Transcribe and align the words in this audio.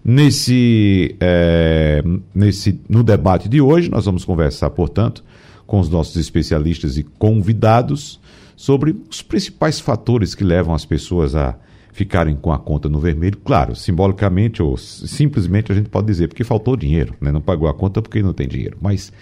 Nesse, 0.03 1.15
é, 1.19 2.01
nesse, 2.33 2.79
no 2.87 3.03
debate 3.03 3.49
de 3.49 3.59
hoje, 3.59 3.91
nós 3.91 4.05
vamos 4.05 4.23
conversar, 4.23 4.69
portanto, 4.69 5.23
com 5.67 5.79
os 5.79 5.89
nossos 5.89 6.15
especialistas 6.15 6.97
e 6.97 7.03
convidados 7.03 8.19
sobre 8.59 8.93
os 9.09 9.21
principais 9.21 9.79
fatores 9.79 10.35
que 10.35 10.43
levam 10.43 10.75
as 10.75 10.83
pessoas 10.83 11.33
a 11.33 11.55
ficarem 11.93 12.35
com 12.35 12.51
a 12.51 12.59
conta 12.59 12.89
no 12.89 12.99
vermelho. 12.99 13.37
Claro, 13.37 13.73
simbolicamente 13.73 14.61
ou 14.61 14.75
simplesmente 14.75 15.71
a 15.71 15.75
gente 15.75 15.87
pode 15.87 16.07
dizer 16.07 16.27
porque 16.27 16.43
faltou 16.43 16.75
dinheiro, 16.75 17.15
né? 17.21 17.31
não 17.31 17.39
pagou 17.39 17.69
a 17.69 17.73
conta 17.73 18.01
porque 18.01 18.21
não 18.21 18.33
tem 18.33 18.49
dinheiro. 18.49 18.77
Mas, 18.81 19.13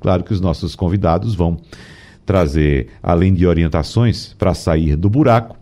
claro 0.00 0.24
que 0.24 0.32
os 0.32 0.40
nossos 0.40 0.74
convidados 0.74 1.34
vão 1.34 1.58
trazer, 2.24 2.86
além 3.02 3.34
de 3.34 3.46
orientações 3.46 4.32
para 4.32 4.54
sair 4.54 4.96
do 4.96 5.10
buraco, 5.10 5.58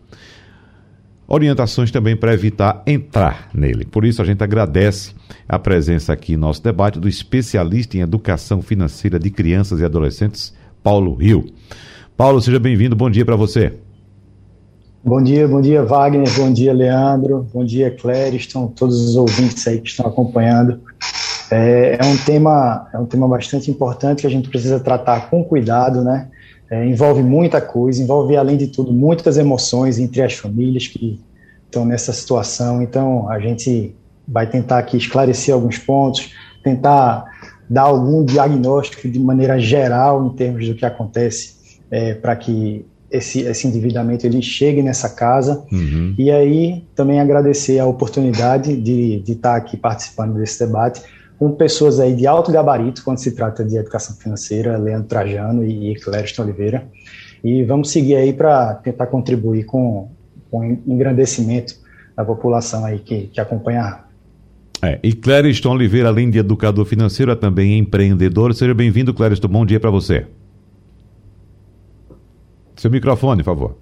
orientações 1.27 1.90
também 1.90 2.16
para 2.16 2.32
evitar 2.32 2.84
entrar 2.86 3.50
nele. 3.52 3.84
Por 3.84 4.05
isso, 4.05 4.22
a 4.22 4.24
gente 4.24 4.44
agradece 4.44 5.12
a 5.48 5.58
presença 5.58 6.12
aqui 6.12 6.34
em 6.34 6.36
nosso 6.36 6.62
debate 6.62 7.00
do 7.00 7.08
especialista 7.08 7.96
em 7.96 8.00
educação 8.00 8.62
financeira 8.62 9.18
de 9.18 9.28
crianças 9.28 9.80
e 9.80 9.84
adolescentes, 9.84 10.55
Paulo 10.84 11.16
Rio. 11.16 11.52
Paulo, 12.16 12.40
seja 12.40 12.60
bem-vindo, 12.60 12.94
bom 12.94 13.10
dia 13.10 13.24
para 13.24 13.34
você. 13.34 13.72
Bom 15.02 15.20
dia, 15.20 15.48
bom 15.48 15.60
dia, 15.60 15.82
Wagner, 15.82 16.32
bom 16.36 16.52
dia, 16.52 16.72
Leandro, 16.72 17.46
bom 17.52 17.64
dia, 17.64 17.94
estão 18.32 18.68
todos 18.68 19.00
os 19.00 19.16
ouvintes 19.16 19.66
aí 19.66 19.80
que 19.80 19.88
estão 19.88 20.06
acompanhando. 20.06 20.80
É, 21.50 21.98
é, 22.00 22.06
um 22.06 22.16
tema, 22.16 22.88
é 22.94 22.98
um 22.98 23.04
tema 23.04 23.26
bastante 23.26 23.68
importante 23.68 24.20
que 24.20 24.26
a 24.28 24.30
gente 24.30 24.48
precisa 24.48 24.78
tratar 24.78 25.28
com 25.28 25.42
cuidado, 25.42 26.04
né? 26.04 26.28
É, 26.70 26.86
envolve 26.86 27.20
muita 27.20 27.60
coisa, 27.60 28.00
envolve, 28.00 28.36
além 28.36 28.56
de 28.56 28.68
tudo, 28.68 28.92
muitas 28.92 29.36
emoções 29.36 29.98
entre 29.98 30.22
as 30.22 30.34
famílias 30.34 30.86
que 30.86 31.20
estão 31.66 31.84
nessa 31.84 32.12
situação. 32.12 32.80
Então, 32.80 33.28
a 33.28 33.40
gente 33.40 33.94
vai 34.26 34.48
tentar 34.48 34.78
aqui 34.78 34.96
esclarecer 34.96 35.52
alguns 35.52 35.78
pontos, 35.78 36.33
tentar 36.62 37.24
dar 37.68 37.83
algum 37.83 38.24
diagnóstico 38.24 39.08
de 39.08 39.18
maneira 39.18 39.58
geral 39.58 40.24
em 40.27 40.30
termos 40.30 40.66
do 40.66 40.74
que 40.77 40.86
acontece, 40.86 41.53
é, 41.94 42.12
para 42.12 42.34
que 42.34 42.84
esse, 43.08 43.42
esse 43.42 43.68
endividamento 43.68 44.27
ele 44.27 44.42
chegue 44.42 44.82
nessa 44.82 45.08
casa. 45.08 45.64
Uhum. 45.70 46.12
E 46.18 46.28
aí, 46.28 46.84
também 46.96 47.20
agradecer 47.20 47.78
a 47.78 47.86
oportunidade 47.86 48.77
de, 48.77 49.20
de 49.20 49.32
estar 49.32 49.55
aqui 49.55 49.77
participando 49.77 50.34
desse 50.34 50.66
debate 50.66 51.00
com 51.38 51.52
pessoas 51.52 52.00
aí 52.00 52.14
de 52.14 52.27
alto 52.27 52.50
gabarito 52.50 53.04
quando 53.04 53.18
se 53.18 53.30
trata 53.30 53.64
de 53.64 53.77
educação 53.77 54.16
financeira, 54.16 54.77
Leandro 54.77 55.06
Trajano 55.06 55.64
e 55.64 55.94
Clériston 56.00 56.42
Oliveira. 56.42 56.88
E 57.44 57.62
vamos 57.62 57.90
seguir 57.90 58.16
aí 58.16 58.33
para 58.33 58.74
tentar 58.74 59.06
contribuir 59.06 59.64
com, 59.64 60.10
com 60.50 60.60
o 60.60 60.64
engrandecimento 60.64 61.74
da 62.16 62.24
população 62.24 62.84
aí 62.84 62.98
que, 62.98 63.28
que 63.28 63.40
acompanha 63.40 64.00
é, 64.83 64.98
e 65.02 65.14
Clériston 65.14 65.70
Oliveira, 65.70 66.08
além 66.08 66.28
de 66.28 66.38
educador 66.38 66.84
financeiro, 66.84 67.33
é 67.33 67.34
também 67.34 67.78
empreendedor. 67.78 68.52
Seja 68.52 68.74
bem-vindo, 68.74 69.14
Clériston. 69.14 69.48
Bom 69.48 69.64
dia 69.64 69.80
para 69.80 69.90
você. 69.90 70.27
Seu 72.84 72.90
microfone, 72.90 73.42
por 73.42 73.46
favor. 73.46 73.78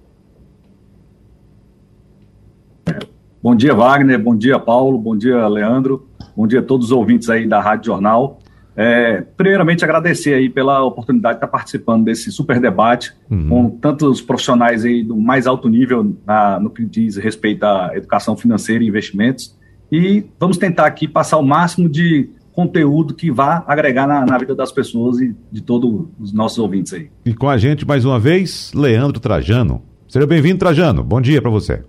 Bom 3.43 3.53
dia, 3.53 3.75
Wagner. 3.75 4.17
Bom 4.17 4.33
dia, 4.33 4.57
Paulo. 4.57 4.97
Bom 4.97 5.13
dia, 5.17 5.45
Leandro. 5.45 6.07
Bom 6.33 6.47
dia 6.47 6.61
a 6.61 6.63
todos 6.63 6.85
os 6.85 6.91
ouvintes 6.93 7.29
aí 7.29 7.45
da 7.45 7.59
Rádio 7.59 7.87
Jornal. 7.87 8.39
É, 8.77 9.19
primeiramente, 9.35 9.83
agradecer 9.83 10.33
aí 10.33 10.47
pela 10.47 10.81
oportunidade 10.85 11.33
de 11.33 11.37
estar 11.39 11.49
participando 11.49 12.05
desse 12.05 12.31
super 12.31 12.61
debate 12.61 13.13
uhum. 13.29 13.49
com 13.49 13.69
tantos 13.71 14.21
profissionais 14.21 14.85
aí 14.85 15.03
do 15.03 15.17
mais 15.17 15.47
alto 15.47 15.67
nível 15.67 16.15
na, 16.25 16.57
no 16.57 16.69
que 16.69 16.85
diz 16.85 17.17
respeito 17.17 17.65
à 17.65 17.91
educação 17.95 18.37
financeira 18.37 18.85
e 18.85 18.87
investimentos. 18.87 19.53
E 19.91 20.23
vamos 20.39 20.57
tentar 20.57 20.85
aqui 20.85 21.09
passar 21.09 21.39
o 21.39 21.43
máximo 21.43 21.89
de 21.89 22.29
conteúdo 22.53 23.13
que 23.13 23.31
vá 23.31 23.63
agregar 23.67 24.07
na, 24.07 24.25
na 24.25 24.37
vida 24.37 24.55
das 24.55 24.71
pessoas 24.71 25.19
e 25.19 25.35
de 25.51 25.61
todos 25.61 26.05
os 26.19 26.31
nossos 26.31 26.59
ouvintes 26.59 26.93
aí. 26.93 27.09
E 27.25 27.33
com 27.33 27.49
a 27.49 27.57
gente, 27.57 27.85
mais 27.85 28.05
uma 28.05 28.19
vez, 28.19 28.71
Leandro 28.73 29.19
Trajano. 29.19 29.81
Seja 30.07 30.27
bem-vindo, 30.27 30.59
Trajano. 30.59 31.03
Bom 31.03 31.19
dia 31.19 31.41
para 31.41 31.49
você. 31.49 31.83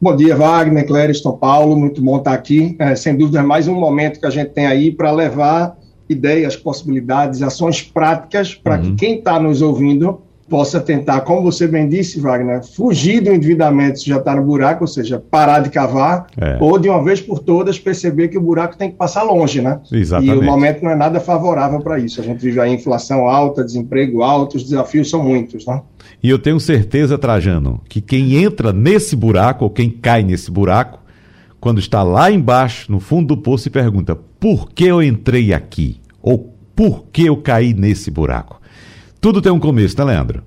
Bom 0.00 0.16
dia, 0.16 0.36
Wagner, 0.36 0.86
Clériston, 0.86 1.32
Paulo, 1.32 1.76
muito 1.76 2.02
bom 2.02 2.18
estar 2.18 2.34
aqui. 2.34 2.76
É, 2.78 2.94
sem 2.94 3.16
dúvida, 3.16 3.40
é 3.40 3.42
mais 3.42 3.68
um 3.68 3.74
momento 3.74 4.20
que 4.20 4.26
a 4.26 4.30
gente 4.30 4.50
tem 4.50 4.66
aí 4.66 4.90
para 4.90 5.10
levar 5.10 5.78
ideias, 6.08 6.56
possibilidades, 6.56 7.42
ações 7.42 7.82
práticas 7.82 8.54
para 8.54 8.76
uhum. 8.76 8.82
que 8.82 8.94
quem 8.96 9.18
está 9.18 9.38
nos 9.38 9.62
ouvindo 9.62 10.20
possa 10.54 10.78
tentar, 10.78 11.22
como 11.22 11.42
você 11.42 11.66
bem 11.66 11.88
disse, 11.88 12.20
Wagner, 12.20 12.62
fugir 12.62 13.20
do 13.20 13.32
endividamento 13.32 13.98
se 13.98 14.08
já 14.08 14.18
está 14.18 14.36
no 14.36 14.44
buraco, 14.44 14.84
ou 14.84 14.86
seja, 14.86 15.18
parar 15.18 15.58
de 15.58 15.68
cavar, 15.68 16.28
é. 16.40 16.58
ou 16.60 16.78
de 16.78 16.88
uma 16.88 17.02
vez 17.02 17.20
por 17.20 17.40
todas 17.40 17.76
perceber 17.76 18.28
que 18.28 18.38
o 18.38 18.40
buraco 18.40 18.78
tem 18.78 18.88
que 18.88 18.96
passar 18.96 19.24
longe, 19.24 19.60
né? 19.60 19.80
Exatamente. 19.90 20.36
E 20.36 20.38
o 20.38 20.44
momento 20.44 20.84
não 20.84 20.92
é 20.92 20.94
nada 20.94 21.18
favorável 21.18 21.80
para 21.80 21.98
isso. 21.98 22.20
A 22.20 22.24
gente 22.24 22.38
vive 22.38 22.60
a 22.60 22.68
inflação 22.68 23.26
alta, 23.26 23.64
desemprego 23.64 24.22
alto, 24.22 24.56
os 24.56 24.62
desafios 24.62 25.10
são 25.10 25.24
muitos, 25.24 25.66
né? 25.66 25.82
E 26.22 26.30
eu 26.30 26.38
tenho 26.38 26.60
certeza, 26.60 27.18
Trajano, 27.18 27.80
que 27.88 28.00
quem 28.00 28.36
entra 28.36 28.72
nesse 28.72 29.16
buraco, 29.16 29.64
ou 29.64 29.70
quem 29.70 29.90
cai 29.90 30.22
nesse 30.22 30.52
buraco, 30.52 31.00
quando 31.58 31.80
está 31.80 32.04
lá 32.04 32.30
embaixo, 32.30 32.92
no 32.92 33.00
fundo 33.00 33.34
do 33.34 33.42
poço, 33.42 33.66
e 33.66 33.72
pergunta: 33.72 34.14
por 34.38 34.70
que 34.70 34.84
eu 34.84 35.02
entrei 35.02 35.52
aqui? 35.52 36.00
Ou 36.22 36.54
por 36.76 37.06
que 37.12 37.26
eu 37.26 37.38
caí 37.38 37.74
nesse 37.74 38.08
buraco? 38.08 38.62
Tudo 39.24 39.40
tem 39.40 39.50
um 39.50 39.58
começo, 39.58 39.96
né, 39.96 40.04
Leandro? 40.04 40.42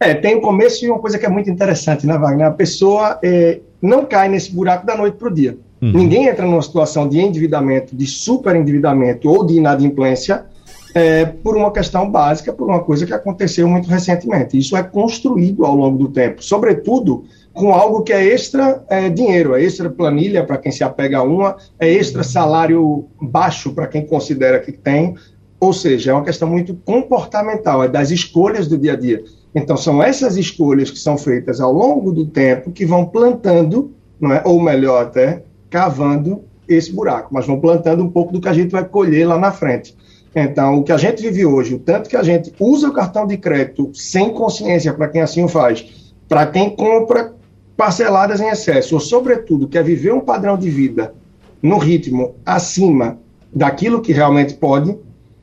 É, 0.00 0.14
tem 0.14 0.34
um 0.34 0.40
começo 0.40 0.84
e 0.84 0.90
uma 0.90 0.98
coisa 0.98 1.16
que 1.16 1.24
é 1.24 1.28
muito 1.28 1.48
interessante, 1.48 2.04
né, 2.04 2.18
Wagner? 2.18 2.48
A 2.48 2.50
pessoa 2.50 3.20
é, 3.22 3.60
não 3.80 4.04
cai 4.04 4.28
nesse 4.28 4.52
buraco 4.52 4.84
da 4.84 4.96
noite 4.96 5.16
para 5.16 5.28
o 5.28 5.32
dia. 5.32 5.56
Uhum. 5.80 5.92
Ninguém 5.92 6.26
entra 6.26 6.44
numa 6.44 6.60
situação 6.60 7.08
de 7.08 7.20
endividamento, 7.20 7.94
de 7.94 8.04
superendividamento 8.04 9.28
ou 9.28 9.46
de 9.46 9.54
inadimplência 9.54 10.44
é, 10.92 11.24
por 11.24 11.56
uma 11.56 11.70
questão 11.70 12.10
básica, 12.10 12.52
por 12.52 12.68
uma 12.68 12.80
coisa 12.80 13.06
que 13.06 13.14
aconteceu 13.14 13.68
muito 13.68 13.88
recentemente. 13.88 14.58
Isso 14.58 14.76
é 14.76 14.82
construído 14.82 15.64
ao 15.64 15.76
longo 15.76 15.98
do 15.98 16.08
tempo, 16.08 16.42
sobretudo 16.42 17.26
com 17.52 17.72
algo 17.72 18.02
que 18.02 18.12
é 18.12 18.24
extra 18.24 18.82
é, 18.88 19.08
dinheiro, 19.08 19.54
é 19.54 19.62
extra 19.62 19.88
planilha 19.88 20.44
para 20.44 20.58
quem 20.58 20.72
se 20.72 20.82
apega 20.82 21.18
a 21.18 21.22
uma, 21.22 21.56
é 21.78 21.88
extra 21.88 22.24
salário 22.24 23.06
baixo 23.22 23.72
para 23.72 23.86
quem 23.86 24.04
considera 24.04 24.58
que 24.58 24.72
tem, 24.72 25.14
ou 25.60 25.74
seja, 25.74 26.10
é 26.10 26.14
uma 26.14 26.24
questão 26.24 26.48
muito 26.48 26.74
comportamental, 26.74 27.84
é 27.84 27.88
das 27.88 28.10
escolhas 28.10 28.66
do 28.66 28.78
dia 28.78 28.94
a 28.94 28.96
dia. 28.96 29.22
Então, 29.54 29.76
são 29.76 30.02
essas 30.02 30.38
escolhas 30.38 30.90
que 30.90 30.98
são 30.98 31.18
feitas 31.18 31.60
ao 31.60 31.70
longo 31.70 32.10
do 32.12 32.24
tempo 32.24 32.72
que 32.72 32.86
vão 32.86 33.04
plantando, 33.04 33.92
não 34.18 34.32
é? 34.32 34.42
ou 34.44 34.60
melhor 34.60 35.02
até, 35.02 35.44
cavando 35.68 36.42
esse 36.66 36.92
buraco, 36.92 37.28
mas 37.32 37.46
vão 37.46 37.60
plantando 37.60 38.02
um 38.02 38.08
pouco 38.08 38.32
do 38.32 38.40
que 38.40 38.48
a 38.48 38.52
gente 38.52 38.70
vai 38.70 38.84
colher 38.84 39.26
lá 39.26 39.38
na 39.38 39.52
frente. 39.52 39.94
Então, 40.34 40.78
o 40.78 40.84
que 40.84 40.92
a 40.92 40.96
gente 40.96 41.20
vive 41.20 41.44
hoje, 41.44 41.74
o 41.74 41.78
tanto 41.78 42.08
que 42.08 42.16
a 42.16 42.22
gente 42.22 42.52
usa 42.58 42.88
o 42.88 42.92
cartão 42.92 43.26
de 43.26 43.36
crédito 43.36 43.90
sem 43.92 44.32
consciência 44.32 44.94
para 44.94 45.08
quem 45.08 45.20
assim 45.20 45.42
o 45.42 45.48
faz, 45.48 46.12
para 46.28 46.46
quem 46.46 46.70
compra 46.70 47.34
parceladas 47.76 48.40
em 48.40 48.48
excesso, 48.48 48.94
ou 48.94 49.00
sobretudo 49.00 49.66
quer 49.66 49.82
viver 49.82 50.12
um 50.12 50.20
padrão 50.20 50.56
de 50.56 50.70
vida 50.70 51.12
no 51.60 51.78
ritmo 51.78 52.34
acima 52.46 53.18
daquilo 53.52 54.00
que 54.00 54.12
realmente 54.12 54.54
pode, 54.54 54.96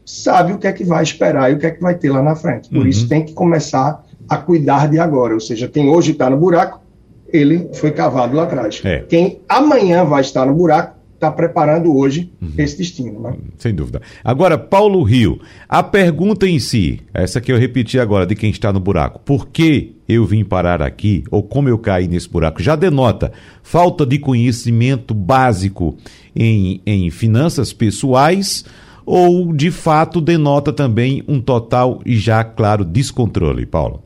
sabe 0.07 0.53
o 0.53 0.57
que 0.57 0.65
é 0.65 0.71
que 0.71 0.85
vai 0.85 1.03
esperar 1.03 1.51
e 1.51 1.55
o 1.55 1.59
que 1.59 1.65
é 1.65 1.71
que 1.71 1.81
vai 1.81 1.93
ter 1.93 2.09
lá 2.09 2.23
na 2.23 2.33
frente. 2.33 2.69
Por 2.69 2.79
uhum. 2.79 2.87
isso 2.87 3.09
tem 3.09 3.25
que 3.25 3.33
começar 3.33 4.01
a 4.27 4.37
cuidar 4.37 4.87
de 4.87 4.97
agora. 4.97 5.33
Ou 5.33 5.39
seja, 5.39 5.67
quem 5.67 5.89
hoje 5.89 6.13
está 6.13 6.29
no 6.29 6.37
buraco, 6.37 6.81
ele 7.27 7.69
foi 7.73 7.91
cavado 7.91 8.33
lá 8.33 8.43
atrás. 8.43 8.81
É. 8.85 8.99
Quem 8.99 9.41
amanhã 9.49 10.05
vai 10.05 10.21
estar 10.21 10.45
no 10.45 10.55
buraco, 10.55 10.95
está 11.13 11.29
preparando 11.29 11.93
hoje 11.93 12.31
uhum. 12.41 12.53
esse 12.57 12.77
destino. 12.77 13.19
Né? 13.19 13.35
Sem 13.57 13.75
dúvida. 13.75 14.01
Agora, 14.23 14.57
Paulo 14.57 15.03
Rio, 15.03 15.41
a 15.67 15.83
pergunta 15.83 16.47
em 16.47 16.57
si, 16.57 17.01
essa 17.13 17.41
que 17.41 17.51
eu 17.51 17.57
repeti 17.57 17.99
agora 17.99 18.25
de 18.25 18.33
quem 18.33 18.49
está 18.49 18.71
no 18.71 18.79
buraco, 18.79 19.19
por 19.25 19.49
que 19.49 19.97
eu 20.07 20.25
vim 20.25 20.45
parar 20.45 20.81
aqui 20.81 21.25
ou 21.29 21.43
como 21.43 21.67
eu 21.67 21.77
caí 21.77 22.07
nesse 22.07 22.29
buraco, 22.29 22.63
já 22.63 22.77
denota 22.77 23.33
falta 23.61 24.05
de 24.05 24.19
conhecimento 24.19 25.13
básico 25.13 25.97
em, 26.33 26.81
em 26.85 27.09
finanças 27.09 27.73
pessoais 27.73 28.63
ou 29.07 29.53
de 29.53 29.71
fato 29.71 30.19
denota 30.19 30.73
também 30.73 31.23
um 31.29 31.39
total 31.39 32.01
e 32.05 32.17
já 32.17 32.43
claro 32.43 32.83
descontrole, 32.83 33.65
Paulo? 33.65 34.03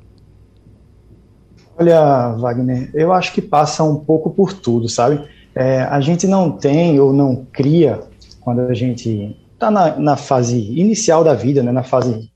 Olha, 1.76 2.34
Wagner, 2.34 2.92
eu 2.94 3.12
acho 3.12 3.34
que 3.34 3.42
passa 3.42 3.84
um 3.84 3.96
pouco 3.96 4.30
por 4.30 4.54
tudo, 4.54 4.88
sabe? 4.88 5.28
É, 5.56 5.82
a 5.82 6.00
gente 6.00 6.28
não 6.28 6.52
tem 6.52 7.00
ou 7.00 7.12
não 7.12 7.48
cria, 7.52 8.00
quando 8.42 8.60
a 8.62 8.76
gente 8.76 9.36
está 9.54 9.72
na, 9.72 9.98
na, 9.98 10.16
fase 10.16 10.60
inicial 10.80 11.24
da 11.24 11.34
vida, 11.34 11.64
né, 11.64 11.72
na 11.72 11.84
fase 11.84 12.30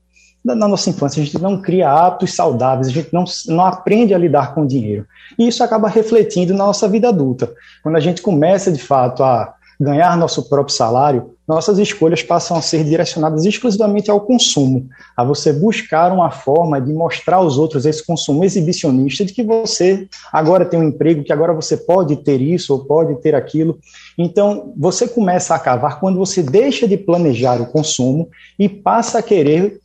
da, 0.44 0.56
na 0.56 0.66
nossa 0.66 0.90
infância, 0.90 1.22
a 1.22 1.24
gente 1.24 1.40
não 1.40 1.62
cria 1.62 1.88
hábitos 1.88 2.34
saudáveis, 2.34 2.88
a 2.88 2.90
gente 2.90 3.14
não, 3.14 3.24
não 3.46 3.64
aprende 3.64 4.12
a 4.12 4.18
lidar 4.18 4.54
com 4.54 4.62
o 4.62 4.66
dinheiro. 4.66 5.06
E 5.38 5.46
isso 5.46 5.62
acaba 5.62 5.88
refletindo 5.88 6.52
na 6.52 6.66
nossa 6.66 6.88
vida 6.88 7.08
adulta. 7.08 7.52
Quando 7.80 7.94
a 7.94 8.00
gente 8.00 8.20
começa, 8.20 8.72
de 8.72 8.82
fato, 8.82 9.22
a 9.22 9.54
ganhar 9.80 10.16
nosso 10.16 10.48
próprio 10.48 10.74
salário, 10.74 11.30
nossas 11.46 11.78
escolhas 11.78 12.22
passam 12.22 12.56
a 12.56 12.62
ser 12.62 12.82
direcionadas 12.82 13.44
exclusivamente 13.44 14.10
ao 14.10 14.20
consumo, 14.20 14.88
a 15.16 15.22
você 15.22 15.52
buscar 15.52 16.10
uma 16.12 16.30
forma 16.30 16.80
de 16.80 16.92
mostrar 16.92 17.36
aos 17.36 17.56
outros 17.56 17.86
esse 17.86 18.04
consumo 18.04 18.44
exibicionista 18.44 19.24
de 19.24 19.32
que 19.32 19.44
você 19.44 20.08
agora 20.32 20.64
tem 20.64 20.80
um 20.80 20.88
emprego, 20.88 21.22
que 21.22 21.32
agora 21.32 21.52
você 21.52 21.76
pode 21.76 22.16
ter 22.16 22.40
isso 22.40 22.72
ou 22.72 22.84
pode 22.84 23.14
ter 23.20 23.34
aquilo. 23.34 23.78
Então, 24.18 24.72
você 24.76 25.06
começa 25.06 25.54
a 25.54 25.56
acabar 25.56 26.00
quando 26.00 26.18
você 26.18 26.42
deixa 26.42 26.88
de 26.88 26.96
planejar 26.96 27.60
o 27.60 27.66
consumo 27.66 28.28
e 28.58 28.68
passa 28.68 29.20
a 29.20 29.22
querer 29.22 29.80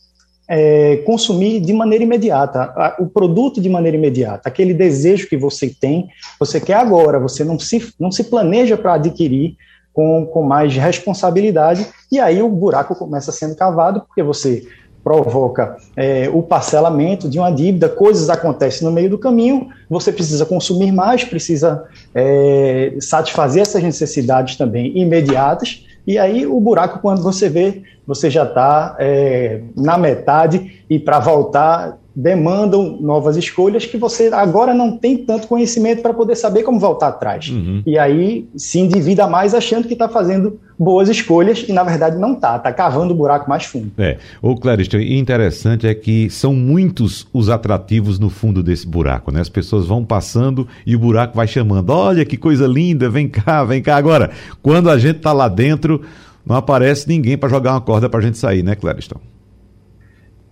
é, 0.54 0.98
consumir 1.06 1.62
de 1.62 1.72
maneira 1.72 2.04
imediata, 2.04 2.96
o 3.00 3.08
produto 3.08 3.62
de 3.62 3.70
maneira 3.70 3.96
imediata, 3.96 4.50
aquele 4.50 4.74
desejo 4.74 5.30
que 5.30 5.38
você 5.38 5.70
tem, 5.70 6.10
você 6.38 6.60
quer 6.60 6.74
agora, 6.74 7.20
você 7.20 7.46
não 7.46 7.58
se, 7.58 7.94
não 7.98 8.12
se 8.12 8.26
planeja 8.26 8.76
para 8.76 8.96
adquirir, 8.96 9.56
com, 9.94 10.26
com 10.26 10.42
mais 10.42 10.76
responsabilidade, 10.76 11.88
e 12.12 12.20
aí 12.20 12.42
o 12.42 12.50
buraco 12.50 12.96
começa 12.96 13.32
sendo 13.32 13.56
cavado, 13.56 14.02
porque 14.02 14.24
você 14.24 14.66
provoca 15.04 15.78
é, 15.96 16.30
o 16.32 16.44
parcelamento 16.44 17.28
de 17.28 17.40
uma 17.40 17.52
dívida, 17.52 17.90
coisas 17.90 18.30
acontecem 18.30 18.88
no 18.88 18.94
meio 18.94 19.10
do 19.10 19.18
caminho, 19.18 19.70
você 19.90 20.12
precisa 20.12 20.46
consumir 20.46 20.92
mais, 20.92 21.24
precisa 21.24 21.86
é, 22.14 22.96
satisfazer 23.00 23.64
essas 23.64 23.82
necessidades 23.82 24.56
também 24.56 24.98
imediatas, 24.98 25.86
e 26.06 26.18
aí 26.18 26.46
o 26.46 26.60
buraco, 26.60 27.00
quando 27.00 27.22
você 27.22 27.50
vê, 27.50 27.84
você 28.06 28.30
já 28.30 28.44
está 28.44 28.96
é, 29.00 29.62
na 29.76 29.98
metade, 29.98 30.84
e 30.90 31.00
para 31.00 31.20
voltar 31.20 31.98
demandam 32.22 32.98
novas 33.02 33.36
escolhas 33.36 33.86
que 33.86 33.98
você 33.98 34.30
agora 34.32 34.74
não 34.74 34.96
tem 34.96 35.18
tanto 35.18 35.48
conhecimento 35.48 36.02
para 36.02 36.14
poder 36.14 36.36
saber 36.36 36.62
como 36.62 36.80
voltar 36.80 37.08
atrás. 37.08 37.50
Uhum. 37.50 37.82
E 37.86 37.98
aí 37.98 38.48
se 38.56 38.80
endivida 38.80 39.28
mais 39.28 39.56
achando 39.56 39.88
que 39.88 39.94
está 39.94 40.08
fazendo 40.08 40.60
boas 40.78 41.10
escolhas 41.10 41.66
e 41.68 41.74
na 41.74 41.84
verdade 41.84 42.18
não 42.18 42.34
está, 42.34 42.58
está 42.58 42.72
cavando 42.72 43.14
o 43.14 43.18
buraco 43.18 43.50
mais 43.50 43.66
fundo. 43.66 43.92
É, 43.98 44.18
o 44.42 44.56
Clarice, 44.56 44.96
interessante 44.98 45.88
é 45.88 45.96
que 45.96 46.30
são 46.30 46.54
muitos 46.54 47.28
os 47.34 47.50
atrativos 47.50 48.20
no 48.20 48.30
fundo 48.30 48.62
desse 48.62 48.88
buraco, 48.88 49.32
né? 49.32 49.42
As 49.42 49.50
pessoas 49.50 49.88
vão 49.88 50.06
passando 50.06 50.68
e 50.86 50.96
o 50.96 51.00
buraco 51.00 51.36
vai 51.36 51.48
chamando, 51.48 51.90
olha 51.90 52.24
que 52.24 52.38
coisa 52.38 52.68
linda, 52.68 53.10
vem 53.10 53.28
cá, 53.28 53.64
vem 53.64 53.82
cá. 53.82 53.96
Agora, 53.96 54.30
quando 54.62 54.90
a 54.92 54.98
gente 54.98 55.18
está 55.18 55.34
lá 55.34 55.48
dentro, 55.48 56.02
não 56.46 56.56
aparece 56.56 57.08
ninguém 57.08 57.38
para 57.38 57.50
jogar 57.50 57.72
uma 57.72 57.82
corda 57.82 58.08
para 58.08 58.20
a 58.20 58.24
gente 58.24 58.38
sair, 58.38 58.62
né, 58.62 58.76
Clariston? 58.76 59.20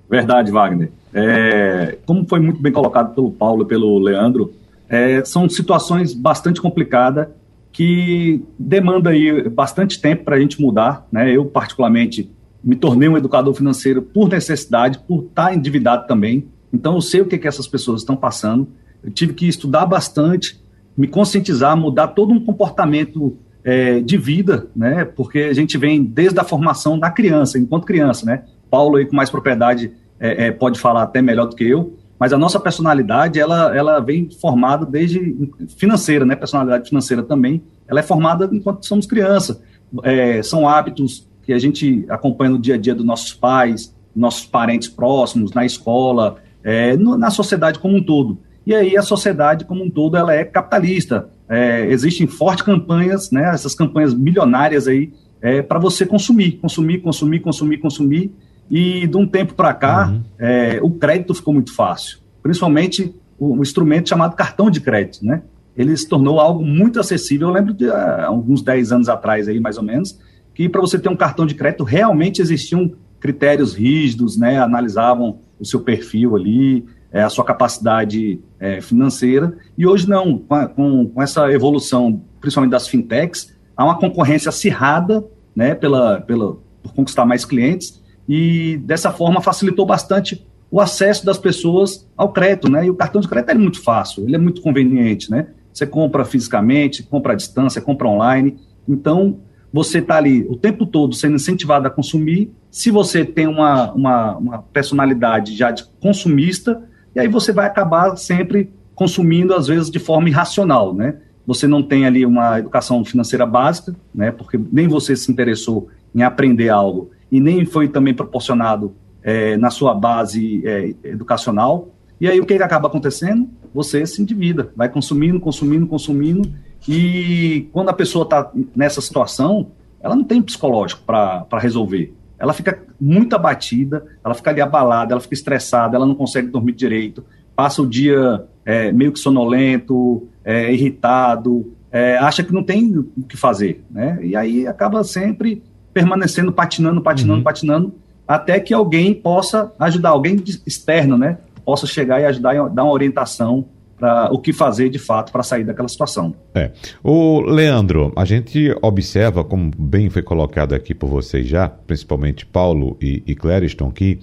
Verdade, 0.09 0.51
Wagner. 0.51 0.91
É, 1.13 1.97
como 2.05 2.27
foi 2.27 2.39
muito 2.39 2.61
bem 2.61 2.71
colocado 2.71 3.13
pelo 3.13 3.31
Paulo 3.31 3.63
e 3.63 3.65
pelo 3.65 3.99
Leandro, 3.99 4.53
é, 4.87 5.23
são 5.23 5.47
situações 5.47 6.13
bastante 6.13 6.59
complicadas 6.61 7.27
que 7.71 8.43
demandam 8.57 9.11
aí 9.11 9.47
bastante 9.49 10.01
tempo 10.01 10.23
para 10.23 10.35
a 10.35 10.39
gente 10.39 10.59
mudar. 10.59 11.07
Né? 11.11 11.31
Eu, 11.31 11.45
particularmente, 11.45 12.29
me 12.63 12.75
tornei 12.75 13.07
um 13.07 13.17
educador 13.17 13.53
financeiro 13.53 14.01
por 14.01 14.27
necessidade, 14.27 14.99
por 15.07 15.25
estar 15.25 15.53
endividado 15.53 16.07
também. 16.07 16.47
Então, 16.73 16.95
eu 16.95 17.01
sei 17.01 17.21
o 17.21 17.25
que, 17.25 17.37
que 17.37 17.47
essas 17.47 17.67
pessoas 17.67 18.01
estão 18.01 18.15
passando. 18.15 18.67
Eu 19.03 19.11
tive 19.11 19.33
que 19.33 19.47
estudar 19.47 19.85
bastante, 19.85 20.59
me 20.97 21.07
conscientizar, 21.07 21.77
mudar 21.77 22.07
todo 22.09 22.33
um 22.33 22.43
comportamento 22.43 23.37
é, 23.63 23.99
de 23.99 24.17
vida, 24.17 24.67
né? 24.75 25.05
Porque 25.05 25.39
a 25.39 25.53
gente 25.53 25.77
vem 25.77 26.03
desde 26.03 26.39
a 26.39 26.43
formação 26.43 26.97
da 26.97 27.09
criança, 27.09 27.57
enquanto 27.57 27.85
criança, 27.85 28.25
né? 28.25 28.43
Paulo 28.69 28.97
aí 28.97 29.05
com 29.05 29.15
mais 29.15 29.29
propriedade 29.29 29.91
é, 30.19 30.47
é, 30.47 30.51
pode 30.51 30.79
falar 30.79 31.03
até 31.03 31.21
melhor 31.21 31.45
do 31.45 31.55
que 31.55 31.63
eu, 31.63 31.97
mas 32.19 32.33
a 32.33 32.37
nossa 32.37 32.59
personalidade, 32.59 33.39
ela, 33.39 33.75
ela 33.75 33.99
vem 34.01 34.29
formada 34.29 34.85
desde 34.85 35.49
financeira, 35.77 36.25
né? 36.25 36.35
Personalidade 36.35 36.89
financeira 36.89 37.23
também, 37.23 37.63
ela 37.87 38.01
é 38.01 38.03
formada 38.03 38.49
enquanto 38.51 38.85
somos 38.85 39.07
criança. 39.07 39.61
É, 40.03 40.43
são 40.43 40.67
hábitos 40.67 41.27
que 41.43 41.53
a 41.53 41.57
gente 41.57 42.05
acompanha 42.09 42.51
no 42.51 42.59
dia 42.59 42.75
a 42.75 42.77
dia 42.77 42.93
dos 42.93 43.05
nossos 43.05 43.33
pais, 43.33 43.95
nossos 44.13 44.45
parentes 44.45 44.89
próximos, 44.89 45.53
na 45.53 45.65
escola, 45.65 46.35
é, 46.61 46.97
no, 46.97 47.17
na 47.17 47.31
sociedade 47.31 47.79
como 47.79 47.95
um 47.95 48.03
todo. 48.03 48.37
E 48.65 48.75
aí 48.75 48.97
a 48.97 49.01
sociedade 49.01 49.63
como 49.63 49.83
um 49.83 49.89
todo, 49.89 50.17
ela 50.17 50.33
é 50.33 50.43
capitalista. 50.43 51.29
É, 51.47 51.87
existem 51.87 52.27
fortes 52.27 52.63
campanhas, 52.63 53.31
né? 53.31 53.49
Essas 53.53 53.73
campanhas 53.73 54.13
milionárias 54.13 54.87
aí, 54.87 55.11
é, 55.41 55.61
para 55.61 55.79
você 55.79 56.05
consumir, 56.05 56.59
consumir, 56.61 56.99
consumir, 56.99 57.39
consumir, 57.39 57.77
consumir, 57.77 58.31
e 58.69 59.07
de 59.07 59.17
um 59.17 59.25
tempo 59.25 59.53
para 59.53 59.73
cá, 59.73 60.09
uhum. 60.09 60.21
é, 60.37 60.79
o 60.81 60.91
crédito 60.91 61.33
ficou 61.33 61.53
muito 61.53 61.73
fácil, 61.73 62.19
principalmente 62.43 63.13
o, 63.37 63.55
um 63.55 63.61
instrumento 63.61 64.09
chamado 64.09 64.35
cartão 64.35 64.69
de 64.69 64.79
crédito, 64.79 65.25
né? 65.25 65.41
Ele 65.75 65.95
se 65.95 66.07
tornou 66.07 66.39
algo 66.39 66.63
muito 66.63 66.99
acessível. 66.99 67.47
Eu 67.47 67.53
lembro 67.53 67.73
de 67.73 67.85
uh, 67.85 68.25
alguns 68.25 68.61
10 68.61 68.91
anos 68.91 69.09
atrás, 69.09 69.47
aí, 69.47 69.59
mais 69.59 69.77
ou 69.77 69.83
menos, 69.83 70.19
que 70.53 70.67
para 70.67 70.81
você 70.81 70.99
ter 70.99 71.07
um 71.07 71.15
cartão 71.15 71.45
de 71.45 71.55
crédito 71.55 71.83
realmente 71.83 72.41
existiam 72.41 72.91
critérios 73.19 73.73
rígidos, 73.73 74.37
né? 74.37 74.59
Analisavam 74.59 75.39
o 75.57 75.65
seu 75.65 75.79
perfil 75.79 76.35
ali, 76.35 76.85
é, 77.11 77.23
a 77.23 77.29
sua 77.29 77.45
capacidade 77.45 78.39
é, 78.59 78.81
financeira. 78.81 79.57
E 79.77 79.87
hoje 79.87 80.07
não, 80.07 80.37
com, 80.37 80.55
a, 80.55 80.67
com, 80.67 81.07
com, 81.07 81.21
essa 81.21 81.51
evolução, 81.51 82.21
principalmente 82.41 82.71
das 82.71 82.87
fintechs, 82.87 83.55
há 83.75 83.85
uma 83.85 83.97
concorrência 83.97 84.49
acirrada, 84.49 85.25
né? 85.55 85.75
Pela, 85.75 86.19
pela, 86.21 86.57
por 86.83 86.93
conquistar 86.93 87.25
mais 87.25 87.45
clientes 87.45 87.98
e 88.29 88.77
dessa 88.77 89.11
forma 89.11 89.41
facilitou 89.41 89.87
bastante 89.87 90.45
o 90.69 90.79
acesso 90.79 91.25
das 91.25 91.39
pessoas 91.39 92.07
ao 92.15 92.31
crédito, 92.31 92.69
né? 92.69 92.85
E 92.85 92.89
o 92.91 92.95
cartão 92.95 93.19
de 93.19 93.27
crédito 93.27 93.49
é 93.49 93.55
muito 93.55 93.81
fácil, 93.81 94.23
ele 94.23 94.35
é 94.35 94.37
muito 94.37 94.61
conveniente, 94.61 95.31
né? 95.31 95.47
Você 95.73 95.87
compra 95.87 96.23
fisicamente, 96.23 97.01
compra 97.01 97.33
à 97.33 97.35
distância, 97.35 97.81
compra 97.81 98.07
online. 98.07 98.59
Então, 98.87 99.39
você 99.73 99.97
está 99.97 100.17
ali 100.17 100.45
o 100.47 100.55
tempo 100.55 100.85
todo 100.85 101.15
sendo 101.15 101.35
incentivado 101.35 101.87
a 101.87 101.89
consumir. 101.89 102.51
Se 102.69 102.91
você 102.91 103.25
tem 103.25 103.47
uma, 103.47 103.91
uma, 103.93 104.37
uma, 104.37 104.57
personalidade 104.59 105.55
já 105.55 105.71
de 105.71 105.83
consumista, 105.99 106.83
e 107.15 107.19
aí 107.19 107.27
você 107.27 107.51
vai 107.51 107.65
acabar 107.65 108.15
sempre 108.15 108.71
consumindo, 108.93 109.55
às 109.55 109.67
vezes, 109.67 109.89
de 109.89 109.97
forma 109.97 110.29
irracional, 110.29 110.93
né? 110.93 111.17
Você 111.47 111.65
não 111.65 111.81
tem 111.81 112.05
ali 112.05 112.27
uma 112.27 112.59
educação 112.59 113.03
financeira 113.03 113.45
básica, 113.45 113.95
né? 114.13 114.31
Porque 114.31 114.59
nem 114.71 114.87
você 114.87 115.15
se 115.15 115.31
interessou 115.31 115.87
em 116.13 116.21
aprender 116.21 116.69
algo 116.69 117.09
e 117.31 117.39
nem 117.39 117.65
foi 117.65 117.87
também 117.87 118.13
proporcionado 118.13 118.93
é, 119.23 119.57
na 119.57 119.69
sua 119.69 119.93
base 119.93 120.65
é, 120.65 120.93
educacional. 121.03 121.89
E 122.19 122.27
aí 122.27 122.39
o 122.39 122.45
que, 122.45 122.57
que 122.57 122.63
acaba 122.63 122.87
acontecendo? 122.87 123.47
Você 123.73 124.05
se 124.05 124.21
endivida, 124.21 124.71
vai 124.75 124.89
consumindo, 124.89 125.39
consumindo, 125.39 125.87
consumindo, 125.87 126.51
e 126.87 127.69
quando 127.71 127.89
a 127.89 127.93
pessoa 127.93 128.23
está 128.23 128.51
nessa 128.75 129.01
situação, 129.01 129.71
ela 130.01 130.15
não 130.15 130.23
tem 130.23 130.41
psicológico 130.41 131.03
para 131.05 131.45
resolver. 131.59 132.13
Ela 132.37 132.53
fica 132.53 132.81
muito 132.99 133.35
abatida, 133.35 134.05
ela 134.23 134.33
fica 134.33 134.49
ali 134.49 134.61
abalada, 134.61 135.13
ela 135.13 135.21
fica 135.21 135.33
estressada, 135.33 135.95
ela 135.95 136.05
não 136.05 136.15
consegue 136.15 136.47
dormir 136.47 136.73
direito, 136.73 137.23
passa 137.55 137.81
o 137.81 137.87
dia 137.87 138.45
é, 138.65 138.91
meio 138.91 139.11
que 139.11 139.19
sonolento, 139.19 140.27
é, 140.43 140.73
irritado, 140.73 141.73
é, 141.91 142.17
acha 142.17 142.43
que 142.43 142.53
não 142.53 142.63
tem 142.63 142.97
o 142.97 143.23
que 143.27 143.35
fazer, 143.35 143.83
né? 143.89 144.19
E 144.21 144.35
aí 144.35 144.65
acaba 144.65 145.03
sempre 145.03 145.61
permanecendo 145.99 146.51
patinando, 146.53 147.01
patinando, 147.01 147.39
uhum. 147.39 147.43
patinando, 147.43 147.93
até 148.25 148.59
que 148.59 148.73
alguém 148.73 149.13
possa 149.13 149.73
ajudar, 149.77 150.09
alguém 150.09 150.41
externo, 150.65 151.17
né? 151.17 151.37
Possa 151.65 151.85
chegar 151.85 152.21
e 152.21 152.25
ajudar 152.25 152.55
e 152.55 152.69
dar 152.69 152.83
uma 152.83 152.93
orientação 152.93 153.65
para 153.99 154.31
o 154.31 154.39
que 154.39 154.53
fazer 154.53 154.89
de 154.89 154.97
fato 154.97 155.29
para 155.29 155.43
sair 155.43 155.65
daquela 155.65 155.89
situação. 155.89 156.33
É. 156.55 156.71
O 157.03 157.41
Leandro, 157.41 158.13
a 158.15 158.23
gente 158.23 158.73
observa, 158.81 159.43
como 159.43 159.69
bem 159.77 160.09
foi 160.09 160.21
colocado 160.21 160.73
aqui 160.73 160.93
por 160.93 161.09
vocês 161.09 161.45
já, 161.45 161.67
principalmente 161.67 162.45
Paulo 162.45 162.95
e, 163.01 163.21
e 163.27 163.35
Clériston, 163.35 163.91
que 163.91 164.19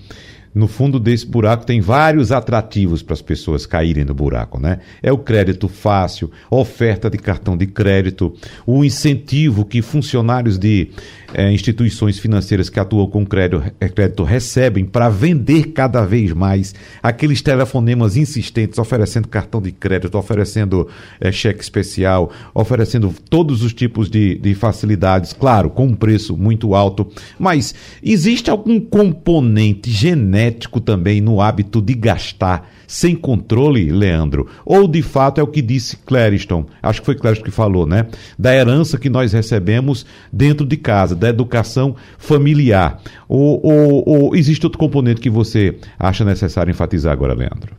no 0.56 0.66
fundo 0.66 0.98
desse 0.98 1.26
buraco 1.26 1.66
tem 1.66 1.82
vários 1.82 2.32
atrativos 2.32 3.02
para 3.02 3.12
as 3.12 3.20
pessoas 3.20 3.66
caírem 3.66 4.06
no 4.06 4.14
buraco, 4.14 4.58
né? 4.58 4.78
É 5.02 5.12
o 5.12 5.18
crédito 5.18 5.68
fácil, 5.68 6.30
oferta 6.50 7.10
de 7.10 7.18
cartão 7.18 7.58
de 7.58 7.66
crédito, 7.66 8.32
o 8.66 8.82
incentivo 8.82 9.66
que 9.66 9.82
funcionários 9.82 10.58
de 10.58 10.88
é, 11.34 11.52
instituições 11.52 12.18
financeiras 12.18 12.70
que 12.70 12.80
atuam 12.80 13.06
com 13.06 13.26
crédito, 13.26 13.64
é, 13.78 13.86
crédito 13.86 14.22
recebem 14.22 14.86
para 14.86 15.10
vender 15.10 15.72
cada 15.72 16.06
vez 16.06 16.32
mais 16.32 16.74
aqueles 17.02 17.42
telefonemas 17.42 18.16
insistentes 18.16 18.78
oferecendo 18.78 19.28
cartão 19.28 19.60
de 19.60 19.72
crédito, 19.72 20.16
oferecendo 20.16 20.88
é, 21.20 21.30
cheque 21.30 21.62
especial, 21.62 22.32
oferecendo 22.54 23.14
todos 23.28 23.62
os 23.62 23.74
tipos 23.74 24.08
de, 24.08 24.36
de 24.38 24.54
facilidades, 24.54 25.34
claro, 25.34 25.68
com 25.68 25.84
um 25.84 25.94
preço 25.94 26.34
muito 26.34 26.74
alto, 26.74 27.06
mas 27.38 27.74
existe 28.02 28.50
algum 28.50 28.80
componente 28.80 29.90
genético 29.90 30.45
genético 30.46 30.80
também 30.80 31.20
no 31.20 31.40
hábito 31.40 31.80
de 31.82 31.94
gastar 31.94 32.70
sem 32.86 33.16
controle, 33.16 33.90
Leandro? 33.90 34.46
Ou 34.64 34.86
de 34.86 35.02
fato 35.02 35.40
é 35.40 35.42
o 35.42 35.46
que 35.46 35.60
disse 35.60 35.96
Clériston, 35.98 36.66
acho 36.82 37.00
que 37.00 37.06
foi 37.06 37.16
Clériston 37.16 37.44
que 37.44 37.50
falou, 37.50 37.86
né? 37.86 38.06
Da 38.38 38.54
herança 38.54 38.98
que 38.98 39.10
nós 39.10 39.32
recebemos 39.32 40.06
dentro 40.32 40.64
de 40.64 40.76
casa, 40.76 41.14
da 41.14 41.28
educação 41.28 41.96
familiar. 42.16 43.00
Ou, 43.28 43.60
ou, 43.62 44.04
ou 44.06 44.36
existe 44.36 44.64
outro 44.64 44.78
componente 44.78 45.20
que 45.20 45.30
você 45.30 45.76
acha 45.98 46.24
necessário 46.24 46.70
enfatizar 46.70 47.12
agora, 47.12 47.34
Leandro? 47.34 47.74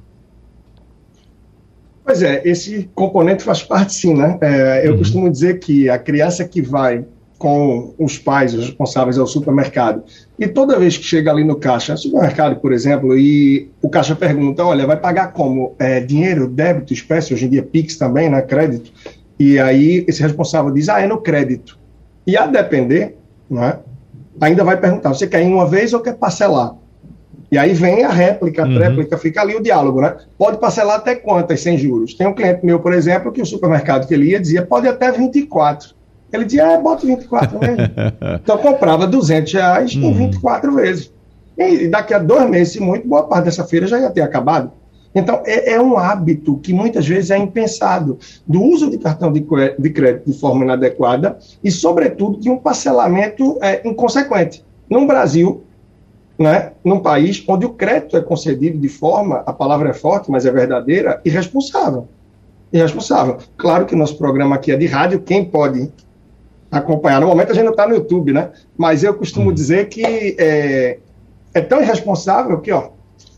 Pois 2.03 2.21
é, 2.21 2.41
esse 2.45 2.89
componente 2.95 3.43
faz 3.43 3.61
parte 3.63 3.93
sim, 3.93 4.13
né? 4.13 4.37
É, 4.41 4.87
eu 4.87 4.93
uhum. 4.93 4.97
costumo 4.99 5.29
dizer 5.29 5.59
que 5.59 5.89
a 5.89 5.99
criança 5.99 6.45
que 6.45 6.61
vai 6.61 7.05
com 7.37 7.93
os 7.99 8.17
pais, 8.17 8.53
os 8.53 8.65
responsáveis 8.65 9.17
ao 9.17 9.27
supermercado. 9.27 10.03
E 10.39 10.47
toda 10.47 10.79
vez 10.79 10.97
que 10.97 11.03
chega 11.03 11.31
ali 11.31 11.43
no 11.43 11.55
caixa, 11.55 11.95
supermercado, 11.95 12.59
por 12.59 12.73
exemplo, 12.73 13.17
e 13.17 13.69
o 13.81 13.89
caixa 13.89 14.15
pergunta, 14.15 14.65
olha, 14.65 14.87
vai 14.87 14.97
pagar 14.97 15.33
como? 15.33 15.75
É, 15.77 15.99
dinheiro, 15.99 16.47
débito, 16.47 16.93
espécie, 16.93 17.33
hoje 17.33 17.45
em 17.45 17.49
dia 17.49 17.63
Pix 17.63 17.97
também, 17.97 18.29
né, 18.29 18.41
crédito. 18.41 18.91
E 19.39 19.59
aí 19.59 20.03
esse 20.07 20.21
responsável 20.21 20.71
diz, 20.71 20.89
ah, 20.89 20.99
é 20.99 21.07
no 21.07 21.19
crédito. 21.19 21.77
E 22.25 22.35
a 22.35 22.47
depender, 22.47 23.17
né, 23.49 23.79
ainda 24.41 24.63
vai 24.63 24.77
perguntar, 24.77 25.09
você 25.09 25.27
quer 25.27 25.43
ir 25.43 25.53
uma 25.53 25.67
vez 25.67 25.93
ou 25.93 25.99
quer 25.99 26.15
parcelar? 26.15 26.75
E 27.51 27.57
aí 27.57 27.73
vem 27.73 28.03
a 28.03 28.09
réplica, 28.09 28.63
a 28.63 28.67
uhum. 28.67 28.77
réplica, 28.77 29.17
fica 29.17 29.41
ali 29.41 29.55
o 29.55 29.61
diálogo, 29.61 30.01
né? 30.01 30.17
Pode 30.37 30.57
parcelar 30.57 30.97
até 30.97 31.15
quantas 31.15 31.61
sem 31.61 31.77
juros? 31.77 32.13
Tem 32.13 32.27
um 32.27 32.33
cliente 32.33 32.65
meu, 32.65 32.79
por 32.79 32.93
exemplo, 32.93 33.31
que 33.31 33.41
o 33.41 33.45
supermercado 33.45 34.05
que 34.05 34.13
ele 34.13 34.31
ia 34.31 34.39
dizia, 34.39 34.65
pode 34.65 34.85
até 34.85 35.11
24. 35.11 35.95
Ele 36.31 36.45
dizia, 36.45 36.63
é, 36.63 36.81
bota 36.81 37.05
24 37.05 37.59
vezes. 37.59 37.77
então 38.41 38.57
comprava 38.57 39.07
200 39.07 39.53
reais 39.53 39.93
em 39.93 40.13
24 40.13 40.69
uhum. 40.69 40.75
vezes. 40.75 41.11
E 41.57 41.87
daqui 41.87 42.13
a 42.13 42.19
dois 42.19 42.47
meses, 42.49 42.77
muito, 42.77 43.07
boa 43.07 43.23
parte 43.23 43.45
dessa 43.45 43.63
feira 43.63 43.87
já 43.87 43.99
ia 43.99 44.11
ter 44.11 44.21
acabado. 44.21 44.71
Então, 45.15 45.41
é, 45.45 45.73
é, 45.73 45.81
um 45.81 45.97
hábito 45.97 46.57
que 46.57 46.71
muitas 46.71 47.07
vezes 47.07 47.31
é 47.31 47.37
impensado, 47.37 48.19
do 48.45 48.61
uso 48.61 48.91
de 48.91 48.99
cartão 48.99 49.31
de, 49.31 49.43
de 49.79 49.89
crédito 49.89 50.29
de 50.31 50.37
forma 50.37 50.63
inadequada 50.63 51.39
e, 51.63 51.71
sobretudo, 51.71 52.39
de 52.39 52.49
um 52.49 52.57
parcelamento 52.57 53.57
é, 53.61 53.87
inconsequente. 53.87 54.63
No 54.87 55.07
Brasil, 55.07 55.63
né, 56.37 56.73
num 56.83 56.99
país 56.99 57.43
onde 57.47 57.65
o 57.65 57.69
crédito 57.69 58.15
é 58.15 58.21
concedido 58.21 58.77
de 58.77 58.89
forma, 58.89 59.37
a 59.45 59.51
palavra 59.51 59.89
é 59.89 59.93
forte, 59.93 60.29
mas 60.29 60.45
é 60.45 60.51
verdadeira, 60.51 61.19
irresponsável. 61.25 62.07
Irresponsável. 62.71 63.37
Claro 63.57 63.85
que 63.85 63.95
nosso 63.95 64.17
programa 64.17 64.55
aqui 64.55 64.71
é 64.71 64.75
de 64.75 64.85
rádio, 64.85 65.21
quem 65.21 65.43
pode 65.43 65.91
acompanhar. 66.71 67.21
No 67.21 67.27
momento 67.27 67.51
a 67.51 67.55
gente 67.55 67.65
não 67.65 67.71
está 67.71 67.87
no 67.87 67.95
YouTube, 67.95 68.33
né? 68.33 68.49
Mas 68.77 69.03
eu 69.03 69.13
costumo 69.13 69.47
uhum. 69.47 69.53
dizer 69.53 69.87
que 69.89 70.35
é, 70.37 70.99
é, 71.53 71.61
tão 71.61 71.81
irresponsável 71.81 72.59
que, 72.59 72.71
ó, 72.71 72.89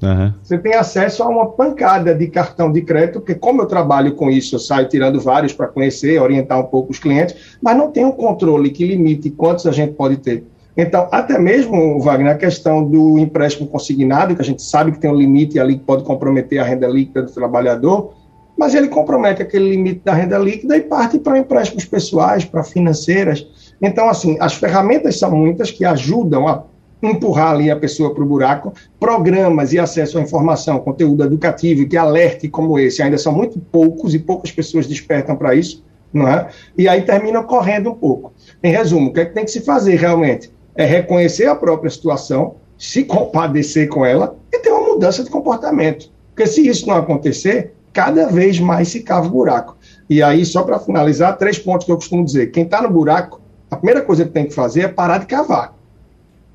uhum. 0.01 0.33
você 0.41 0.57
tem 0.57 0.73
acesso 0.73 1.23
a 1.23 1.27
uma 1.27 1.47
pancada 1.51 2.13
de 2.15 2.27
cartão 2.27 2.71
de 2.71 2.81
crédito, 2.81 3.19
porque 3.19 3.35
como 3.35 3.61
eu 3.61 3.65
trabalho 3.65 4.15
com 4.15 4.29
isso, 4.29 4.55
eu 4.55 4.59
saio 4.59 4.87
tirando 4.87 5.19
vários 5.19 5.53
para 5.53 5.67
conhecer, 5.67 6.21
orientar 6.21 6.59
um 6.59 6.65
pouco 6.65 6.91
os 6.91 6.99
clientes, 6.99 7.57
mas 7.61 7.77
não 7.77 7.91
tem 7.91 8.05
um 8.05 8.11
controle 8.11 8.69
que 8.69 8.85
limite 8.85 9.29
quantos 9.29 9.65
a 9.67 9.71
gente 9.71 9.93
pode 9.93 10.17
ter. 10.17 10.43
Então, 10.77 11.09
até 11.11 11.37
mesmo, 11.37 11.99
Wagner, 11.99 12.33
a 12.33 12.37
questão 12.37 12.83
do 12.83 13.19
empréstimo 13.19 13.67
consignado, 13.67 14.33
que 14.33 14.41
a 14.41 14.45
gente 14.45 14.61
sabe 14.61 14.93
que 14.93 14.99
tem 14.99 15.11
um 15.11 15.15
limite 15.15 15.59
ali 15.59 15.77
que 15.77 15.83
pode 15.83 16.03
comprometer 16.03 16.59
a 16.59 16.63
renda 16.63 16.87
líquida 16.87 17.23
do 17.23 17.31
trabalhador, 17.31 18.13
mas 18.59 18.75
ele 18.75 18.89
compromete 18.89 19.41
aquele 19.41 19.69
limite 19.69 20.01
da 20.03 20.13
renda 20.13 20.37
líquida 20.37 20.75
e 20.75 20.81
parte 20.81 21.17
para 21.17 21.39
empréstimos 21.39 21.85
pessoais, 21.85 22.43
para 22.43 22.61
financeiras. 22.61 23.47
Então, 23.81 24.09
assim, 24.09 24.35
as 24.37 24.53
ferramentas 24.53 25.17
são 25.17 25.31
muitas 25.31 25.71
que 25.71 25.85
ajudam 25.85 26.45
a 26.45 26.65
empurrar 27.01 27.51
ali 27.51 27.71
a 27.71 27.77
pessoa 27.77 28.13
para 28.13 28.21
o 28.21 28.27
buraco. 28.27 28.73
Programas 28.99 29.71
e 29.71 29.79
acesso 29.79 30.17
à 30.17 30.21
informação, 30.21 30.77
conteúdo 30.79 31.23
educativo 31.23 31.87
que 31.87 31.95
alerte 31.95 32.49
como 32.49 32.77
esse 32.77 33.01
ainda 33.01 33.17
são 33.17 33.31
muito 33.31 33.57
poucos 33.71 34.13
e 34.13 34.19
poucas 34.19 34.51
pessoas 34.51 34.85
despertam 34.85 35.37
para 35.37 35.55
isso, 35.55 35.81
não 36.11 36.27
é? 36.27 36.49
E 36.77 36.85
aí 36.89 37.03
termina 37.03 37.41
correndo 37.41 37.91
um 37.91 37.95
pouco. 37.95 38.33
Em 38.61 38.73
resumo, 38.73 39.07
o 39.09 39.13
que, 39.13 39.21
é 39.21 39.25
que 39.25 39.33
tem 39.33 39.45
que 39.45 39.51
se 39.51 39.61
fazer 39.61 39.95
realmente? 39.95 40.51
É 40.75 40.83
reconhecer 40.83 41.45
a 41.45 41.55
própria 41.55 41.89
situação, 41.89 42.55
se 42.77 43.05
compadecer 43.05 43.87
com 43.87 44.05
ela 44.05 44.35
e 44.51 44.59
ter 44.59 44.69
uma 44.69 44.85
mudança 44.85 45.23
de 45.23 45.29
comportamento. 45.29 46.11
Porque 46.35 46.45
se 46.45 46.67
isso 46.67 46.85
não 46.87 46.97
acontecer, 46.97 47.73
cada 47.93 48.27
vez 48.27 48.59
mais 48.59 48.89
se 48.89 49.01
cava 49.01 49.27
o 49.27 49.31
buraco. 49.31 49.77
E 50.09 50.23
aí, 50.23 50.45
só 50.45 50.63
para 50.63 50.79
finalizar, 50.79 51.37
três 51.37 51.59
pontos 51.59 51.85
que 51.85 51.91
eu 51.91 51.95
costumo 51.95 52.25
dizer. 52.25 52.47
Quem 52.47 52.63
está 52.63 52.81
no 52.81 52.89
buraco, 52.89 53.41
a 53.69 53.75
primeira 53.75 54.01
coisa 54.01 54.25
que 54.25 54.31
tem 54.31 54.45
que 54.45 54.53
fazer 54.53 54.81
é 54.81 54.87
parar 54.87 55.19
de 55.19 55.25
cavar. 55.25 55.73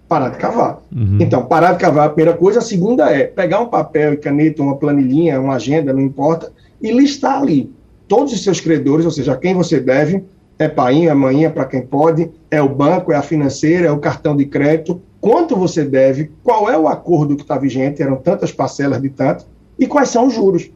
Parar 0.09 0.31
de 0.31 0.39
cavar. 0.39 0.83
Uhum. 0.95 1.19
Então, 1.21 1.47
parar 1.47 1.73
de 1.73 1.79
cavar 1.79 2.05
é 2.05 2.07
a 2.07 2.11
primeira 2.11 2.37
coisa. 2.37 2.59
A 2.59 2.63
segunda 2.63 3.11
é 3.11 3.25
pegar 3.25 3.61
um 3.61 3.67
papel 3.67 4.15
e 4.15 4.17
caneta, 4.17 4.63
uma 4.63 4.77
planilhinha, 4.77 5.41
uma 5.41 5.55
agenda, 5.55 5.93
não 5.93 6.01
importa, 6.01 6.53
e 6.81 6.91
listar 6.91 7.41
ali 7.41 7.73
todos 8.07 8.33
os 8.33 8.43
seus 8.43 8.61
credores, 8.61 9.05
ou 9.05 9.11
seja, 9.11 9.37
quem 9.37 9.55
você 9.55 9.81
deve, 9.81 10.25
é 10.59 10.69
pai, 10.69 11.09
é 11.09 11.49
para 11.49 11.65
quem 11.65 11.83
pode, 11.83 12.31
é 12.51 12.63
o 12.63 12.69
banco, 12.69 13.13
é 13.13 13.17
a 13.17 13.23
financeira, 13.23 13.89
é 13.89 13.91
o 13.91 13.99
cartão 13.99 14.37
de 14.37 14.45
crédito, 14.45 15.01
quanto 15.21 15.57
você 15.57 15.85
deve, 15.85 16.31
qual 16.43 16.71
é 16.71 16.79
o 16.79 16.87
acordo 16.87 17.35
que 17.35 17.43
está 17.43 17.59
vigente, 17.59 18.03
eram 18.03 18.17
tantas 18.17 18.53
parcelas 18.53 19.01
de 19.01 19.09
tanto, 19.09 19.47
e 19.79 19.87
quais 19.87 20.11
são 20.11 20.27
os 20.27 20.35
juros. 20.35 20.71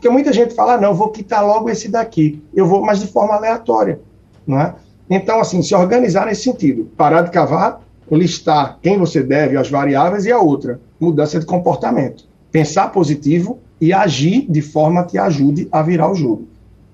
Porque 0.00 0.08
muita 0.08 0.32
gente 0.32 0.54
fala, 0.54 0.76
ah, 0.76 0.80
não, 0.80 0.94
vou 0.94 1.10
quitar 1.10 1.44
logo 1.46 1.68
esse 1.68 1.86
daqui. 1.86 2.42
Eu 2.54 2.64
vou, 2.66 2.80
mas 2.80 3.00
de 3.00 3.06
forma 3.06 3.34
aleatória. 3.34 4.00
Não 4.46 4.58
é? 4.58 4.74
Então, 5.10 5.38
assim, 5.38 5.60
se 5.60 5.74
organizar 5.74 6.24
nesse 6.24 6.44
sentido. 6.44 6.86
Parar 6.96 7.20
de 7.20 7.30
cavar, 7.30 7.82
listar 8.10 8.78
quem 8.80 8.96
você 8.96 9.22
deve, 9.22 9.58
as 9.58 9.68
variáveis, 9.68 10.24
e 10.24 10.32
a 10.32 10.38
outra, 10.38 10.80
mudança 10.98 11.38
de 11.38 11.44
comportamento. 11.44 12.24
Pensar 12.50 12.90
positivo 12.90 13.58
e 13.78 13.92
agir 13.92 14.46
de 14.48 14.62
forma 14.62 15.04
que 15.04 15.18
ajude 15.18 15.68
a 15.70 15.82
virar 15.82 16.10
o 16.10 16.14
jogo. 16.14 16.48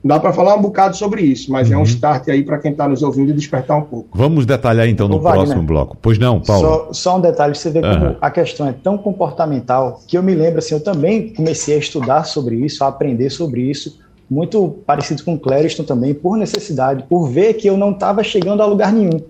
Dá 0.07 0.21
para 0.21 0.33
falar 0.33 0.55
um 0.55 0.63
bocado 0.63 0.97
sobre 0.97 1.23
isso, 1.23 1.51
mas 1.51 1.69
uhum. 1.69 1.75
é 1.75 1.77
um 1.77 1.81
uhum. 1.81 1.87
start 1.87 2.29
aí 2.29 2.45
para 2.45 2.59
quem 2.59 2.71
está 2.71 2.87
nos 2.87 3.03
ouvindo 3.03 3.33
despertar 3.35 3.77
um 3.77 3.83
pouco. 3.83 4.17
Vamos 4.17 4.47
detalhar 4.47 4.89
então 4.89 5.09
no 5.09 5.17
Ô, 5.17 5.21
próximo 5.21 5.47
Wagner, 5.47 5.67
bloco. 5.67 5.97
Pois 6.01 6.19
não, 6.19 6.41
Paulo? 6.41 6.63
Só, 6.63 6.93
só 6.93 7.17
um 7.17 7.21
detalhe, 7.21 7.55
você 7.55 7.71
vê 7.71 7.81
uhum. 7.81 7.93
como 7.93 8.17
a 8.21 8.31
questão 8.31 8.69
é 8.69 8.73
tão 8.73 8.97
comportamental 8.97 10.01
que 10.07 10.17
eu 10.17 10.23
me 10.23 10.35
lembro 10.35 10.61
assim, 10.61 10.75
eu 10.75 10.81
também 10.81 11.35
comecei 11.35 11.75
a 11.75 11.79
estudar 11.79 12.25
sobre 12.25 12.57
isso, 12.57 12.85
a 12.85 12.89
aprender 12.89 13.31
sobre 13.31 13.63
isso, 13.63 13.99
muito 14.31 14.77
parecido 14.87 15.25
com 15.25 15.35
o 15.35 15.39
Clériston 15.39 15.83
também, 15.83 16.15
por 16.15 16.37
necessidade, 16.37 17.05
por 17.09 17.29
ver 17.29 17.55
que 17.55 17.69
eu 17.69 17.77
não 17.77 17.91
estava 17.91 18.23
chegando 18.23 18.63
a 18.63 18.67
lugar 18.67 18.93
nenhum. 18.93 19.21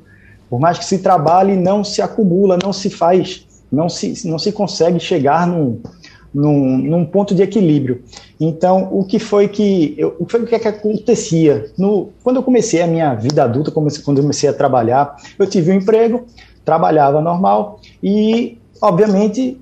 Por 0.49 0.61
mais 0.61 0.78
que 0.78 0.85
se 0.85 0.99
trabalhe, 0.99 1.56
não 1.56 1.83
se 1.83 2.00
acumula, 2.02 2.59
não 2.62 2.73
se 2.73 2.88
faz, 2.88 3.47
não 3.71 3.88
se, 3.88 4.26
não 4.26 4.38
se 4.38 4.52
consegue 4.52 5.00
chegar 5.00 5.47
num, 5.47 5.80
num, 6.37 6.76
num, 6.76 7.05
ponto 7.07 7.35
de 7.35 7.43
equilíbrio. 7.43 8.02
Então, 8.38 8.90
o 8.93 9.05
que 9.05 9.19
foi 9.19 9.49
que, 9.49 9.95
eu, 9.97 10.14
o 10.19 10.26
que, 10.26 10.33
foi 10.33 10.47
que, 10.47 10.55
é 10.55 10.69
acontecia? 10.69 11.73
No, 11.78 12.11
quando 12.23 12.37
eu 12.37 12.43
comecei 12.43 12.83
a 12.83 12.87
minha 12.87 13.14
vida 13.14 13.43
adulta, 13.43 13.71
comecei, 13.71 14.05
quando 14.05 14.19
eu 14.19 14.23
comecei 14.23 14.47
a 14.47 14.52
trabalhar, 14.52 15.16
eu 15.38 15.47
tive 15.47 15.73
um 15.73 15.75
emprego, 15.75 16.26
trabalhava 16.62 17.23
normal 17.23 17.81
e, 18.02 18.59
obviamente, 18.83 19.59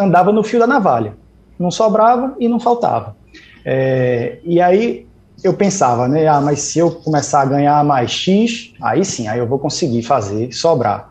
andava 0.00 0.32
no 0.32 0.42
fio 0.42 0.58
da 0.58 0.66
navalha. 0.66 1.14
Não 1.58 1.70
sobrava 1.70 2.34
e 2.40 2.48
não 2.48 2.58
faltava. 2.58 3.14
É, 3.62 4.38
e 4.44 4.62
aí 4.62 5.06
eu 5.42 5.52
pensava, 5.52 6.08
né? 6.08 6.26
Ah, 6.26 6.40
mas 6.40 6.60
se 6.60 6.78
eu 6.78 6.90
começar 6.90 7.42
a 7.42 7.46
ganhar 7.46 7.84
mais 7.84 8.10
X, 8.10 8.72
aí 8.80 9.04
sim, 9.04 9.28
aí 9.28 9.38
eu 9.38 9.46
vou 9.46 9.58
conseguir 9.58 10.02
fazer 10.02 10.50
sobrar. 10.54 11.10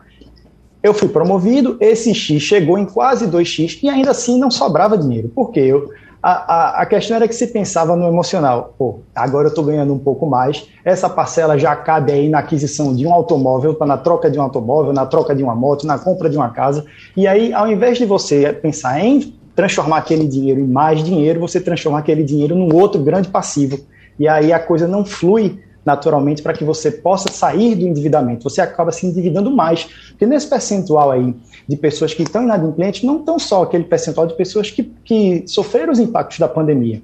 Eu 0.84 0.92
fui 0.92 1.08
promovido, 1.08 1.78
esse 1.80 2.14
X 2.14 2.42
chegou 2.42 2.76
em 2.78 2.84
quase 2.84 3.26
2X 3.26 3.78
e 3.82 3.88
ainda 3.88 4.10
assim 4.10 4.38
não 4.38 4.50
sobrava 4.50 4.98
dinheiro. 4.98 5.30
Por 5.30 5.50
quê? 5.50 5.60
Eu, 5.60 5.88
a, 6.22 6.32
a, 6.32 6.82
a, 6.82 6.86
questão 6.86 7.16
era 7.16 7.26
que 7.26 7.34
se 7.34 7.46
pensava 7.46 7.96
no 7.96 8.06
emocional. 8.06 8.74
Pô, 8.76 8.98
agora 9.14 9.46
eu 9.46 9.48
estou 9.48 9.64
ganhando 9.64 9.94
um 9.94 9.98
pouco 9.98 10.26
mais, 10.26 10.68
essa 10.84 11.08
parcela 11.08 11.58
já 11.58 11.74
cabe 11.74 12.12
aí 12.12 12.28
na 12.28 12.40
aquisição 12.40 12.94
de 12.94 13.06
um 13.06 13.14
automóvel, 13.14 13.74
na 13.80 13.96
troca 13.96 14.30
de 14.30 14.38
um 14.38 14.42
automóvel, 14.42 14.92
na 14.92 15.06
troca 15.06 15.34
de 15.34 15.42
uma 15.42 15.54
moto, 15.54 15.86
na 15.86 15.98
compra 15.98 16.28
de 16.28 16.36
uma 16.36 16.50
casa. 16.50 16.84
E 17.16 17.26
aí, 17.26 17.50
ao 17.54 17.66
invés 17.66 17.96
de 17.96 18.04
você 18.04 18.52
pensar 18.52 19.02
em 19.02 19.34
transformar 19.56 19.96
aquele 19.96 20.26
dinheiro 20.26 20.60
em 20.60 20.66
mais 20.66 21.02
dinheiro, 21.02 21.40
você 21.40 21.62
transforma 21.62 21.98
aquele 21.98 22.22
dinheiro 22.22 22.54
num 22.54 22.76
outro 22.76 23.02
grande 23.02 23.28
passivo. 23.28 23.78
E 24.18 24.28
aí 24.28 24.52
a 24.52 24.58
coisa 24.58 24.86
não 24.86 25.02
flui 25.02 25.60
naturalmente 25.84 26.42
para 26.42 26.52
que 26.52 26.64
você 26.64 26.90
possa 26.90 27.30
sair 27.30 27.74
do 27.74 27.86
endividamento. 27.86 28.44
Você 28.44 28.60
acaba 28.60 28.90
se 28.90 29.06
endividando 29.06 29.50
mais. 29.50 29.84
Porque 30.10 30.26
nesse 30.26 30.48
percentual 30.48 31.10
aí 31.10 31.34
de 31.68 31.76
pessoas 31.76 32.14
que 32.14 32.22
estão 32.22 32.42
inadimplentes, 32.42 33.02
não 33.02 33.22
tão 33.22 33.38
só 33.38 33.62
aquele 33.62 33.84
percentual 33.84 34.26
de 34.26 34.34
pessoas 34.34 34.70
que, 34.70 34.82
que 35.04 35.44
sofreram 35.46 35.92
os 35.92 35.98
impactos 35.98 36.38
da 36.38 36.48
pandemia. 36.48 37.02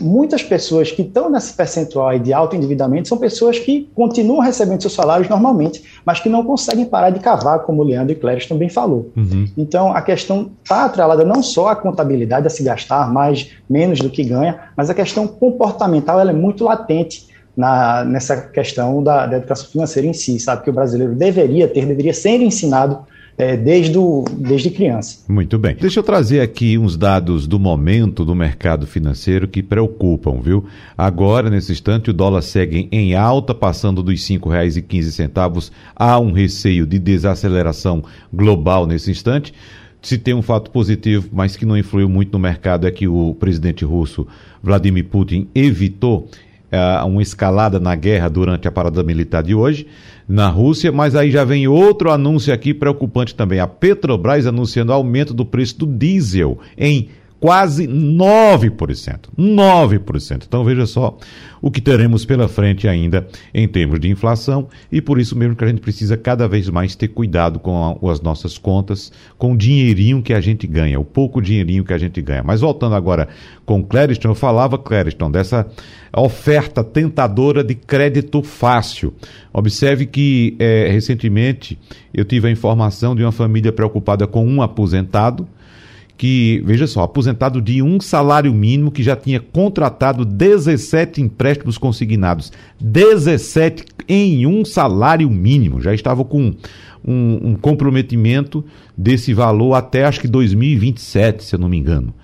Muitas 0.00 0.42
pessoas 0.42 0.90
que 0.90 1.02
estão 1.02 1.28
nesse 1.28 1.52
percentual 1.52 2.08
aí 2.08 2.18
de 2.18 2.32
alto 2.32 2.56
endividamento 2.56 3.08
são 3.08 3.18
pessoas 3.18 3.58
que 3.58 3.90
continuam 3.94 4.40
recebendo 4.40 4.80
seus 4.80 4.94
salários 4.94 5.28
normalmente, 5.28 5.84
mas 6.04 6.18
que 6.18 6.30
não 6.30 6.42
conseguem 6.44 6.86
parar 6.86 7.10
de 7.10 7.20
cavar, 7.20 7.58
como 7.60 7.82
o 7.82 7.84
Leandro 7.84 8.12
e 8.12 8.16
Cléris 8.16 8.46
também 8.46 8.70
falou. 8.70 9.10
Uhum. 9.14 9.46
Então, 9.54 9.92
a 9.92 10.00
questão 10.00 10.50
está 10.62 10.86
atrelada 10.86 11.24
não 11.24 11.42
só 11.42 11.68
à 11.68 11.76
contabilidade, 11.76 12.46
a 12.46 12.50
se 12.50 12.62
gastar 12.62 13.12
mais, 13.12 13.50
menos 13.68 13.98
do 13.98 14.08
que 14.08 14.24
ganha, 14.24 14.60
mas 14.74 14.88
a 14.88 14.94
questão 14.94 15.26
comportamental 15.26 16.18
ela 16.18 16.30
é 16.30 16.34
muito 16.34 16.64
latente 16.64 17.30
na, 17.56 18.04
nessa 18.04 18.36
questão 18.36 19.02
da, 19.02 19.26
da, 19.26 19.36
educação 19.36 19.68
financeira 19.68 20.08
em 20.08 20.12
si, 20.12 20.38
sabe? 20.38 20.64
Que 20.64 20.70
o 20.70 20.72
brasileiro 20.72 21.14
deveria 21.14 21.68
ter, 21.68 21.86
deveria 21.86 22.14
ser 22.14 22.40
ensinado 22.40 23.00
é, 23.36 23.56
desde, 23.56 23.96
o, 23.98 24.24
desde 24.36 24.70
criança. 24.70 25.24
Muito 25.28 25.58
bem. 25.58 25.76
Deixa 25.80 26.00
eu 26.00 26.02
trazer 26.02 26.40
aqui 26.40 26.76
uns 26.78 26.96
dados 26.96 27.46
do 27.46 27.58
momento 27.58 28.24
do 28.24 28.34
mercado 28.34 28.86
financeiro 28.86 29.48
que 29.48 29.62
preocupam, 29.62 30.40
viu? 30.40 30.64
Agora, 30.96 31.50
nesse 31.50 31.72
instante, 31.72 32.10
o 32.10 32.12
dólar 32.12 32.42
segue 32.42 32.88
em 32.92 33.14
alta, 33.14 33.54
passando 33.54 34.02
dos 34.02 34.28
R$ 34.28 34.38
5,15. 34.38 35.70
Há 35.94 36.18
um 36.18 36.32
receio 36.32 36.86
de 36.86 36.98
desaceleração 36.98 38.02
global 38.32 38.86
nesse 38.86 39.10
instante. 39.10 39.52
Se 40.00 40.18
tem 40.18 40.34
um 40.34 40.42
fato 40.42 40.70
positivo, 40.70 41.28
mas 41.32 41.56
que 41.56 41.64
não 41.64 41.78
influiu 41.78 42.08
muito 42.08 42.32
no 42.32 42.38
mercado, 42.38 42.88
é 42.88 42.90
que 42.90 43.06
o 43.06 43.36
presidente 43.38 43.84
russo 43.84 44.26
Vladimir 44.60 45.04
Putin 45.04 45.48
evitou 45.54 46.28
uh, 46.72 47.06
uma 47.06 47.22
escalada 47.22 47.78
na 47.78 47.94
guerra 47.94 48.28
durante 48.28 48.66
a 48.66 48.72
parada 48.72 49.02
militar 49.02 49.42
de 49.42 49.54
hoje 49.54 49.86
na 50.28 50.48
Rússia, 50.48 50.90
mas 50.90 51.14
aí 51.14 51.30
já 51.30 51.44
vem 51.44 51.68
outro 51.68 52.10
anúncio 52.10 52.54
aqui 52.54 52.72
preocupante 52.72 53.34
também. 53.34 53.60
A 53.60 53.66
Petrobras 53.66 54.46
anunciando 54.46 54.92
aumento 54.92 55.34
do 55.34 55.44
preço 55.44 55.78
do 55.78 55.86
diesel 55.86 56.58
em 56.78 57.08
quase 57.42 57.88
9%. 57.88 59.30
9%. 59.36 60.44
Então 60.46 60.62
veja 60.62 60.86
só 60.86 61.18
o 61.60 61.72
que 61.72 61.80
teremos 61.80 62.24
pela 62.24 62.46
frente 62.46 62.86
ainda 62.86 63.26
em 63.52 63.66
termos 63.66 63.98
de 63.98 64.08
inflação 64.08 64.68
e 64.92 65.02
por 65.02 65.18
isso 65.18 65.36
mesmo 65.36 65.56
que 65.56 65.64
a 65.64 65.66
gente 65.66 65.80
precisa 65.80 66.16
cada 66.16 66.46
vez 66.46 66.68
mais 66.68 66.94
ter 66.94 67.08
cuidado 67.08 67.58
com 67.58 67.98
as 68.08 68.20
nossas 68.20 68.58
contas, 68.58 69.10
com 69.36 69.54
o 69.54 69.56
dinheirinho 69.56 70.22
que 70.22 70.32
a 70.32 70.40
gente 70.40 70.68
ganha, 70.68 71.00
o 71.00 71.04
pouco 71.04 71.42
dinheirinho 71.42 71.84
que 71.84 71.92
a 71.92 71.98
gente 71.98 72.22
ganha. 72.22 72.44
Mas 72.44 72.60
voltando 72.60 72.94
agora 72.94 73.26
com 73.66 73.82
Clériston, 73.82 74.28
eu 74.28 74.34
falava, 74.36 74.78
Clériston, 74.78 75.28
dessa 75.28 75.66
oferta 76.16 76.84
tentadora 76.84 77.64
de 77.64 77.74
crédito 77.74 78.40
fácil. 78.44 79.12
Observe 79.52 80.06
que 80.06 80.54
é, 80.60 80.88
recentemente 80.92 81.76
eu 82.14 82.24
tive 82.24 82.46
a 82.46 82.52
informação 82.52 83.16
de 83.16 83.24
uma 83.24 83.32
família 83.32 83.72
preocupada 83.72 84.28
com 84.28 84.46
um 84.46 84.62
aposentado 84.62 85.44
que, 86.22 86.62
veja 86.64 86.86
só, 86.86 87.02
aposentado 87.02 87.60
de 87.60 87.82
um 87.82 88.00
salário 88.00 88.54
mínimo 88.54 88.92
que 88.92 89.02
já 89.02 89.16
tinha 89.16 89.40
contratado 89.40 90.24
17 90.24 91.20
empréstimos 91.20 91.76
consignados. 91.76 92.52
17 92.80 93.84
em 94.08 94.46
um 94.46 94.64
salário 94.64 95.28
mínimo. 95.28 95.80
Já 95.80 95.92
estava 95.92 96.24
com 96.24 96.54
um, 97.04 97.48
um 97.48 97.54
comprometimento 97.56 98.64
desse 98.96 99.34
valor 99.34 99.74
até 99.74 100.04
acho 100.04 100.20
que 100.20 100.28
2027, 100.28 101.42
se 101.42 101.56
eu 101.56 101.58
não 101.58 101.68
me 101.68 101.76
engano. 101.76 102.14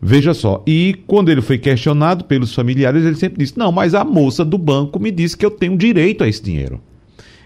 Veja 0.00 0.32
só, 0.32 0.62
e 0.66 0.96
quando 1.06 1.28
ele 1.28 1.42
foi 1.42 1.58
questionado 1.58 2.24
pelos 2.24 2.54
familiares, 2.54 3.04
ele 3.04 3.16
sempre 3.16 3.44
disse: 3.44 3.58
Não, 3.58 3.70
mas 3.70 3.94
a 3.94 4.02
moça 4.02 4.46
do 4.46 4.56
banco 4.56 4.98
me 4.98 5.10
disse 5.10 5.36
que 5.36 5.44
eu 5.44 5.50
tenho 5.50 5.76
direito 5.76 6.24
a 6.24 6.28
esse 6.28 6.42
dinheiro. 6.42 6.80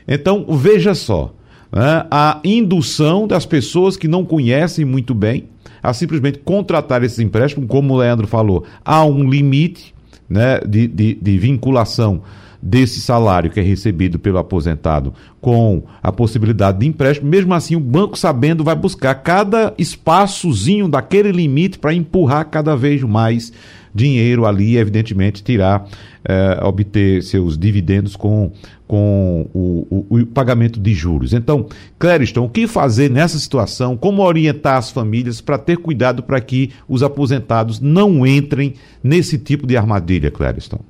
Então, 0.07 0.47
veja 0.51 0.95
só, 0.95 1.35
né, 1.73 2.07
a 2.09 2.41
indução 2.45 3.27
das 3.27 3.45
pessoas 3.45 3.97
que 3.97 4.07
não 4.07 4.25
conhecem 4.25 4.85
muito 4.85 5.13
bem 5.13 5.49
a 5.83 5.93
simplesmente 5.93 6.39
contratar 6.39 7.03
esses 7.03 7.19
empréstimos, 7.19 7.69
como 7.69 7.95
o 7.95 7.99
Leandro 7.99 8.27
falou, 8.27 8.65
há 8.85 9.05
um 9.05 9.29
limite 9.29 9.95
né, 10.29 10.61
de, 10.61 10.87
de, 10.87 11.15
de 11.15 11.39
vinculação 11.39 12.23
desse 12.63 13.01
salário 13.01 13.51
que 13.51 13.59
é 13.59 13.63
recebido 13.63 14.19
pelo 14.19 14.39
aposentado 14.39 15.15
com 15.41 15.83
a 16.03 16.13
possibilidade 16.13 16.81
de 16.81 16.87
empréstimo, 16.87 17.31
mesmo 17.31 17.55
assim 17.55 17.75
o 17.75 17.81
banco 17.81 18.19
sabendo 18.19 18.63
vai 18.63 18.77
buscar 18.77 19.15
cada 19.15 19.73
espaçozinho 19.79 20.87
daquele 20.87 21.33
limite 21.33 21.79
para 21.79 21.95
empurrar 21.95 22.45
cada 22.51 22.77
vez 22.77 23.03
mais 23.03 23.53
dinheiro 23.95 24.47
ali, 24.47 24.77
evidentemente 24.77 25.43
tirar, 25.43 25.87
eh, 26.25 26.61
obter 26.63 27.23
seus 27.23 27.59
dividendos 27.59 28.17
com, 28.17 28.53
com 28.87 29.47
o, 29.55 29.87
o, 29.91 30.19
o, 30.19 30.27
pagamento 30.27 30.81
de 30.81 30.93
juros. 30.93 31.33
Então, 31.33 31.67
Clériston, 31.99 32.45
o 32.45 32.49
que 32.49 32.67
fazer 32.67 33.11
nessa 33.11 33.39
situação? 33.39 33.97
Como 33.97 34.23
orientar 34.23 34.77
as 34.77 34.91
famílias 34.91 35.41
para 35.41 35.59
ter 35.59 35.77
cuidado 35.77 36.23
para 36.23 36.41
que 36.41 36.71
os 36.89 37.03
aposentados 37.03 37.81
não 37.81 38.27
entrem 38.27 38.75
nesse 39.03 39.39
tipo 39.39 39.67
de 39.67 39.77
armadilha, 39.77 40.31
Clériston? 40.31 40.81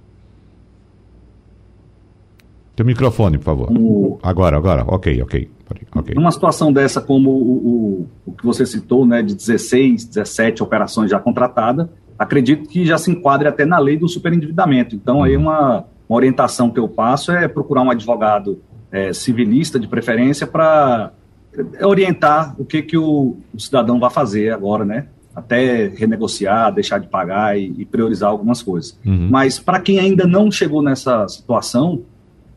Teu 2.80 2.86
microfone, 2.86 3.36
por 3.36 3.44
favor. 3.44 3.70
O... 3.70 4.18
Agora, 4.22 4.56
agora. 4.56 4.84
Ok, 4.86 5.20
ok. 5.20 5.50
okay. 5.96 6.14
Numa 6.14 6.30
situação 6.30 6.72
dessa, 6.72 6.98
como 6.98 7.28
o, 7.28 7.52
o, 7.52 8.06
o, 8.24 8.32
que 8.32 8.46
você 8.46 8.64
citou, 8.64 9.04
né, 9.04 9.22
de 9.22 9.34
16, 9.34 10.06
17 10.06 10.62
operações 10.62 11.10
já 11.10 11.18
contratadas, 11.18 11.86
acredito 12.20 12.68
que 12.68 12.84
já 12.84 12.98
se 12.98 13.10
enquadre 13.10 13.48
até 13.48 13.64
na 13.64 13.78
lei 13.78 13.96
do 13.96 14.06
superendividamento. 14.06 14.94
Então, 14.94 15.16
uhum. 15.16 15.22
aí 15.22 15.38
uma, 15.38 15.86
uma, 16.06 16.16
orientação 16.16 16.70
que 16.70 16.78
eu 16.78 16.86
passo 16.86 17.32
é 17.32 17.48
procurar 17.48 17.80
um 17.80 17.90
advogado 17.90 18.60
é, 18.92 19.10
civilista, 19.14 19.80
de 19.80 19.88
preferência, 19.88 20.46
para 20.46 21.12
orientar 21.82 22.54
o 22.58 22.64
que, 22.64 22.82
que 22.82 22.98
o, 22.98 23.38
o, 23.54 23.58
cidadão 23.58 23.98
vai 23.98 24.10
fazer 24.10 24.52
agora, 24.52 24.84
né? 24.84 25.06
Até 25.34 25.88
renegociar, 25.88 26.70
deixar 26.74 26.98
de 26.98 27.06
pagar 27.06 27.58
e, 27.58 27.72
e 27.78 27.86
priorizar 27.86 28.28
algumas 28.28 28.62
coisas. 28.62 28.98
Uhum. 29.06 29.28
Mas 29.30 29.58
para 29.58 29.80
quem 29.80 29.98
ainda 29.98 30.26
não 30.26 30.50
chegou 30.50 30.82
nessa 30.82 31.26
situação, 31.26 32.02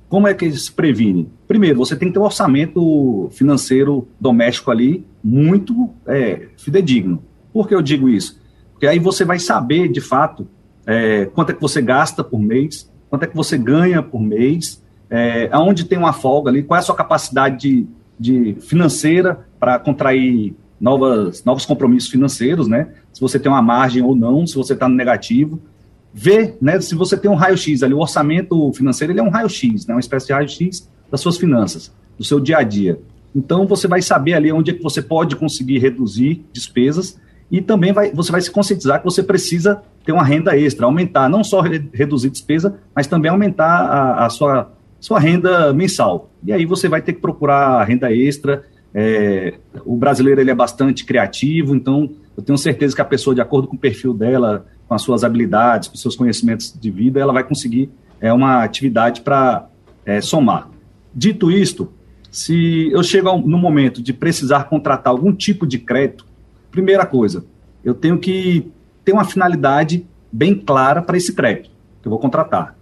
como 0.09 0.27
é 0.27 0.33
que 0.33 0.51
se 0.51 0.71
previne? 0.71 1.29
Primeiro, 1.47 1.77
você 1.77 1.95
tem 1.95 2.09
que 2.09 2.15
ter 2.15 2.19
um 2.19 2.23
orçamento 2.23 3.29
financeiro 3.31 4.09
doméstico 4.19 4.71
ali 4.71 5.05
muito 5.23 5.89
é, 6.05 6.49
fidedigno. 6.57 7.23
Por 7.53 7.65
que 7.65 7.73
eu 7.73 7.81
digo 7.81 8.09
isso? 8.09 8.42
Porque 8.83 8.91
aí 8.91 8.99
você 8.99 9.23
vai 9.23 9.39
saber, 9.39 9.87
de 9.87 10.01
fato, 10.01 10.45
é, 10.85 11.23
quanto 11.27 11.51
é 11.51 11.53
que 11.53 11.61
você 11.61 11.81
gasta 11.81 12.21
por 12.21 12.37
mês, 12.37 12.91
quanto 13.09 13.23
é 13.23 13.27
que 13.27 13.33
você 13.33 13.57
ganha 13.57 14.03
por 14.03 14.19
mês, 14.19 14.83
é, 15.09 15.47
aonde 15.53 15.85
tem 15.85 15.97
uma 15.97 16.11
folga 16.11 16.51
ali, 16.51 16.63
qual 16.63 16.75
é 16.75 16.79
a 16.81 16.83
sua 16.83 16.93
capacidade 16.93 17.55
de, 17.59 17.87
de 18.19 18.57
financeira 18.59 19.47
para 19.57 19.79
contrair 19.79 20.53
novas, 20.81 21.45
novos 21.45 21.65
compromissos 21.65 22.09
financeiros, 22.09 22.67
né? 22.67 22.89
Se 23.13 23.21
você 23.21 23.39
tem 23.39 23.49
uma 23.49 23.61
margem 23.61 24.03
ou 24.03 24.17
não, 24.17 24.45
se 24.45 24.55
você 24.57 24.73
está 24.73 24.89
no 24.89 24.95
negativo 24.95 25.61
ver, 26.13 26.57
né, 26.61 26.81
se 26.81 26.93
você 26.93 27.15
tem 27.15 27.31
um 27.31 27.35
raio-x 27.35 27.83
ali, 27.83 27.93
o 27.93 27.99
orçamento 27.99 28.69
financeiro 28.73 29.13
ele 29.13 29.21
é 29.21 29.23
um 29.23 29.29
raio-x, 29.29 29.87
né, 29.87 29.93
uma 29.93 30.01
espécie 30.01 30.27
de 30.27 30.33
raio-x 30.33 30.89
das 31.09 31.21
suas 31.21 31.37
finanças, 31.37 31.89
do 32.17 32.23
seu 32.25 32.37
dia 32.37 32.57
a 32.57 32.63
dia. 32.63 32.99
Então 33.33 33.65
você 33.65 33.87
vai 33.87 34.01
saber 34.01 34.33
ali 34.33 34.51
onde 34.51 34.71
é 34.71 34.73
que 34.73 34.83
você 34.83 35.01
pode 35.01 35.37
conseguir 35.37 35.79
reduzir 35.79 36.43
despesas 36.51 37.17
e 37.53 37.61
também 37.61 37.93
vai, 37.93 38.11
você 38.11 38.31
vai 38.31 38.41
se 38.41 38.49
conscientizar 38.49 38.97
que 38.97 39.05
você 39.05 39.21
precisa 39.21 39.79
ter 40.03 40.11
uma 40.11 40.23
renda 40.23 40.57
extra, 40.57 40.87
aumentar, 40.87 41.29
não 41.29 41.43
só 41.43 41.61
re, 41.61 41.87
reduzir 41.93 42.31
despesa, 42.31 42.79
mas 42.95 43.05
também 43.05 43.29
aumentar 43.29 43.63
a, 43.63 44.25
a, 44.25 44.29
sua, 44.31 44.73
sua 44.99 45.19
renda 45.19 45.71
mensal. 45.71 46.31
E 46.43 46.51
aí 46.51 46.65
você 46.65 46.89
vai 46.89 46.99
ter 46.99 47.13
que 47.13 47.21
procurar 47.21 47.83
renda 47.83 48.11
extra. 48.11 48.63
É, 48.91 49.53
o 49.85 49.95
brasileiro 49.95 50.41
ele 50.41 50.49
é 50.49 50.55
bastante 50.55 51.05
criativo, 51.05 51.75
então 51.75 52.09
eu 52.35 52.41
tenho 52.41 52.57
certeza 52.57 52.95
que 52.95 53.01
a 53.03 53.05
pessoa, 53.05 53.35
de 53.35 53.41
acordo 53.41 53.67
com 53.67 53.75
o 53.75 53.79
perfil 53.79 54.15
dela, 54.15 54.65
com 54.87 54.95
as 54.95 55.03
suas 55.03 55.23
habilidades, 55.23 55.87
com 55.87 55.93
os 55.93 56.01
seus 56.01 56.15
conhecimentos 56.15 56.73
de 56.73 56.89
vida, 56.89 57.19
ela 57.19 57.31
vai 57.31 57.43
conseguir 57.43 57.91
é, 58.19 58.33
uma 58.33 58.63
atividade 58.63 59.21
para 59.21 59.67
é, 60.03 60.19
somar. 60.21 60.71
Dito 61.13 61.51
isto, 61.51 61.93
se 62.31 62.89
eu 62.91 63.03
chego 63.03 63.37
no 63.37 63.59
momento 63.59 64.01
de 64.01 64.11
precisar 64.11 64.63
contratar 64.63 65.11
algum 65.11 65.31
tipo 65.31 65.67
de 65.67 65.77
crédito, 65.77 66.32
primeira 66.73 67.05
coisa, 67.05 67.45
eu 67.83 67.93
tenho 67.93 68.17
que 68.17 68.67
ter 69.05 69.13
uma 69.13 69.23
finalidade 69.23 70.05
bem 70.31 70.55
clara 70.55 71.03
para 71.03 71.15
esse 71.15 71.33
crédito 71.33 71.69
que 72.01 72.07
eu 72.07 72.09
vou 72.09 72.19
contratar. 72.19 72.75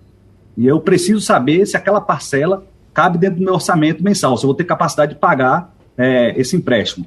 E 0.55 0.65
eu 0.65 0.79
preciso 0.79 1.19
saber 1.19 1.65
se 1.65 1.75
aquela 1.75 1.99
parcela 1.99 2.65
cabe 2.93 3.17
dentro 3.17 3.39
do 3.39 3.43
meu 3.43 3.53
orçamento 3.53 4.01
mensal, 4.01 4.37
se 4.37 4.45
eu 4.45 4.47
vou 4.47 4.55
ter 4.55 4.63
capacidade 4.63 5.13
de 5.13 5.19
pagar 5.19 5.75
é, 5.97 6.33
esse 6.39 6.55
empréstimo. 6.55 7.05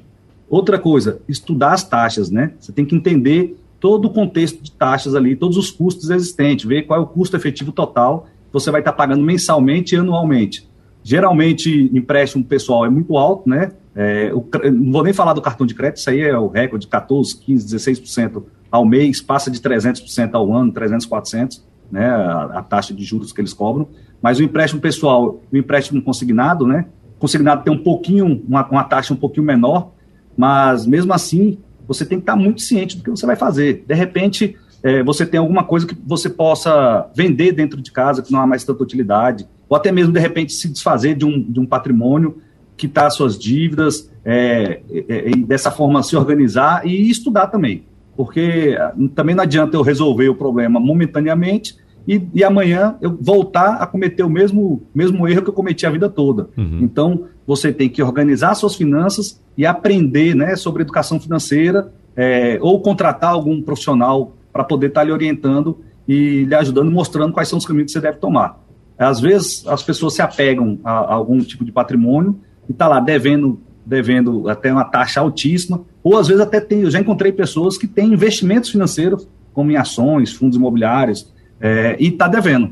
Outra 0.49 0.79
coisa, 0.79 1.21
estudar 1.27 1.73
as 1.73 1.83
taxas, 1.83 2.31
né? 2.31 2.53
Você 2.61 2.71
tem 2.71 2.85
que 2.85 2.95
entender 2.95 3.57
todo 3.81 4.07
o 4.07 4.11
contexto 4.11 4.63
de 4.63 4.71
taxas 4.71 5.15
ali, 5.15 5.35
todos 5.35 5.57
os 5.57 5.71
custos 5.71 6.11
existentes, 6.11 6.67
ver 6.67 6.83
qual 6.83 7.01
é 7.01 7.03
o 7.03 7.07
custo 7.07 7.37
efetivo 7.37 7.73
total 7.73 8.27
que 8.47 8.53
você 8.53 8.71
vai 8.71 8.83
estar 8.83 8.93
pagando 8.93 9.23
mensalmente 9.23 9.95
e 9.95 9.99
anualmente. 9.99 10.69
Geralmente, 11.07 11.91
empréstimo 11.93 12.43
pessoal 12.43 12.87
é 12.87 12.89
muito 12.89 13.17
alto, 13.19 13.47
né? 13.47 13.73
É, 13.95 14.33
o, 14.35 14.43
não 14.73 14.91
vou 14.91 15.05
nem 15.05 15.13
falar 15.13 15.35
do 15.35 15.43
cartão 15.43 15.67
de 15.67 15.75
crédito, 15.75 15.99
isso 15.99 16.09
aí 16.09 16.23
é 16.23 16.37
o 16.37 16.49
recorde, 16.49 16.89
14, 16.89 17.39
15, 17.39 17.77
16% 17.77 18.43
ao 18.71 18.85
mês, 18.85 19.21
passa 19.21 19.51
de 19.51 19.61
300% 19.61 20.31
ao 20.33 20.53
ano, 20.53 20.73
300, 20.73 21.07
400, 21.07 21.65
né, 21.93 22.09
a, 22.09 22.59
a, 22.59 22.63
taxa 22.63 22.93
de 22.93 23.05
juros 23.05 23.33
que 23.33 23.41
eles 23.41 23.53
cobram. 23.53 23.87
Mas 24.21 24.41
o 24.41 24.43
empréstimo 24.43 24.81
pessoal, 24.81 25.41
o 25.53 25.57
empréstimo 25.57 26.03
consignado, 26.03 26.67
né, 26.67 26.87
consignado 27.19 27.63
tem 27.63 27.73
um 27.73 27.83
pouquinho, 27.83 28.43
uma, 28.49 28.67
uma 28.67 28.83
taxa 28.83 29.15
um 29.15 29.17
pouquinho 29.17 29.47
menor, 29.47 29.93
mas 30.37 30.87
mesmo 30.87 31.13
assim, 31.13 31.59
você 31.87 32.05
tem 32.05 32.19
que 32.19 32.23
estar 32.23 32.35
muito 32.35 32.63
ciente 32.63 32.97
do 32.97 33.05
que 33.05 33.11
você 33.11 33.27
vai 33.27 33.37
fazer. 33.37 33.85
De 33.87 33.95
repente, 33.95 34.57
é, 34.83 35.05
você 35.05 35.25
tem 35.25 35.39
alguma 35.39 35.63
coisa 35.63 35.87
que 35.87 35.97
você 36.05 36.29
possa 36.29 37.09
vender 37.15 37.53
dentro 37.53 37.81
de 37.81 37.93
casa, 37.93 38.23
que 38.23 38.33
não 38.33 38.41
há 38.41 38.47
mais 38.47 38.65
tanta 38.65 38.83
utilidade, 38.83 39.47
ou 39.69 39.77
até 39.77 39.91
mesmo, 39.91 40.13
de 40.13 40.21
repente, 40.21 40.53
se 40.53 40.69
desfazer 40.69 41.15
de 41.15 41.25
um, 41.25 41.41
de 41.41 41.59
um 41.61 41.67
patrimônio, 41.67 42.39
quitar 42.77 43.11
suas 43.11 43.39
dívidas, 43.39 44.11
é, 44.25 44.81
é, 45.09 45.31
e 45.31 45.37
dessa 45.37 45.71
forma 45.71 46.03
se 46.03 46.17
organizar 46.17 46.87
e 46.87 47.11
estudar 47.11 47.49
também 47.49 47.85
porque 48.17 48.77
ah, 48.79 48.93
também 49.15 49.35
não 49.35 49.43
adianta 49.43 49.77
eu 49.77 49.83
resolver 49.83 50.29
o 50.29 50.35
problema 50.35 50.79
momentaneamente 50.79 51.77
e, 52.07 52.21
e, 52.35 52.45
amanhã 52.45 52.97
eu 53.01 53.17
voltar 53.19 53.77
a 53.77 53.87
cometer 53.87 54.23
o 54.23 54.29
mesmo, 54.29 54.83
mesmo 54.95 55.27
erro 55.27 55.43
que 55.43 55.49
eu 55.49 55.55
cometi 55.55 55.87
a 55.87 55.91
vida 55.91 56.07
toda. 56.07 56.51
Uhum. 56.57 56.81
Então, 56.83 57.25
você 57.47 57.73
tem 57.73 57.89
que 57.89 58.03
organizar 58.03 58.55
suas 58.55 58.75
finanças 58.75 59.41
e 59.57 59.65
aprender 59.65 60.35
né, 60.35 60.55
sobre 60.55 60.83
educação 60.83 61.19
financeira 61.19 61.91
é, 62.15 62.59
ou 62.61 62.79
contratar 62.81 63.31
algum 63.31 63.63
profissional 63.63 64.37
para 64.53 64.63
poder 64.65 64.89
estar 64.89 65.01
tá 65.01 65.05
lhe 65.05 65.13
orientando 65.13 65.79
e 66.07 66.45
lhe 66.45 66.55
ajudando, 66.55 66.91
mostrando 66.91 67.33
quais 67.33 67.49
são 67.49 67.59
os 67.59 67.65
caminhos 67.65 67.87
que 67.87 67.93
você 67.93 68.03
deve 68.03 68.19
tomar. 68.19 68.63
Às 68.99 69.21
vezes, 69.21 69.67
as 69.67 69.83
pessoas 69.83 70.15
se 70.15 70.23
apegam 70.23 70.79
a, 70.85 70.91
a 70.91 71.15
algum 71.15 71.39
tipo 71.41 71.65
de 71.65 71.73
patrimônio 71.73 72.39
e 72.69 72.73
está 72.73 72.87
lá 72.87 73.01
devendo 73.01 73.61
devendo 73.85 74.49
até 74.49 74.73
uma 74.73 74.85
taxa 74.85 75.21
altíssima, 75.21 75.85
ou 76.03 76.17
às 76.17 76.29
vezes 76.29 76.43
até 76.43 76.61
tem, 76.61 76.81
eu 76.81 76.91
já 76.91 77.01
encontrei 77.01 77.31
pessoas 77.33 77.77
que 77.77 77.87
têm 77.87 78.13
investimentos 78.13 78.71
financeiros, 78.71 79.29
como 79.53 79.71
em 79.71 79.77
ações, 79.77 80.33
fundos 80.33 80.57
imobiliários, 80.57 81.33
é, 81.61 81.97
e 82.01 82.09
está 82.09 82.27
devendo. 82.27 82.71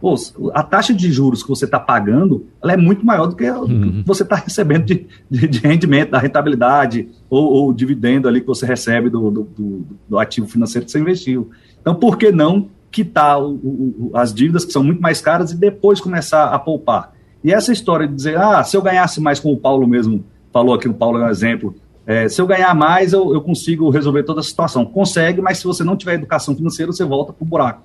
Pô, 0.00 0.14
a 0.52 0.62
taxa 0.64 0.92
de 0.92 1.12
juros 1.12 1.42
que 1.42 1.48
você 1.48 1.64
está 1.64 1.78
pagando, 1.78 2.46
ela 2.60 2.72
é 2.72 2.76
muito 2.76 3.06
maior 3.06 3.26
do 3.26 3.36
que 3.36 3.48
uhum. 3.48 4.02
você 4.04 4.24
está 4.24 4.34
recebendo 4.34 4.84
de, 4.84 5.06
de, 5.30 5.46
de, 5.46 5.58
rendimento, 5.60 6.10
da 6.10 6.18
rentabilidade, 6.18 7.08
ou, 7.30 7.52
ou, 7.52 7.72
dividendo 7.72 8.26
ali 8.26 8.40
que 8.40 8.46
você 8.46 8.66
recebe 8.66 9.08
do, 9.08 9.30
do, 9.30 9.42
do, 9.44 9.86
do, 10.08 10.18
ativo 10.18 10.48
financeiro 10.48 10.84
que 10.84 10.90
você 10.90 10.98
investiu. 10.98 11.50
Então, 11.80 11.94
por 11.94 12.18
que 12.18 12.32
não 12.32 12.68
quitar 12.92 13.42
o, 13.42 13.54
o, 13.54 14.10
as 14.14 14.32
dívidas 14.32 14.64
que 14.64 14.72
são 14.72 14.84
muito 14.84 15.00
mais 15.00 15.20
caras 15.20 15.50
e 15.50 15.56
depois 15.56 16.00
começar 16.00 16.44
a 16.44 16.58
poupar? 16.58 17.12
E 17.42 17.52
essa 17.52 17.72
história 17.72 18.06
de 18.06 18.14
dizer, 18.14 18.38
ah, 18.38 18.62
se 18.62 18.76
eu 18.76 18.82
ganhasse 18.82 19.20
mais 19.20 19.40
com 19.40 19.52
o 19.52 19.56
Paulo 19.56 19.86
mesmo, 19.86 20.24
falou 20.52 20.74
aqui, 20.74 20.88
o 20.88 20.94
Paulo 20.94 21.18
é 21.18 21.24
um 21.24 21.28
exemplo. 21.28 21.74
É, 22.06 22.28
se 22.28 22.40
eu 22.40 22.46
ganhar 22.46 22.74
mais, 22.74 23.12
eu, 23.12 23.32
eu, 23.32 23.40
consigo 23.40 23.88
resolver 23.90 24.22
toda 24.22 24.40
a 24.40 24.42
situação. 24.42 24.84
Consegue, 24.84 25.40
mas 25.40 25.58
se 25.58 25.64
você 25.64 25.82
não 25.82 25.96
tiver 25.96 26.14
educação 26.14 26.54
financeira, 26.54 26.92
você 26.92 27.04
volta 27.04 27.32
para 27.32 27.44
o 27.44 27.48
buraco. 27.48 27.82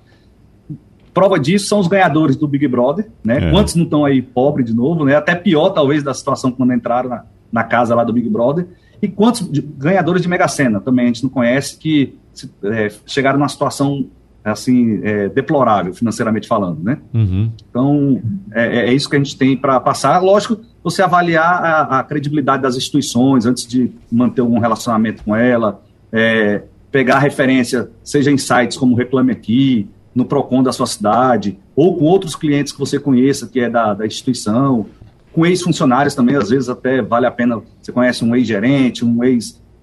Prova 1.14 1.38
disso 1.38 1.66
são 1.66 1.80
os 1.80 1.88
ganhadores 1.88 2.36
do 2.36 2.46
Big 2.46 2.68
Brother, 2.68 3.08
né? 3.24 3.48
É. 3.48 3.50
Quantos 3.50 3.74
não 3.74 3.84
estão 3.84 4.04
aí 4.04 4.22
pobres 4.22 4.66
de 4.66 4.74
novo, 4.74 5.04
né? 5.04 5.16
Até 5.16 5.34
pior, 5.34 5.70
talvez, 5.70 6.02
da 6.02 6.14
situação 6.14 6.52
quando 6.52 6.72
entraram 6.72 7.08
na, 7.08 7.24
na 7.50 7.64
casa 7.64 7.94
lá 7.94 8.04
do 8.04 8.12
Big 8.12 8.28
Brother. 8.28 8.66
E 9.00 9.08
quantos 9.08 9.50
de, 9.50 9.60
ganhadores 9.60 10.22
de 10.22 10.28
Mega 10.28 10.46
Sena 10.46 10.80
também 10.80 11.04
a 11.04 11.08
gente 11.08 11.22
não 11.22 11.30
conhece 11.30 11.76
que 11.76 12.16
é, 12.64 12.90
chegaram 13.06 13.38
numa 13.38 13.48
situação 13.48 14.06
assim 14.48 15.00
é, 15.02 15.28
deplorável 15.28 15.94
financeiramente 15.94 16.48
falando, 16.48 16.82
né? 16.82 16.98
Uhum. 17.14 17.50
Então 17.68 18.22
é, 18.52 18.90
é, 18.90 18.92
isso 18.92 19.08
que 19.08 19.16
a 19.16 19.18
gente 19.18 19.36
tem 19.36 19.56
para 19.56 19.78
passar. 19.80 20.20
Lógico, 20.20 20.60
você 20.82 21.02
avaliar 21.02 21.64
a, 21.64 21.98
a, 21.98 22.02
credibilidade 22.02 22.62
das 22.62 22.76
instituições 22.76 23.46
antes 23.46 23.66
de 23.66 23.90
manter 24.10 24.40
algum 24.40 24.58
relacionamento 24.58 25.22
com 25.24 25.34
ela, 25.34 25.82
é, 26.12 26.62
pegar 26.90 27.18
referência, 27.18 27.90
seja 28.02 28.30
em 28.30 28.38
sites 28.38 28.76
como 28.76 28.94
Reclame 28.94 29.32
Aqui, 29.32 29.88
no 30.14 30.24
Procon 30.24 30.62
da 30.62 30.72
sua 30.72 30.86
cidade, 30.86 31.58
ou 31.76 31.96
com 31.96 32.04
outros 32.04 32.34
clientes 32.34 32.72
que 32.72 32.78
você 32.78 32.98
conheça 32.98 33.46
que 33.46 33.60
é 33.60 33.70
da, 33.70 33.94
da 33.94 34.06
instituição, 34.06 34.86
com 35.32 35.46
ex-funcionários 35.46 36.14
também, 36.14 36.34
às 36.34 36.50
vezes 36.50 36.68
até 36.68 37.00
vale 37.00 37.26
a 37.26 37.30
pena, 37.30 37.62
você 37.80 37.92
conhece 37.92 38.24
um 38.24 38.34
ex-gerente, 38.34 39.04
um 39.04 39.22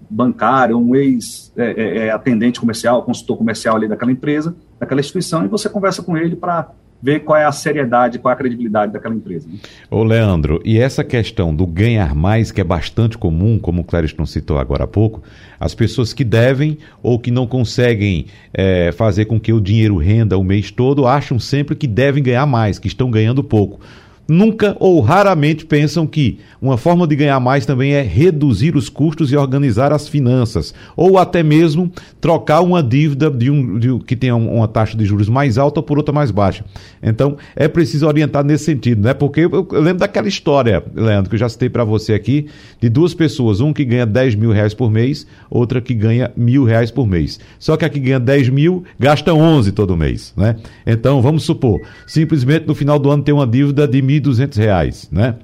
ex-bancário, 0.06 0.78
um 0.78 0.96
ex-atendente 0.96 2.58
é, 2.58 2.60
é, 2.60 2.62
comercial, 2.62 3.04
consultor 3.04 3.38
comercial 3.38 3.76
ali 3.76 3.88
daquela 3.88 4.12
empresa, 4.12 4.56
daquela 4.80 5.00
instituição, 5.00 5.44
e 5.44 5.48
você 5.48 5.70
conversa 5.70 6.02
com 6.02 6.18
ele 6.18 6.36
para 6.36 6.70
ver 7.02 7.20
qual 7.20 7.38
é 7.38 7.46
a 7.46 7.52
seriedade, 7.52 8.18
qual 8.18 8.32
é 8.32 8.34
a 8.34 8.38
credibilidade 8.38 8.92
daquela 8.92 9.14
empresa. 9.14 9.48
Né? 9.48 9.60
Ô 9.92 10.04
Leandro, 10.04 10.62
e 10.66 10.80
essa 10.80 11.04
questão 11.04 11.54
do 11.54 11.68
ganhar 11.68 12.16
mais, 12.16 12.52
que 12.52 12.62
é 12.62 12.64
bastante 12.64 13.18
comum, 13.18 13.60
como 13.60 13.82
o 13.82 13.84
Clariston 13.84 14.26
citou 14.26 14.58
agora 14.58 14.86
há 14.86 14.88
pouco, 14.88 15.22
as 15.60 15.76
pessoas 15.76 16.14
que 16.14 16.24
devem 16.24 16.78
ou 17.04 17.20
que 17.20 17.30
não 17.30 17.46
conseguem 17.46 18.26
é, 18.54 18.92
fazer 18.92 19.26
com 19.26 19.40
que 19.40 19.54
o 19.54 19.62
dinheiro 19.62 19.98
renda 19.98 20.38
o 20.38 20.44
mês 20.44 20.72
todo, 20.72 21.06
acham 21.06 21.38
sempre 21.38 21.76
que 21.76 21.86
devem 21.86 22.24
ganhar 22.24 22.46
mais, 22.46 22.80
que 22.80 22.88
estão 22.88 23.12
ganhando 23.12 23.44
pouco 23.44 23.80
nunca 24.28 24.76
ou 24.80 25.00
raramente 25.02 25.66
pensam 25.66 26.08
que 26.08 26.40
uma 26.62 26.78
forma 26.78 27.06
de 27.06 27.16
ganhar 27.16 27.40
mais 27.40 27.66
também 27.66 27.94
é 27.94 28.02
reduzir 28.02 28.76
os 28.76 28.90
custos 28.90 29.32
e 29.32 29.38
organizar 29.38 29.92
as 29.92 30.08
finanças, 30.08 30.74
ou 30.96 31.18
até 31.18 31.44
mesmo 31.44 31.92
trocar 32.20 32.62
uma 32.62 32.82
dívida 32.82 33.30
de 33.30 33.52
um, 33.52 33.78
de, 33.78 34.00
que 34.00 34.16
tenha 34.16 34.36
uma 34.36 34.68
taxa 34.68 34.98
de 34.98 35.06
juros 35.06 35.30
mais 35.30 35.58
alta 35.58 35.82
por 35.82 35.98
outra 35.98 36.14
mais 36.14 36.32
baixa. 36.32 36.66
Então, 37.04 37.38
é 37.56 37.68
preciso 37.68 38.08
orientar 38.08 38.44
nesse 38.44 38.66
sentido, 38.66 39.04
né? 39.04 39.14
Porque 39.14 39.42
eu, 39.42 39.68
eu 39.72 39.82
lembro 39.82 40.00
daquela 40.00 40.28
história, 40.28 40.84
Leandro, 40.96 41.30
que 41.30 41.36
eu 41.36 41.40
já 41.40 41.50
citei 41.50 41.70
para 41.70 41.84
você 41.84 42.14
aqui, 42.14 42.48
de 42.82 42.90
duas 42.90 43.14
pessoas, 43.14 43.62
um 43.62 43.72
que 43.72 43.86
ganha 43.86 44.06
10 44.06 44.36
mil 44.36 44.52
reais 44.52 44.74
por 44.74 44.90
mês, 44.90 45.28
outra 45.50 45.80
que 45.80 45.94
ganha 45.94 46.32
mil 46.36 46.64
reais 46.64 46.90
por 46.90 47.06
mês. 47.06 47.40
Só 47.60 47.78
que 47.78 47.86
a 47.86 47.90
que 47.90 48.00
ganha 48.00 48.20
10 48.20 48.50
mil 48.50 48.84
gasta 49.00 49.34
11 49.34 49.72
todo 49.72 49.96
mês, 49.96 50.34
né? 50.36 50.56
Então, 50.86 51.22
vamos 51.22 51.44
supor, 51.44 51.82
simplesmente 52.08 52.66
no 52.66 52.74
final 52.74 52.98
do 52.98 53.12
ano 53.12 53.22
tem 53.22 53.34
uma 53.34 53.46
dívida 53.46 53.88
de 53.88 54.02
mil 54.02 54.15
1.200 54.22 54.58
reais, 54.58 55.10
né? 55.12 55.36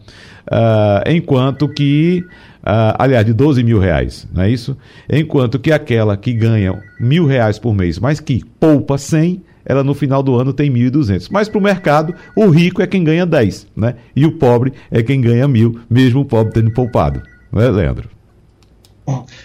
Uh, 0.47 1.09
enquanto 1.09 1.67
que, 1.67 2.23
uh, 2.61 2.95
aliás, 2.97 3.25
de 3.25 3.33
12 3.33 3.63
mil 3.63 3.79
reais, 3.79 4.27
não 4.33 4.43
é 4.43 4.49
isso? 4.49 4.75
Enquanto 5.09 5.59
que 5.59 5.71
aquela 5.71 6.17
que 6.17 6.33
ganha 6.33 6.81
mil 6.99 7.25
reais 7.25 7.59
por 7.59 7.73
mês, 7.73 7.99
mas 7.99 8.19
que 8.19 8.43
poupa 8.59 8.97
100, 8.97 9.41
ela 9.65 9.83
no 9.83 9.93
final 9.93 10.23
do 10.23 10.35
ano 10.35 10.51
tem 10.53 10.71
1.200. 10.71 11.29
Mas 11.31 11.47
para 11.47 11.59
o 11.59 11.61
mercado, 11.61 12.13
o 12.35 12.47
rico 12.47 12.81
é 12.81 12.87
quem 12.87 13.03
ganha 13.03 13.25
10, 13.25 13.67
né? 13.75 13.95
E 14.15 14.25
o 14.25 14.33
pobre 14.33 14.73
é 14.89 15.03
quem 15.03 15.21
ganha 15.21 15.47
mil, 15.47 15.79
mesmo 15.89 16.21
o 16.21 16.25
pobre 16.25 16.53
tendo 16.53 16.71
poupado. 16.71 17.21
Não 17.51 17.61
é, 17.61 17.69
Leandro? 17.69 18.09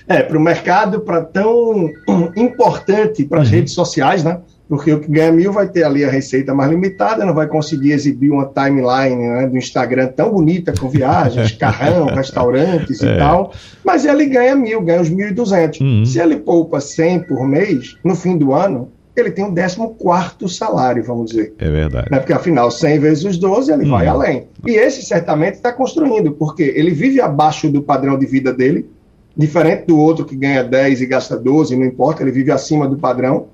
É, 0.07 0.23
para 0.23 0.39
o 0.39 0.41
mercado, 0.41 1.01
para 1.01 1.23
tão 1.23 1.91
importante 2.37 3.25
para 3.25 3.43
as 3.43 3.49
uhum. 3.49 3.55
redes 3.55 3.75
sociais, 3.75 4.23
né? 4.23 4.41
Porque 4.69 4.93
o 4.93 5.01
que 5.01 5.11
ganha 5.11 5.31
mil 5.31 5.53
vai 5.53 5.69
ter 5.69 5.85
ali 5.85 6.05
a 6.05 6.11
receita 6.11 6.53
mais 6.53 6.71
limitada, 6.71 7.25
não 7.25 7.35
vai 7.35 7.47
conseguir 7.47 7.93
exibir 7.93 8.31
uma 8.31 8.47
timeline 8.47 9.17
né, 9.17 9.47
do 9.47 9.57
Instagram 9.57 10.09
tão 10.09 10.33
bonita, 10.33 10.73
com 10.73 10.89
viagens, 10.89 11.53
carrão, 11.57 12.07
restaurantes 12.07 13.03
é. 13.03 13.15
e 13.15 13.19
tal, 13.19 13.53
mas 13.85 14.05
ele 14.05 14.27
ganha 14.27 14.57
mil, 14.57 14.83
ganha 14.83 15.01
os 15.01 15.09
mil 15.09 15.29
e 15.29 15.33
duzentos. 15.33 15.81
Uhum. 15.81 16.05
Se 16.05 16.19
ele 16.19 16.37
poupa 16.37 16.81
cem 16.81 17.21
por 17.21 17.47
mês, 17.47 17.97
no 18.05 18.17
fim 18.17 18.37
do 18.37 18.53
ano, 18.53 18.91
ele 19.17 19.31
tem 19.31 19.45
um 19.45 19.53
décimo 19.53 19.95
quarto 19.95 20.49
salário, 20.49 21.03
vamos 21.03 21.31
dizer. 21.31 21.55
É 21.59 21.71
verdade. 21.71 22.09
Né? 22.11 22.19
Porque, 22.19 22.33
afinal, 22.33 22.71
100 22.71 22.99
vezes 22.99 23.25
os 23.25 23.39
12, 23.39 23.73
ele 23.73 23.85
uhum. 23.85 23.91
vai 23.91 24.07
além. 24.07 24.47
E 24.67 24.73
esse, 24.73 25.03
certamente, 25.03 25.55
está 25.55 25.73
construindo, 25.73 26.33
porque 26.33 26.75
ele 26.77 26.91
vive 26.91 27.21
abaixo 27.21 27.71
do 27.71 27.81
padrão 27.81 28.19
de 28.19 28.27
vida 28.27 28.53
dele, 28.53 28.87
diferente 29.35 29.87
do 29.87 29.99
outro 29.99 30.25
que 30.25 30.37
ganha 30.37 30.63
10 30.63 31.01
e 31.01 31.07
gasta 31.07 31.37
12, 31.37 31.77
não 31.77 31.87
importa, 31.87 32.23
ele 32.23 32.33
vive 32.33 32.51
acima 32.51 32.87
do 32.87 32.97
padrão, 32.97 33.49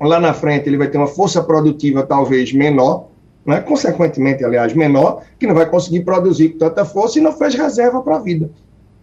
lá 0.00 0.20
na 0.20 0.32
frente 0.32 0.68
ele 0.68 0.76
vai 0.76 0.88
ter 0.88 0.98
uma 0.98 1.06
força 1.06 1.42
produtiva 1.42 2.02
talvez 2.02 2.52
menor, 2.52 3.08
né? 3.44 3.60
consequentemente, 3.60 4.44
aliás, 4.44 4.74
menor, 4.74 5.22
que 5.38 5.46
não 5.46 5.54
vai 5.54 5.66
conseguir 5.66 6.00
produzir 6.00 6.50
tanta 6.50 6.84
força 6.84 7.18
e 7.18 7.22
não 7.22 7.32
fez 7.32 7.54
reserva 7.54 8.00
para 8.02 8.16
a 8.16 8.20
vida. 8.20 8.50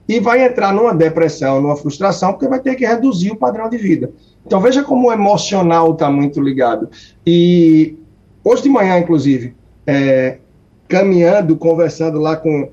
E 0.07 0.19
vai 0.19 0.45
entrar 0.45 0.71
numa 0.71 0.93
depressão, 0.93 1.59
numa 1.59 1.75
frustração, 1.75 2.33
porque 2.33 2.47
vai 2.47 2.59
ter 2.59 2.75
que 2.75 2.85
reduzir 2.85 3.31
o 3.31 3.35
padrão 3.35 3.67
de 3.67 3.77
vida. 3.77 4.11
Então 4.45 4.61
veja 4.61 4.83
como 4.83 5.07
o 5.07 5.11
emocional 5.11 5.91
está 5.93 6.11
muito 6.11 6.39
ligado. 6.39 6.87
E 7.25 7.97
hoje 8.43 8.63
de 8.63 8.69
manhã, 8.69 8.99
inclusive, 8.99 9.55
é, 9.87 10.37
caminhando, 10.87 11.55
conversando 11.55 12.19
lá 12.19 12.35
com 12.35 12.69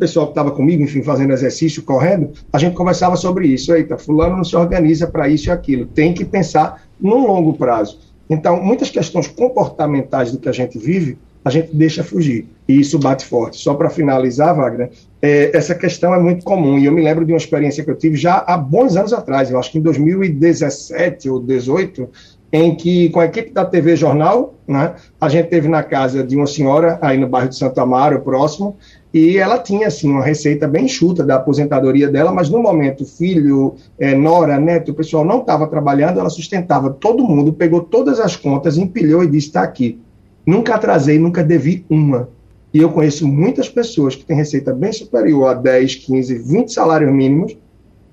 pessoal 0.00 0.26
que 0.26 0.32
estava 0.32 0.50
comigo, 0.50 0.82
enfim, 0.82 1.02
fazendo 1.02 1.32
exercício, 1.32 1.82
correndo, 1.82 2.30
a 2.52 2.58
gente 2.58 2.74
conversava 2.74 3.14
sobre 3.16 3.46
isso. 3.46 3.72
Eita, 3.72 3.96
fulano 3.98 4.38
não 4.38 4.44
se 4.44 4.56
organiza 4.56 5.06
para 5.06 5.28
isso 5.28 5.48
e 5.48 5.52
aquilo. 5.52 5.86
Tem 5.86 6.12
que 6.12 6.24
pensar 6.24 6.82
no 6.98 7.26
longo 7.26 7.52
prazo. 7.52 8.00
Então, 8.28 8.62
muitas 8.62 8.90
questões 8.90 9.28
comportamentais 9.28 10.32
do 10.32 10.38
que 10.38 10.48
a 10.48 10.52
gente 10.52 10.78
vive, 10.78 11.18
a 11.44 11.50
gente 11.50 11.74
deixa 11.74 12.02
fugir. 12.02 12.46
E 12.66 12.80
isso 12.80 12.98
bate 12.98 13.24
forte. 13.24 13.58
Só 13.58 13.74
para 13.74 13.90
finalizar, 13.90 14.54
Wagner, 14.54 14.90
é, 15.20 15.56
essa 15.56 15.74
questão 15.74 16.14
é 16.14 16.18
muito 16.18 16.44
comum. 16.44 16.78
E 16.78 16.86
eu 16.86 16.92
me 16.92 17.02
lembro 17.02 17.24
de 17.24 17.32
uma 17.32 17.38
experiência 17.38 17.84
que 17.84 17.90
eu 17.90 17.96
tive 17.96 18.16
já 18.16 18.44
há 18.46 18.56
bons 18.56 18.96
anos 18.96 19.12
atrás, 19.12 19.50
eu 19.50 19.58
acho 19.58 19.72
que 19.72 19.78
em 19.78 19.82
2017 19.82 21.28
ou 21.28 21.40
2018, 21.40 22.08
em 22.52 22.74
que, 22.74 23.10
com 23.10 23.20
a 23.20 23.26
equipe 23.26 23.52
da 23.52 23.64
TV 23.64 23.94
Jornal, 23.94 24.54
né, 24.66 24.94
a 25.20 25.28
gente 25.28 25.48
teve 25.48 25.68
na 25.68 25.82
casa 25.82 26.24
de 26.24 26.34
uma 26.36 26.46
senhora, 26.46 26.98
aí 27.00 27.16
no 27.16 27.28
bairro 27.28 27.48
de 27.48 27.56
Santo 27.56 27.80
Amaro, 27.80 28.20
próximo, 28.22 28.76
e 29.12 29.38
ela 29.38 29.58
tinha, 29.58 29.88
assim, 29.88 30.08
uma 30.08 30.24
receita 30.24 30.68
bem 30.68 30.86
chuta 30.86 31.24
da 31.24 31.34
aposentadoria 31.36 32.08
dela, 32.08 32.32
mas 32.32 32.48
no 32.48 32.62
momento, 32.62 33.04
filho, 33.04 33.74
é, 33.98 34.14
nora, 34.14 34.58
neto, 34.58 34.92
o 34.92 34.94
pessoal 34.94 35.24
não 35.24 35.40
estava 35.40 35.66
trabalhando, 35.66 36.20
ela 36.20 36.30
sustentava 36.30 36.90
todo 36.90 37.24
mundo, 37.24 37.52
pegou 37.52 37.80
todas 37.80 38.20
as 38.20 38.36
contas, 38.36 38.78
empilhou 38.78 39.24
e 39.24 39.26
disse, 39.26 39.48
está 39.48 39.62
aqui. 39.62 39.98
Nunca 40.46 40.76
atrasei, 40.76 41.18
nunca 41.18 41.42
devi 41.42 41.84
uma. 41.90 42.28
E 42.72 42.78
eu 42.78 42.90
conheço 42.90 43.26
muitas 43.26 43.68
pessoas 43.68 44.14
que 44.14 44.24
têm 44.24 44.36
receita 44.36 44.72
bem 44.72 44.92
superior 44.92 45.48
a 45.48 45.54
10, 45.54 45.96
15, 45.96 46.38
20 46.38 46.72
salários 46.72 47.12
mínimos, 47.12 47.56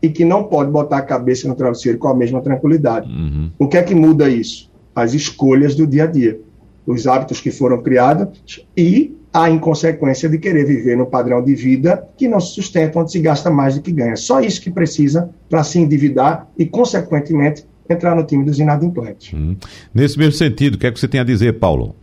e 0.02 0.10
que 0.10 0.24
não 0.24 0.44
pode 0.44 0.72
botar 0.72 0.98
a 0.98 1.02
cabeça 1.02 1.48
no 1.48 1.56
travesseiro 1.56 1.98
com 1.98 2.08
a 2.08 2.16
mesma 2.16 2.42
tranquilidade. 2.42 3.10
Uhum. 3.10 3.52
O 3.58 3.68
que 3.68 3.78
é 3.78 3.84
que 3.84 3.96
muda 3.96 4.30
isso? 4.30 4.72
As 4.96 5.14
escolhas 5.14 5.76
do 5.76 5.88
dia 5.88 6.04
a 6.04 6.08
dia, 6.08 6.40
os 6.86 7.08
hábitos 7.08 7.42
que 7.42 7.52
foram 7.52 7.82
criados 7.82 8.66
e 8.76 9.17
a 9.34 9.50
inconsequência 9.50 10.28
de 10.30 10.38
querer 10.38 10.66
viver 10.66 10.98
no 10.98 11.06
padrão 11.06 11.44
de 11.44 11.54
vida 11.54 12.08
que 12.18 12.28
não 12.28 12.40
se 12.40 12.54
sustenta, 12.54 13.00
onde 13.00 13.12
se 13.12 13.20
gasta 13.20 13.50
mais 13.50 13.76
do 13.76 13.82
que 13.82 13.92
ganha. 13.92 14.16
Só 14.16 14.40
isso 14.40 14.62
que 14.62 14.72
precisa 14.72 15.30
para 15.50 15.64
se 15.64 15.80
endividar 15.80 16.48
e, 16.58 16.66
consequentemente, 16.66 17.66
entrar 17.90 18.16
no 18.16 18.24
time 18.24 18.44
dos 18.44 18.60
inadimplentes. 18.60 19.34
Uhum. 19.34 19.56
Nesse 19.94 20.18
mesmo 20.18 20.34
sentido, 20.34 20.76
o 20.76 20.78
que 20.78 20.88
é 20.88 20.92
que 20.92 21.00
você 21.00 21.08
tem 21.08 21.20
a 21.20 21.24
dizer, 21.24 21.60
Paulo? 21.60 21.96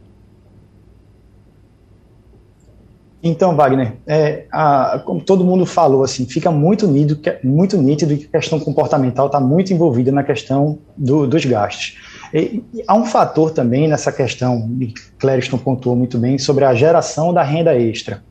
Então, 3.26 3.56
Wagner, 3.56 3.94
é, 4.06 4.44
a, 4.52 5.00
como 5.02 5.18
todo 5.18 5.42
mundo 5.42 5.64
falou, 5.64 6.04
assim, 6.04 6.26
fica 6.26 6.50
muito 6.50 6.86
nítido, 6.86 7.22
muito 7.42 7.78
nítido 7.78 8.14
que 8.18 8.26
a 8.26 8.38
questão 8.38 8.60
comportamental 8.60 9.26
está 9.26 9.40
muito 9.40 9.72
envolvida 9.72 10.12
na 10.12 10.22
questão 10.22 10.78
do, 10.94 11.26
dos 11.26 11.42
gastos. 11.46 11.96
E, 12.34 12.64
há 12.86 12.96
um 12.96 13.06
fator 13.06 13.52
também 13.52 13.86
nessa 13.86 14.10
questão, 14.10 14.68
e 14.80 14.92
Clériston 15.18 15.56
pontuou 15.56 15.94
muito 15.94 16.18
bem, 16.18 16.36
sobre 16.36 16.64
a 16.64 16.74
geração 16.74 17.32
da 17.32 17.42
renda 17.42 17.74
extra. 17.78 18.22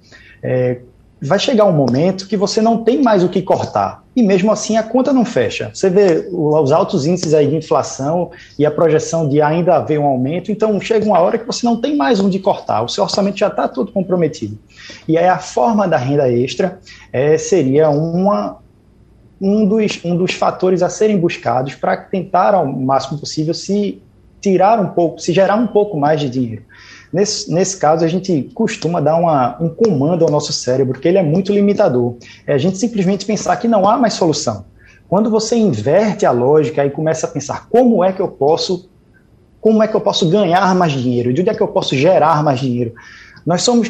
É, 0.44 0.80
vai 1.22 1.39
chegar 1.39 1.63
um 1.63 1.72
momento 1.72 2.28
que 2.28 2.36
você 2.36 2.62
não 2.62 2.84
tem 2.84 3.02
mais 3.02 3.24
o 3.24 3.30
que 3.30 3.42
cortar. 3.42 4.04
E 4.13 4.22
mesmo 4.22 4.52
assim 4.52 4.76
a 4.76 4.84
conta 4.84 5.13
não 5.13 5.24
fecha. 5.24 5.72
Você 5.74 5.89
vê 5.89 6.28
os 6.30 6.72
altos 6.72 7.06
índices 7.06 7.34
aí 7.34 7.48
de 7.48 7.56
inflação 7.56 8.30
e 8.60 8.66
a 8.66 8.70
projeção 8.70 9.28
de 9.28 9.42
ainda 9.42 9.76
haver 9.76 9.98
um 9.98 10.06
aumento, 10.06 10.52
então 10.52 10.80
chega 10.82 11.06
uma 11.06 11.20
hora 11.20 11.38
que 11.38 11.48
você 11.48 11.66
não 11.66 11.80
tem 11.80 11.96
mais 11.96 12.20
onde 12.20 12.38
cortar, 12.39 12.84
o 12.84 12.89
seu 12.89 13.06
orçamento 13.06 13.38
já 13.38 13.48
está 13.48 13.70
todo 13.70 13.92
comprometido. 13.92 14.60
E 15.08 15.18
aí 15.18 15.28
a 15.28 15.39
forma 15.39 15.88
da 15.88 15.98
renda 15.98 16.30
extra 16.30 16.78
é, 17.12 17.38
seria 17.38 17.89
uma, 17.89 18.58
um, 19.39 19.65
dos, 19.65 20.00
um 20.04 20.15
dos 20.15 20.34
fatores 20.34 20.82
a 20.82 20.89
serem 20.89 21.17
buscados 21.17 21.76
para 21.76 21.98
tentar 21.98 22.54
ao 22.54 22.65
máximo 22.65 23.19
possível 23.19 23.54
se 23.54 24.02
tirar 24.41 24.80
um 24.80 24.89
pouco, 24.89 25.19
se 25.19 25.32
gerar 25.32 25.56
um 25.56 25.67
pouco 25.67 25.98
mais 25.98 26.19
de 26.19 26.30
dinheiro. 26.30 26.63
Nesse, 27.12 27.52
nesse 27.54 27.78
caso, 27.78 28.04
a 28.04 28.08
gente 28.08 28.50
costuma 28.56 29.00
dar 29.00 29.15
uma, 29.15 29.56
um 29.62 29.69
comando 29.69 30.26
ao 30.26 30.32
nosso 30.32 30.52
cérebro, 30.52 31.00
que 31.00 31.08
ele 31.08 31.19
é 31.19 31.24
muito 31.24 31.54
limitador. 31.54 32.15
É 32.46 32.54
a 32.54 32.58
gente 32.58 32.78
simplesmente 32.78 33.26
pensar 33.26 33.56
que 33.58 33.67
não 33.67 33.88
há 33.88 33.98
mais 33.98 34.15
solução. 34.15 34.65
Quando 35.08 35.30
você 35.30 35.56
inverte 35.56 36.26
a 36.26 36.32
lógica 36.32 36.84
e 36.84 36.89
começa 36.89 37.28
a 37.28 37.30
pensar 37.30 37.67
como 37.69 38.04
é 38.04 38.12
que 38.12 38.19
eu 38.19 38.28
posso, 38.28 38.89
como 39.62 39.84
é 39.84 39.88
que 39.88 39.96
eu 39.96 40.02
posso 40.02 40.28
ganhar 40.28 40.74
mais 40.74 40.91
dinheiro, 40.91 41.32
de 41.32 41.41
onde 41.41 41.52
é 41.52 41.54
que 41.54 41.62
eu 41.62 41.67
posso 41.67 41.96
gerar 41.96 42.43
mais 42.43 42.60
dinheiro, 42.60 42.93
nós 43.45 43.62
somos, 43.62 43.89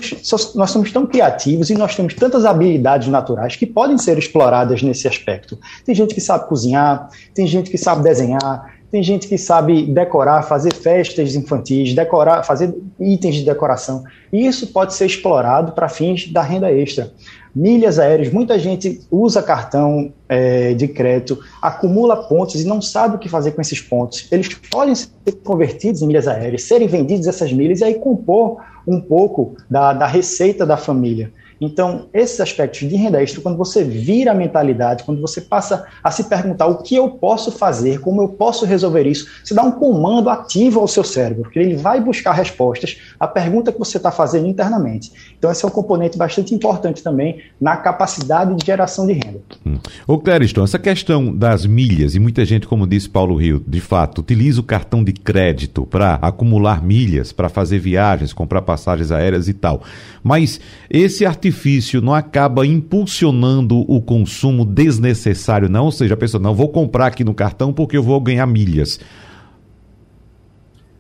nós 0.55 0.71
somos 0.71 0.91
tão 0.91 1.05
criativos 1.05 1.69
e 1.69 1.75
nós 1.75 1.95
temos 1.95 2.13
tantas 2.13 2.45
habilidades 2.45 3.07
naturais 3.07 3.55
que 3.55 3.65
podem 3.65 3.97
ser 3.97 4.17
exploradas 4.17 4.81
nesse 4.81 5.07
aspecto. 5.07 5.57
Tem 5.85 5.93
gente 5.93 6.13
que 6.13 6.21
sabe 6.21 6.47
cozinhar, 6.47 7.09
tem 7.33 7.45
gente 7.45 7.69
que 7.69 7.77
sabe 7.77 8.03
desenhar, 8.03 8.73
tem 8.93 9.01
gente 9.01 9.27
que 9.27 9.39
sabe 9.39 9.87
decorar, 9.87 10.43
fazer 10.43 10.71
festas 10.71 11.33
infantis, 11.33 11.95
decorar, 11.95 12.43
fazer 12.43 12.75
itens 12.99 13.33
de 13.33 13.43
decoração. 13.43 14.03
E 14.31 14.45
isso 14.45 14.67
pode 14.67 14.93
ser 14.93 15.07
explorado 15.07 15.71
para 15.71 15.89
fins 15.89 16.31
da 16.31 16.43
renda 16.43 16.71
extra. 16.71 17.11
Milhas 17.55 17.97
aéreas, 17.97 18.31
muita 18.31 18.57
gente 18.59 19.01
usa 19.09 19.41
cartão 19.41 20.13
é, 20.29 20.75
de 20.75 20.87
crédito, 20.87 21.39
acumula 21.59 22.27
pontos 22.27 22.61
e 22.61 22.65
não 22.65 22.83
sabe 22.83 23.15
o 23.15 23.19
que 23.19 23.27
fazer 23.27 23.53
com 23.53 23.61
esses 23.61 23.81
pontos. 23.81 24.27
Eles 24.31 24.49
podem 24.69 24.93
ser 24.93 25.09
convertidos 25.43 26.03
em 26.03 26.07
milhas 26.07 26.27
aéreas, 26.27 26.61
serem 26.61 26.87
vendidos 26.87 27.25
essas 27.25 27.51
milhas 27.51 27.81
e 27.81 27.85
aí 27.85 27.95
compor 27.95 28.57
um 28.87 28.99
pouco 28.99 29.55
da, 29.69 29.93
da 29.93 30.07
receita 30.07 30.65
da 30.65 30.77
família. 30.77 31.31
Então, 31.59 32.09
esses 32.13 32.41
aspectos 32.41 32.81
de 32.89 32.95
renda 32.95 33.21
extra, 33.23 33.41
quando 33.41 33.57
você 33.57 33.83
vira 33.83 34.31
a 34.31 34.35
mentalidade, 34.35 35.03
quando 35.03 35.21
você 35.21 35.39
passa 35.39 35.85
a 36.03 36.11
se 36.11 36.25
perguntar 36.25 36.67
o 36.67 36.83
que 36.83 36.95
eu 36.95 37.11
posso 37.11 37.51
fazer, 37.51 38.01
como 38.01 38.21
eu 38.21 38.29
posso 38.29 38.65
resolver 38.65 39.07
isso, 39.07 39.27
você 39.43 39.53
dá 39.53 39.63
um 39.63 39.71
comando 39.71 40.29
ativo 40.29 40.81
ao 40.81 40.87
seu 40.87 41.03
cérebro, 41.03 41.43
porque 41.43 41.59
ele 41.59 41.75
vai 41.75 42.01
buscar 42.01 42.33
respostas 42.33 42.97
à 43.23 43.27
pergunta 43.27 43.71
que 43.71 43.79
você 43.79 43.97
está 43.97 44.11
fazendo 44.11 44.47
internamente. 44.47 45.11
Então, 45.37 45.49
esse 45.49 45.63
é 45.63 45.67
um 45.67 45.71
componente 45.71 46.17
bastante 46.17 46.53
importante 46.53 47.01
também 47.01 47.39
na 47.59 47.77
capacidade 47.77 48.53
de 48.55 48.65
geração 48.65 49.07
de 49.07 49.13
renda. 49.13 49.39
Hum. 49.65 49.77
Ô, 50.05 50.17
Clériston, 50.17 50.63
essa 50.63 50.77
questão 50.77 51.33
das 51.33 51.65
milhas, 51.65 52.15
e 52.15 52.19
muita 52.19 52.43
gente, 52.43 52.67
como 52.67 52.85
disse 52.85 53.09
Paulo 53.09 53.35
Rio, 53.35 53.63
de 53.65 53.79
fato, 53.79 54.19
utiliza 54.19 54.59
o 54.59 54.63
cartão 54.63 55.03
de 55.03 55.13
crédito 55.13 55.85
para 55.85 56.15
acumular 56.15 56.83
milhas, 56.83 57.31
para 57.31 57.47
fazer 57.47 57.79
viagens, 57.79 58.33
comprar 58.33 58.61
passagens 58.61 59.11
aéreas 59.11 59.47
e 59.47 59.53
tal. 59.53 59.81
Mas 60.21 60.59
esse 60.89 61.25
artifício 61.25 62.01
não 62.01 62.13
acaba 62.13 62.65
impulsionando 62.65 63.79
o 63.89 64.01
consumo 64.01 64.65
desnecessário, 64.65 65.69
não? 65.69 65.85
Ou 65.85 65.91
seja, 65.91 66.13
a 66.13 66.17
pessoa, 66.17 66.41
não, 66.41 66.53
vou 66.53 66.67
comprar 66.67 67.07
aqui 67.07 67.23
no 67.23 67.33
cartão 67.33 67.71
porque 67.71 67.95
eu 67.95 68.03
vou 68.03 68.19
ganhar 68.19 68.45
milhas. 68.45 68.99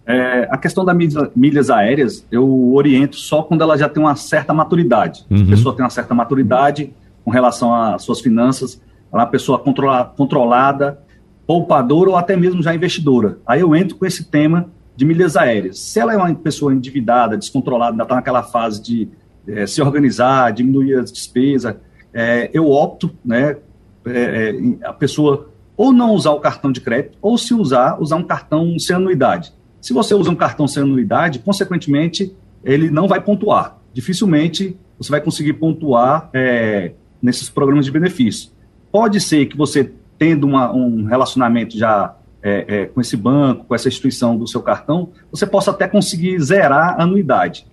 É, 0.05 0.47
a 0.51 0.57
questão 0.57 0.83
das 0.83 0.95
milhas, 0.95 1.29
milhas, 1.35 1.69
aéreas, 1.69 2.27
eu 2.29 2.73
oriento 2.73 3.15
só 3.15 3.41
quando 3.41 3.61
ela 3.61 3.77
já 3.77 3.87
tem 3.87 4.03
uma 4.03 4.15
certa 4.15 4.53
maturidade. 4.53 5.25
Uhum. 5.29 5.43
A 5.43 5.45
pessoa 5.45 5.75
tem 5.75 5.83
uma 5.83 5.89
certa 5.89 6.13
maturidade 6.13 6.93
com 7.23 7.31
relação 7.31 7.73
às 7.73 8.03
suas 8.03 8.19
finanças, 8.19 8.81
ela 9.11 9.21
é 9.21 9.25
uma 9.25 9.31
pessoa 9.31 9.57
controla, 9.59 10.05
controlada, 10.05 10.99
poupadora 11.47 12.09
ou 12.09 12.17
até 12.17 12.35
mesmo 12.35 12.61
já 12.61 12.75
investidora. 12.75 13.37
Aí 13.45 13.61
eu 13.61 13.75
entro 13.75 13.95
com 13.95 14.05
esse 14.05 14.25
tema 14.25 14.69
de 14.95 15.05
milhas 15.05 15.37
aéreas. 15.37 15.79
Se 15.79 15.99
ela 15.99 16.13
é 16.13 16.17
uma 16.17 16.33
pessoa 16.35 16.73
endividada, 16.73 17.37
descontrolada, 17.37 17.93
ainda 17.93 18.03
está 18.03 18.15
naquela 18.15 18.43
fase 18.43 18.81
de 18.81 19.09
é, 19.47 19.65
se 19.65 19.81
organizar, 19.81 20.51
diminuir 20.51 20.95
as 20.95 21.11
despesas, 21.11 21.75
é, 22.13 22.49
eu 22.53 22.69
opto, 22.69 23.11
né, 23.23 23.57
é, 24.05 24.11
é, 24.51 24.87
a 24.87 24.93
pessoa 24.93 25.49
ou 25.75 25.91
não 25.91 26.11
usar 26.11 26.31
o 26.31 26.39
cartão 26.39 26.71
de 26.71 26.79
crédito, 26.79 27.17
ou 27.21 27.37
se 27.37 27.53
usar, 27.53 27.99
usar 27.99 28.17
um 28.17 28.23
cartão 28.23 28.77
sem 28.77 28.95
anuidade. 28.95 29.51
Se 29.83 29.91
você 29.91 30.15
usa 30.15 30.31
um 30.31 30.35
cartão 30.35 30.65
sem 30.65 30.81
anuidade, 30.81 31.39
consequentemente, 31.39 32.33
ele 32.63 32.89
não 32.89 33.05
vai 33.05 33.19
pontuar. 33.19 33.79
Dificilmente 33.93 34.77
você 34.97 35.11
vai 35.11 35.19
conseguir 35.19 35.51
pontuar 35.51 36.29
é, 36.33 36.93
nesses 37.21 37.49
programas 37.49 37.83
de 37.83 37.91
benefício. 37.91 38.49
Pode 38.89 39.19
ser 39.19 39.45
que 39.45 39.57
você, 39.57 39.91
tendo 40.17 40.47
uma, 40.47 40.71
um 40.71 41.03
relacionamento 41.03 41.77
já 41.77 42.15
é, 42.41 42.65
é, 42.65 42.85
com 42.85 43.01
esse 43.01 43.17
banco, 43.17 43.65
com 43.65 43.75
essa 43.75 43.89
instituição 43.89 44.37
do 44.37 44.47
seu 44.47 44.61
cartão, 44.61 45.09
você 45.29 45.45
possa 45.45 45.71
até 45.71 45.85
conseguir 45.85 46.39
zerar 46.39 46.95
a 46.97 47.03
anuidade. 47.03 47.67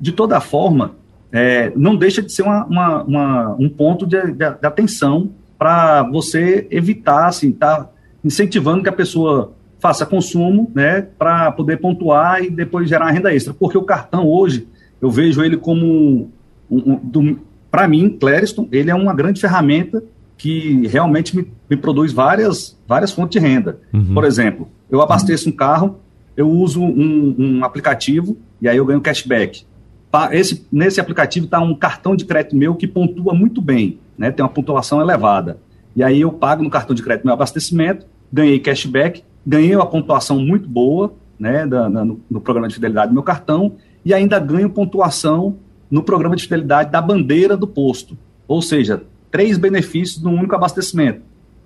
De 0.00 0.12
toda 0.12 0.40
forma, 0.40 0.92
é, 1.32 1.72
não 1.74 1.96
deixa 1.96 2.22
de 2.22 2.30
ser 2.30 2.42
uma, 2.42 2.66
uma, 2.66 3.02
uma, 3.02 3.56
um 3.58 3.68
ponto 3.68 4.06
de, 4.06 4.30
de, 4.30 4.48
de 4.48 4.64
atenção 4.66 5.32
para 5.58 6.04
você 6.04 6.68
evitar, 6.70 7.26
assim, 7.26 7.50
tá 7.50 7.90
incentivando 8.24 8.84
que 8.84 8.88
a 8.88 8.92
pessoa 8.92 9.57
faça 9.78 10.04
consumo, 10.04 10.70
né, 10.74 11.02
para 11.18 11.52
poder 11.52 11.78
pontuar 11.78 12.42
e 12.42 12.50
depois 12.50 12.88
gerar 12.88 13.10
renda 13.10 13.34
extra. 13.34 13.54
Porque 13.54 13.78
o 13.78 13.82
cartão 13.82 14.26
hoje, 14.26 14.66
eu 15.00 15.10
vejo 15.10 15.42
ele 15.42 15.56
como, 15.56 16.30
um, 16.70 17.00
um, 17.14 17.38
para 17.70 17.86
mim, 17.86 18.16
Clériston, 18.18 18.68
ele 18.72 18.90
é 18.90 18.94
uma 18.94 19.14
grande 19.14 19.40
ferramenta 19.40 20.02
que 20.36 20.86
realmente 20.86 21.36
me, 21.36 21.50
me 21.68 21.76
produz 21.76 22.12
várias, 22.12 22.78
várias 22.86 23.12
fontes 23.12 23.40
de 23.40 23.46
renda. 23.46 23.80
Uhum. 23.92 24.14
Por 24.14 24.24
exemplo, 24.24 24.68
eu 24.90 25.02
abasteço 25.02 25.48
um 25.48 25.52
carro, 25.52 25.98
eu 26.36 26.48
uso 26.48 26.82
um, 26.82 27.34
um 27.38 27.64
aplicativo 27.64 28.38
e 28.60 28.68
aí 28.68 28.76
eu 28.76 28.86
ganho 28.86 29.00
cashback. 29.00 29.64
Esse, 30.32 30.66
nesse 30.72 31.00
aplicativo 31.00 31.44
está 31.44 31.60
um 31.60 31.74
cartão 31.74 32.16
de 32.16 32.24
crédito 32.24 32.56
meu 32.56 32.74
que 32.74 32.86
pontua 32.86 33.34
muito 33.34 33.60
bem, 33.60 33.98
né? 34.16 34.30
tem 34.30 34.42
uma 34.42 34.48
pontuação 34.48 35.00
elevada. 35.00 35.58
E 35.94 36.02
aí 36.02 36.20
eu 36.20 36.32
pago 36.32 36.62
no 36.62 36.70
cartão 36.70 36.94
de 36.94 37.02
crédito 37.02 37.24
meu 37.24 37.34
abastecimento, 37.34 38.06
ganhei 38.32 38.58
cashback, 38.58 39.22
ganhei 39.46 39.74
uma 39.74 39.86
pontuação 39.86 40.38
muito 40.38 40.68
boa 40.68 41.14
né, 41.38 41.66
da, 41.66 41.88
da, 41.88 42.04
no, 42.04 42.20
no, 42.30 42.40
programa 42.40 42.68
de 42.68 42.74
fidelidade 42.74 43.08
do 43.08 43.14
meu 43.14 43.22
cartão 43.22 43.76
e 44.04 44.12
ainda 44.12 44.38
ganho 44.38 44.70
pontuação 44.70 45.56
no 45.90 46.02
programa 46.02 46.36
de 46.36 46.42
fidelidade 46.42 46.90
da 46.90 47.00
bandeira 47.00 47.56
do 47.56 47.66
posto. 47.66 48.16
Ou 48.46 48.60
seja, 48.60 49.02
três 49.30 49.56
benefícios 49.56 50.22
num 50.22 50.34
único 50.34 50.54
abastecimento. 50.54 51.22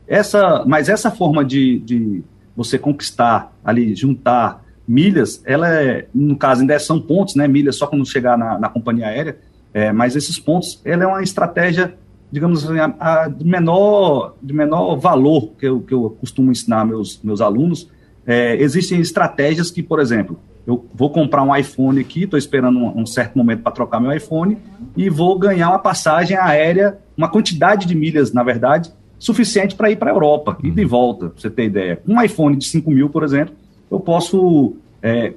Essa, 0.07 0.65
mas 0.67 0.89
essa 0.89 1.11
forma 1.11 1.45
de, 1.45 1.79
de 1.81 2.23
você 2.57 2.79
conquistar 2.79 3.53
ali, 3.65 3.95
juntar 3.95 4.63
milhas, 4.87 5.43
ela 5.47 5.69
é, 5.69 6.07
no 6.15 6.37
caso, 6.37 6.61
ainda 6.61 6.79
são 6.79 7.01
pontos, 7.01 7.35
né? 7.35 7.47
Milhas 7.47 7.77
só 7.77 7.87
quando 7.87 8.05
chegar 8.05 8.37
na, 8.37 8.59
na 8.59 8.69
companhia 8.69 9.07
aérea, 9.07 9.39
é, 9.73 9.93
mas 9.93 10.17
esses 10.17 10.39
pontos, 10.39 10.81
ela 10.85 11.05
é 11.05 11.07
uma 11.07 11.23
estratégia, 11.23 11.95
digamos 12.33 12.65
assim, 12.65 12.79
a, 12.79 12.95
a, 12.99 13.29
de, 13.29 13.45
menor, 13.45 14.35
de 14.43 14.55
menor 14.55 14.97
valor 14.97 15.51
que 15.59 15.67
eu, 15.67 15.81
que 15.83 15.93
eu 15.93 16.17
costumo 16.19 16.51
ensinar 16.51 16.87
meus, 16.87 17.21
meus 17.23 17.43
alunos, 17.43 17.91
é, 18.27 18.57
existem 18.57 19.01
estratégias 19.01 19.71
que, 19.71 19.83
por 19.83 20.01
exemplo, 20.01 20.41
eu 20.67 20.87
vou 20.95 21.11
comprar 21.11 21.43
um 21.43 21.55
iPhone 21.55 22.01
aqui, 22.01 22.23
estou 22.23 22.39
esperando 22.39 22.79
um, 22.79 23.03
um, 23.03 23.07
certo 23.07 23.37
momento 23.37 23.63
para 23.63 23.73
trocar 23.73 24.01
meu 24.01 24.13
iPhone 24.13 24.57
e 24.97 25.11
vou 25.11 25.39
ganhar 25.39 25.69
uma 25.69 25.79
passagem 25.79 26.37
aérea, 26.37 26.99
uma 27.17 27.29
quantidade 27.29 27.87
de 27.87 27.95
milhas, 27.95 28.33
na 28.33 28.43
verdade, 28.43 28.91
suficiente 29.19 29.75
para 29.75 29.91
ir 29.91 29.97
para 29.97 30.11
a 30.11 30.15
Europa 30.15 30.57
e 30.63 30.71
de 30.71 30.83
uhum. 30.83 30.89
volta, 30.89 31.29
para 31.29 31.41
você 31.41 31.51
ter 31.51 31.65
ideia. 31.65 32.01
Um 32.09 32.21
iPhone 32.23 32.57
de 32.57 32.65
5 32.65 32.91
mil, 32.91 33.11
por 33.11 33.25
exemplo, 33.25 33.55
eu 33.91 34.01
posso 34.01 34.77
é, 35.03 35.35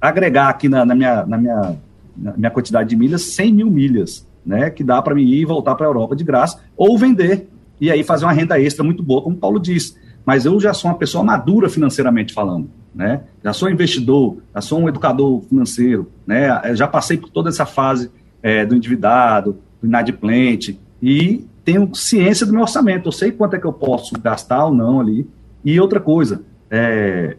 agregar 0.00 0.48
aqui 0.48 0.68
na, 0.68 0.86
na, 0.86 0.94
minha, 0.94 1.26
na, 1.26 1.36
minha, 1.36 1.76
na 2.16 2.36
minha 2.36 2.50
quantidade 2.50 2.88
de 2.88 2.96
milhas 2.96 3.22
100 3.22 3.52
mil 3.52 3.70
milhas, 3.70 4.26
né, 4.48 4.70
que 4.70 4.82
dá 4.82 5.00
para 5.00 5.14
mim 5.14 5.22
ir 5.22 5.42
e 5.42 5.44
voltar 5.44 5.76
para 5.76 5.86
a 5.86 5.90
Europa 5.90 6.16
de 6.16 6.24
graça, 6.24 6.60
ou 6.76 6.98
vender 6.98 7.48
e 7.80 7.90
aí 7.90 8.02
fazer 8.02 8.24
uma 8.24 8.32
renda 8.32 8.58
extra 8.60 8.82
muito 8.82 9.02
boa, 9.02 9.22
como 9.22 9.36
o 9.36 9.38
Paulo 9.38 9.60
disse. 9.60 9.94
Mas 10.26 10.44
eu 10.44 10.58
já 10.58 10.74
sou 10.74 10.90
uma 10.90 10.96
pessoa 10.96 11.22
madura 11.22 11.68
financeiramente 11.68 12.32
falando 12.32 12.68
né? 12.98 13.22
Já 13.44 13.52
sou 13.52 13.70
investidor, 13.70 14.38
já 14.52 14.60
sou 14.60 14.80
um 14.80 14.88
educador 14.88 15.42
financeiro, 15.42 16.10
né? 16.26 16.74
Já 16.74 16.88
passei 16.88 17.16
por 17.16 17.30
toda 17.30 17.48
essa 17.48 17.64
fase 17.64 18.10
é, 18.42 18.66
do 18.66 18.74
endividado, 18.74 19.58
do 19.80 19.86
inadimplente 19.86 20.80
e 21.00 21.46
tenho 21.64 21.94
ciência 21.94 22.44
do 22.44 22.52
meu 22.52 22.62
orçamento. 22.62 23.06
Eu 23.06 23.12
sei 23.12 23.30
quanto 23.30 23.54
é 23.54 23.58
que 23.58 23.66
eu 23.66 23.72
posso 23.72 24.18
gastar 24.20 24.64
ou 24.64 24.74
não 24.74 25.00
ali. 25.00 25.28
E 25.64 25.78
outra 25.78 26.00
coisa, 26.00 26.42
é, 26.68 27.36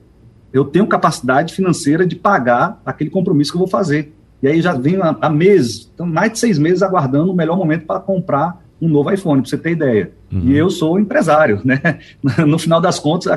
eu 0.53 0.63
tenho 0.63 0.87
capacidade 0.87 1.53
financeira 1.53 2.05
de 2.05 2.15
pagar 2.15 2.81
aquele 2.85 3.09
compromisso 3.09 3.51
que 3.51 3.57
eu 3.57 3.59
vou 3.59 3.67
fazer. 3.67 4.13
E 4.41 4.47
aí 4.47 4.61
já 4.61 4.73
venho 4.73 5.01
há, 5.03 5.29
meses, 5.29 5.91
então 5.93 6.05
mais 6.05 6.31
de 6.31 6.39
seis 6.39 6.57
meses 6.57 6.81
aguardando 6.81 7.31
o 7.31 7.35
melhor 7.35 7.57
momento 7.57 7.85
para 7.85 7.99
comprar 7.99 8.63
um 8.81 8.87
novo 8.87 9.11
iPhone, 9.11 9.41
para 9.41 9.49
você 9.49 9.57
ter 9.57 9.71
ideia. 9.71 10.11
Uhum. 10.31 10.43
E 10.45 10.57
eu 10.57 10.69
sou 10.69 10.99
empresário, 10.99 11.61
né? 11.65 11.99
No 12.47 12.57
final 12.57 12.79
das 12.79 12.97
contas, 12.97 13.31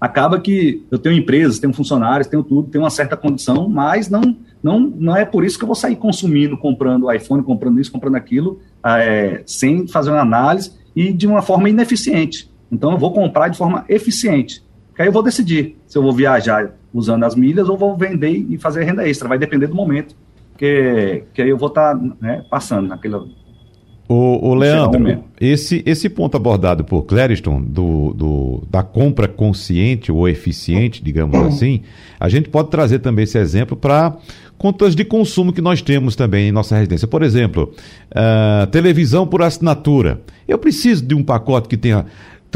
acaba 0.00 0.38
que 0.38 0.86
eu 0.90 0.98
tenho 0.98 1.16
empresas, 1.16 1.58
tenho 1.58 1.72
funcionários, 1.72 2.28
tenho 2.28 2.44
tudo, 2.44 2.68
tenho 2.68 2.84
uma 2.84 2.90
certa 2.90 3.16
condição, 3.16 3.68
mas 3.68 4.08
não, 4.08 4.36
não, 4.62 4.78
não 4.78 5.16
é 5.16 5.24
por 5.24 5.44
isso 5.44 5.58
que 5.58 5.64
eu 5.64 5.66
vou 5.66 5.74
sair 5.74 5.96
consumindo, 5.96 6.56
comprando 6.56 7.12
iPhone, 7.12 7.42
comprando 7.42 7.80
isso, 7.80 7.90
comprando 7.90 8.14
aquilo, 8.14 8.60
é, 8.84 9.42
sem 9.44 9.88
fazer 9.88 10.10
uma 10.10 10.20
análise 10.20 10.72
e 10.94 11.12
de 11.12 11.26
uma 11.26 11.42
forma 11.42 11.68
ineficiente. 11.68 12.48
Então, 12.70 12.92
eu 12.92 12.98
vou 12.98 13.12
comprar 13.12 13.48
de 13.48 13.58
forma 13.58 13.84
eficiente. 13.88 14.64
Que 14.94 15.02
aí 15.02 15.08
eu 15.08 15.12
vou 15.12 15.22
decidir 15.22 15.76
se 15.86 15.98
eu 15.98 16.02
vou 16.02 16.12
viajar 16.12 16.72
usando 16.92 17.24
as 17.24 17.34
milhas 17.34 17.68
ou 17.68 17.76
vou 17.76 17.96
vender 17.96 18.46
e 18.48 18.56
fazer 18.56 18.84
renda 18.84 19.06
extra. 19.06 19.28
Vai 19.28 19.38
depender 19.38 19.66
do 19.66 19.74
momento 19.74 20.16
que, 20.56 21.24
que 21.34 21.42
aí 21.42 21.50
eu 21.50 21.58
vou 21.58 21.68
estar 21.68 21.94
tá, 21.94 22.02
né, 22.20 22.44
passando 22.50 22.88
naquele 22.88 23.16
o, 24.08 24.50
o 24.50 24.54
Leandro, 24.54 25.24
esse, 25.40 25.82
esse 25.84 26.08
ponto 26.08 26.36
abordado 26.36 26.84
por 26.84 27.02
Clériston, 27.02 27.60
do, 27.60 28.12
do, 28.12 28.62
da 28.70 28.80
compra 28.80 29.26
consciente 29.26 30.12
ou 30.12 30.28
eficiente, 30.28 31.02
digamos 31.02 31.36
assim, 31.42 31.82
a 32.20 32.28
gente 32.28 32.48
pode 32.48 32.70
trazer 32.70 33.00
também 33.00 33.24
esse 33.24 33.36
exemplo 33.36 33.76
para 33.76 34.16
contas 34.56 34.94
de 34.94 35.04
consumo 35.04 35.52
que 35.52 35.60
nós 35.60 35.82
temos 35.82 36.14
também 36.14 36.48
em 36.48 36.52
nossa 36.52 36.76
residência. 36.76 37.08
Por 37.08 37.22
exemplo, 37.22 37.74
uh, 38.12 38.66
televisão 38.68 39.26
por 39.26 39.42
assinatura. 39.42 40.20
Eu 40.46 40.56
preciso 40.56 41.04
de 41.04 41.14
um 41.14 41.22
pacote 41.22 41.68
que 41.68 41.76
tenha 41.76 42.06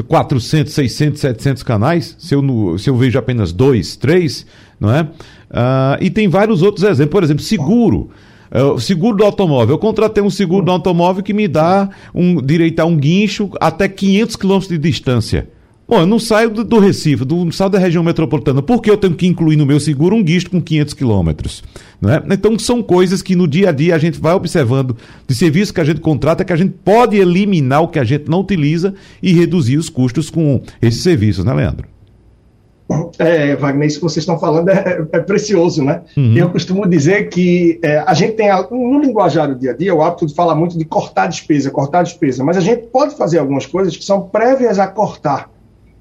400, 0.07 0.73
600, 0.73 1.21
700 1.21 1.63
canais, 1.63 2.17
se 2.19 2.35
eu, 2.35 2.79
se 2.79 2.89
eu 2.89 2.97
vejo 2.97 3.19
apenas 3.19 3.53
dois, 3.53 3.97
três, 3.97 4.47
não 4.81 4.91
é? 4.93 5.03
Uh, 5.03 6.01
e 6.01 6.11
tem 6.11 6.27
vários 6.27 6.63
outros 6.63 6.85
exemplos. 6.85 7.13
Por 7.13 7.23
exemplo, 7.23 7.43
seguro. 7.43 8.11
Uh, 8.51 8.81
seguro 8.81 9.17
do 9.19 9.25
automóvel. 9.25 9.75
Eu 9.75 9.79
contratei 9.79 10.23
um 10.23 10.31
seguro 10.31 10.65
do 10.65 10.73
automóvel 10.73 11.23
que 11.23 11.33
me 11.33 11.47
dá 11.47 11.91
um 12.15 12.41
direito 12.41 12.81
a 12.81 12.85
um 12.85 12.97
guincho 12.97 13.51
até 13.61 13.89
500 13.89 14.37
quilômetros 14.37 14.69
de 14.71 14.79
distância. 14.79 15.49
Bom, 15.91 15.99
eu 15.99 16.07
não 16.07 16.21
saio 16.21 16.51
do, 16.51 16.63
do 16.63 16.79
Recife, 16.79 17.25
do, 17.25 17.45
não 17.45 17.51
saio 17.51 17.69
da 17.69 17.79
região 17.79 18.05
metropolitana. 18.05 18.63
Por 18.63 18.81
que 18.81 18.89
eu 18.89 18.97
tenho 18.97 19.13
que 19.13 19.27
incluir 19.27 19.57
no 19.57 19.67
meu 19.67 19.81
seguro 19.81 20.15
um 20.15 20.23
guincho 20.23 20.49
com 20.49 20.61
500 20.61 20.95
quilômetros? 20.95 21.65
Né? 22.01 22.23
Então, 22.31 22.57
são 22.61 22.81
coisas 22.81 23.21
que 23.21 23.35
no 23.35 23.49
dia 23.49 23.71
a 23.71 23.73
dia 23.73 23.97
a 23.97 23.99
gente 23.99 24.21
vai 24.21 24.33
observando 24.33 24.97
de 25.27 25.35
serviço 25.35 25.75
que 25.75 25.81
a 25.81 25.85
gente 25.85 26.01
contrata, 26.01 26.45
que 26.45 26.53
a 26.53 26.57
gente 26.57 26.75
pode 26.85 27.17
eliminar 27.17 27.83
o 27.83 27.89
que 27.89 27.99
a 27.99 28.05
gente 28.05 28.31
não 28.31 28.39
utiliza 28.39 28.95
e 29.21 29.33
reduzir 29.33 29.79
os 29.79 29.89
custos 29.89 30.31
com 30.31 30.63
esses 30.81 31.03
serviços, 31.03 31.45
né, 31.45 31.53
Leandro? 31.53 31.89
É, 33.19 33.55
Wagner, 33.55 33.87
isso 33.87 33.99
que 33.99 34.03
vocês 34.03 34.23
estão 34.23 34.39
falando 34.39 34.69
é, 34.69 35.07
é 35.13 35.21
precioso, 35.21 35.85
né? 35.85 36.03
Uhum. 36.17 36.37
Eu 36.37 36.51
costumo 36.51 36.89
dizer 36.89 37.29
que 37.29 37.79
é, 37.83 37.99
a 37.99 38.15
gente 38.15 38.33
tem, 38.33 38.49
no 38.71 39.01
linguajar 39.01 39.49
do 39.49 39.55
dia 39.55 39.71
a 39.71 39.77
dia, 39.77 39.95
o 39.95 40.03
hábito 40.03 40.27
de 40.27 40.35
falar 40.35 40.55
muito 40.55 40.77
de 40.77 40.85
cortar 40.85 41.29
despesa, 41.29 41.71
cortar 41.71 42.03
despesa, 42.03 42.43
mas 42.43 42.57
a 42.57 42.61
gente 42.61 42.89
pode 42.89 43.17
fazer 43.17 43.39
algumas 43.39 43.67
coisas 43.67 43.97
que 43.97 44.05
são 44.05 44.23
prévias 44.23 44.79
a 44.79 44.87
cortar, 44.87 45.51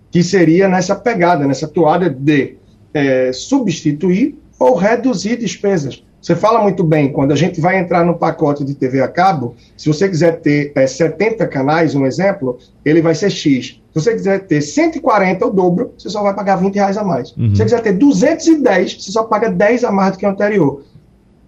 que 0.10 0.24
seria 0.24 0.68
nessa 0.68 0.96
pegada, 0.96 1.46
nessa 1.46 1.68
toada 1.68 2.10
de 2.10 2.56
é, 2.94 3.32
substituir 3.32 4.38
ou 4.60 4.76
reduzir 4.76 5.38
despesas. 5.38 6.04
Você 6.22 6.36
fala 6.36 6.62
muito 6.62 6.84
bem, 6.84 7.12
quando 7.12 7.32
a 7.32 7.36
gente 7.36 7.62
vai 7.62 7.80
entrar 7.80 8.04
no 8.04 8.18
pacote 8.18 8.64
de 8.66 8.74
TV 8.74 9.02
a 9.02 9.08
cabo, 9.08 9.56
se 9.78 9.88
você 9.88 10.08
quiser 10.10 10.42
ter 10.42 10.72
é, 10.76 10.86
70 10.86 11.48
canais, 11.48 11.96
um 11.96 12.06
exemplo, 12.06 12.58
ele 12.84 13.02
vai 13.02 13.16
ser 13.16 13.30
X. 13.30 13.80
Se 13.94 14.02
você 14.02 14.14
quiser 14.14 14.46
ter 14.46 14.62
140, 14.62 15.46
o 15.46 15.50
dobro, 15.50 15.94
você 15.98 16.10
só 16.10 16.22
vai 16.22 16.34
pagar 16.34 16.58
20 16.58 16.76
reais 16.76 16.98
a 16.98 17.04
mais. 17.04 17.32
Uhum. 17.38 17.52
Se 17.52 17.58
você 17.58 17.64
quiser 17.64 17.82
ter 17.82 17.94
210, 17.94 19.02
você 19.04 19.12
só 19.12 19.24
paga 19.24 19.50
10 19.50 19.86
a 19.86 19.92
mais 19.92 20.12
do 20.12 20.18
que 20.18 20.26
o 20.26 20.30
anterior. 20.30 20.84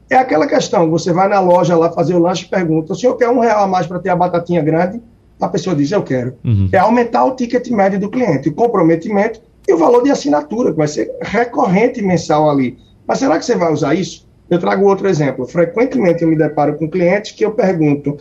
É 0.09 0.15
aquela 0.15 0.47
questão, 0.47 0.89
você 0.89 1.11
vai 1.11 1.27
na 1.27 1.39
loja 1.39 1.75
lá 1.75 1.91
fazer 1.91 2.15
o 2.15 2.19
lanche 2.19 2.45
e 2.45 2.49
pergunta, 2.49 2.93
o 2.93 2.95
senhor 2.95 3.15
quer 3.15 3.29
um 3.29 3.39
real 3.39 3.63
a 3.63 3.67
mais 3.67 3.87
para 3.87 3.99
ter 3.99 4.09
a 4.09 4.15
batatinha 4.15 4.61
grande? 4.61 5.01
A 5.39 5.47
pessoa 5.47 5.75
diz, 5.75 5.91
eu 5.91 6.03
quero. 6.03 6.35
Uhum. 6.45 6.69
É 6.71 6.77
aumentar 6.77 7.25
o 7.25 7.35
ticket 7.35 7.67
médio 7.69 7.99
do 7.99 8.09
cliente, 8.09 8.49
o 8.49 8.53
comprometimento 8.53 9.41
e 9.67 9.73
o 9.73 9.77
valor 9.77 10.03
de 10.03 10.11
assinatura, 10.11 10.71
que 10.71 10.77
vai 10.77 10.87
ser 10.87 11.11
recorrente 11.21 12.01
mensal 12.01 12.49
ali. 12.49 12.77
Mas 13.07 13.19
será 13.19 13.37
que 13.37 13.45
você 13.45 13.55
vai 13.55 13.71
usar 13.71 13.95
isso? 13.95 14.27
Eu 14.51 14.59
trago 14.59 14.85
outro 14.85 15.07
exemplo. 15.07 15.47
Frequentemente 15.47 16.23
eu 16.23 16.27
me 16.27 16.37
deparo 16.37 16.77
com 16.77 16.89
clientes 16.89 17.31
que 17.31 17.45
eu 17.45 17.53
pergunto: 17.53 18.17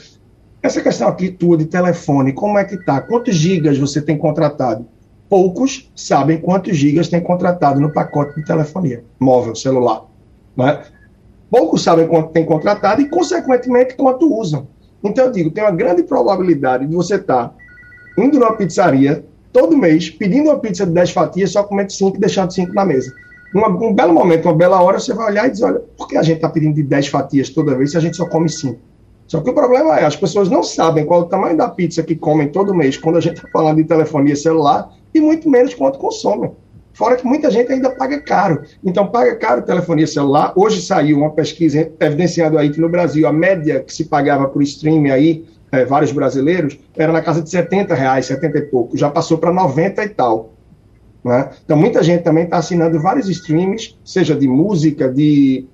essa 0.63 0.81
questão 0.81 1.09
aqui 1.09 1.29
tua 1.29 1.57
de 1.57 1.65
telefone, 1.65 2.33
como 2.33 2.57
é 2.57 2.65
que 2.65 2.77
tá? 2.77 3.01
Quantos 3.01 3.35
gigas 3.35 3.77
você 3.77 4.01
tem 4.01 4.17
contratado? 4.17 4.87
Poucos 5.29 5.91
sabem 5.95 6.39
quantos 6.39 6.77
gigas 6.77 7.09
tem 7.09 7.21
contratado 7.21 7.81
no 7.81 7.93
pacote 7.93 8.37
de 8.37 8.47
telefonia 8.47 9.03
móvel, 9.19 9.57
celular. 9.57 10.05
Né? 10.57 10.81
Poucos 11.51 11.83
sabem 11.83 12.07
quanto 12.07 12.31
tem 12.31 12.45
contratado 12.45 13.01
e, 13.01 13.09
consequentemente, 13.09 13.95
quanto 13.95 14.33
usam. 14.33 14.69
Então, 15.03 15.27
eu 15.27 15.33
digo, 15.33 15.51
tem 15.51 15.65
uma 15.65 15.73
grande 15.73 16.05
probabilidade 16.05 16.87
de 16.87 16.95
você 16.95 17.17
estar 17.17 17.49
tá 17.49 17.55
indo 18.17 18.39
numa 18.39 18.57
pizzaria 18.57 19.25
todo 19.53 19.77
mês, 19.77 20.11
pedindo 20.11 20.49
uma 20.49 20.61
pizza 20.61 20.87
de 20.87 20.93
10 20.93 21.11
fatias, 21.11 21.51
só 21.51 21.65
comendo 21.65 21.91
5 21.91 22.17
e 22.17 22.21
deixando 22.21 22.53
5 22.53 22.73
na 22.73 22.85
mesa 22.85 23.13
uma, 23.55 23.69
um 23.69 23.93
belo 23.93 24.13
momento, 24.13 24.47
uma 24.47 24.55
bela 24.55 24.81
hora, 24.83 24.99
você 24.99 25.13
vai 25.13 25.31
olhar 25.31 25.47
e 25.47 25.51
dizer, 25.51 25.65
olha, 25.65 25.81
por 25.97 26.07
que 26.09 26.17
a 26.17 26.23
gente 26.23 26.37
está 26.37 26.49
pedindo 26.49 26.75
de 26.75 26.83
10 26.83 27.09
fatias 27.09 27.51
toda 27.51 27.75
vez 27.75 27.91
se 27.91 27.97
a 27.97 28.01
gente 28.01 28.17
só 28.17 28.27
come 28.27 28.49
5? 28.49 28.79
Só 29.27 29.41
que 29.41 29.49
o 29.49 29.55
problema 29.55 29.99
é, 29.99 30.05
as 30.05 30.17
pessoas 30.17 30.49
não 30.49 30.63
sabem 30.63 31.07
qual 31.07 31.21
é 31.21 31.25
o 31.25 31.27
tamanho 31.27 31.57
da 31.57 31.69
pizza 31.69 32.03
que 32.03 32.17
comem 32.17 32.49
todo 32.49 32.75
mês 32.75 32.97
quando 32.97 33.17
a 33.17 33.21
gente 33.21 33.37
está 33.37 33.49
falando 33.53 33.77
de 33.77 33.85
telefonia 33.85 34.35
celular 34.35 34.93
e 35.15 35.21
muito 35.21 35.49
menos 35.49 35.73
quanto 35.75 35.99
consomem. 35.99 36.51
Fora 36.93 37.17
que 37.17 37.25
muita 37.25 37.51
gente 37.51 37.73
ainda 37.73 37.91
paga 37.91 38.21
caro. 38.21 38.63
Então, 38.85 39.07
paga 39.07 39.37
caro 39.37 39.63
telefonia 39.63 40.07
celular. 40.07 40.53
Hoje 40.57 40.83
saiu 40.83 41.19
uma 41.19 41.31
pesquisa 41.31 41.91
evidenciando 42.01 42.59
aí 42.59 42.71
que 42.71 42.81
no 42.81 42.89
Brasil 42.89 43.27
a 43.27 43.33
média 43.33 43.81
que 43.81 43.95
se 43.95 44.05
pagava 44.05 44.49
por 44.49 44.63
streaming 44.63 45.11
aí, 45.11 45.45
é, 45.71 45.85
vários 45.85 46.11
brasileiros, 46.11 46.79
era 46.97 47.13
na 47.13 47.23
casa 47.23 47.41
de 47.41 47.49
70 47.49 47.95
reais, 47.95 48.27
70 48.27 48.59
e 48.59 48.63
pouco. 48.63 48.97
Já 48.97 49.09
passou 49.09 49.39
para 49.39 49.53
90 49.53 50.05
e 50.05 50.09
tal. 50.09 50.53
Né? 51.25 51.51
Então, 51.65 51.77
muita 51.77 52.03
gente 52.03 52.23
também 52.23 52.45
está 52.45 52.59
assinando 52.59 53.01
vários 53.01 53.29
streams, 53.29 53.97
seja 54.05 54.35
de 54.35 54.49
música, 54.49 55.09
de 55.09 55.67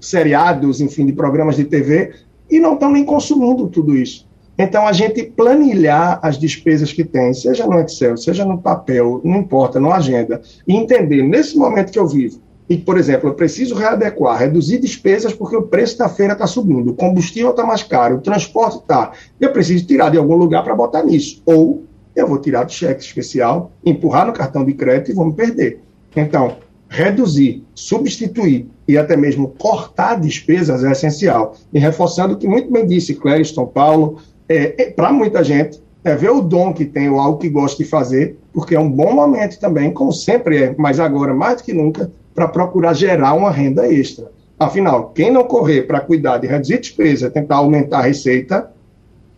seriados, 0.00 0.80
enfim, 0.80 1.06
de 1.06 1.12
programas 1.12 1.56
de 1.56 1.64
TV, 1.64 2.12
e 2.50 2.58
não 2.58 2.74
estão 2.74 2.90
nem 2.90 3.04
consumindo 3.04 3.68
tudo 3.68 3.96
isso. 3.96 4.26
Então, 4.58 4.86
a 4.86 4.92
gente 4.92 5.22
planilhar 5.22 6.18
as 6.20 6.36
despesas 6.36 6.92
que 6.92 7.04
tem, 7.04 7.32
seja 7.32 7.64
no 7.66 7.78
Excel, 7.78 8.16
seja 8.16 8.44
no 8.44 8.58
papel, 8.58 9.20
não 9.22 9.38
importa, 9.38 9.78
no 9.78 9.92
agenda, 9.92 10.42
e 10.66 10.74
entender, 10.74 11.22
nesse 11.22 11.56
momento 11.56 11.92
que 11.92 11.98
eu 11.98 12.08
vivo, 12.08 12.40
e, 12.68 12.76
por 12.76 12.98
exemplo, 12.98 13.30
eu 13.30 13.34
preciso 13.34 13.74
readequar, 13.74 14.38
reduzir 14.38 14.78
despesas 14.78 15.32
porque 15.32 15.56
o 15.56 15.62
preço 15.62 15.96
da 15.96 16.08
feira 16.08 16.34
está 16.34 16.46
subindo, 16.46 16.90
o 16.90 16.94
combustível 16.94 17.50
está 17.50 17.64
mais 17.64 17.82
caro, 17.82 18.16
o 18.16 18.20
transporte 18.20 18.78
está. 18.78 19.12
Eu 19.40 19.52
preciso 19.52 19.86
tirar 19.86 20.10
de 20.10 20.18
algum 20.18 20.36
lugar 20.36 20.62
para 20.62 20.74
botar 20.74 21.02
nisso. 21.02 21.40
Ou 21.46 21.84
eu 22.20 22.28
vou 22.28 22.38
tirar 22.38 22.64
do 22.64 22.72
cheque 22.72 23.02
especial, 23.02 23.72
empurrar 23.84 24.26
no 24.26 24.32
cartão 24.32 24.64
de 24.64 24.72
crédito 24.72 25.10
e 25.10 25.14
vou 25.14 25.26
me 25.26 25.32
perder. 25.32 25.80
Então, 26.16 26.56
reduzir, 26.88 27.64
substituir 27.74 28.66
e 28.86 28.96
até 28.96 29.16
mesmo 29.16 29.48
cortar 29.58 30.18
despesas 30.18 30.82
é 30.82 30.90
essencial. 30.90 31.54
E 31.72 31.78
reforçando 31.78 32.34
o 32.34 32.36
que 32.36 32.48
muito 32.48 32.72
bem 32.72 32.86
disse 32.86 33.14
Clériston, 33.14 33.66
Paulo, 33.66 34.18
é, 34.48 34.82
é 34.82 34.90
para 34.90 35.12
muita 35.12 35.44
gente, 35.44 35.80
é 36.02 36.14
ver 36.14 36.30
o 36.30 36.40
dom 36.40 36.72
que 36.72 36.84
tem 36.84 37.08
ou 37.10 37.20
algo 37.20 37.38
que 37.38 37.48
gosta 37.48 37.82
de 37.82 37.88
fazer, 37.88 38.38
porque 38.52 38.74
é 38.74 38.80
um 38.80 38.90
bom 38.90 39.12
momento 39.12 39.58
também, 39.60 39.92
como 39.92 40.12
sempre 40.12 40.62
é, 40.62 40.74
mas 40.78 40.98
agora 40.98 41.34
mais 41.34 41.58
do 41.58 41.64
que 41.64 41.72
nunca, 41.72 42.10
para 42.34 42.48
procurar 42.48 42.94
gerar 42.94 43.34
uma 43.34 43.50
renda 43.50 43.86
extra. 43.92 44.30
Afinal, 44.58 45.10
quem 45.10 45.30
não 45.30 45.44
correr 45.44 45.82
para 45.82 46.00
cuidar 46.00 46.38
de 46.38 46.46
reduzir 46.46 46.80
despesa, 46.80 47.30
tentar 47.30 47.56
aumentar 47.56 47.98
a 47.98 48.02
receita, 48.02 48.72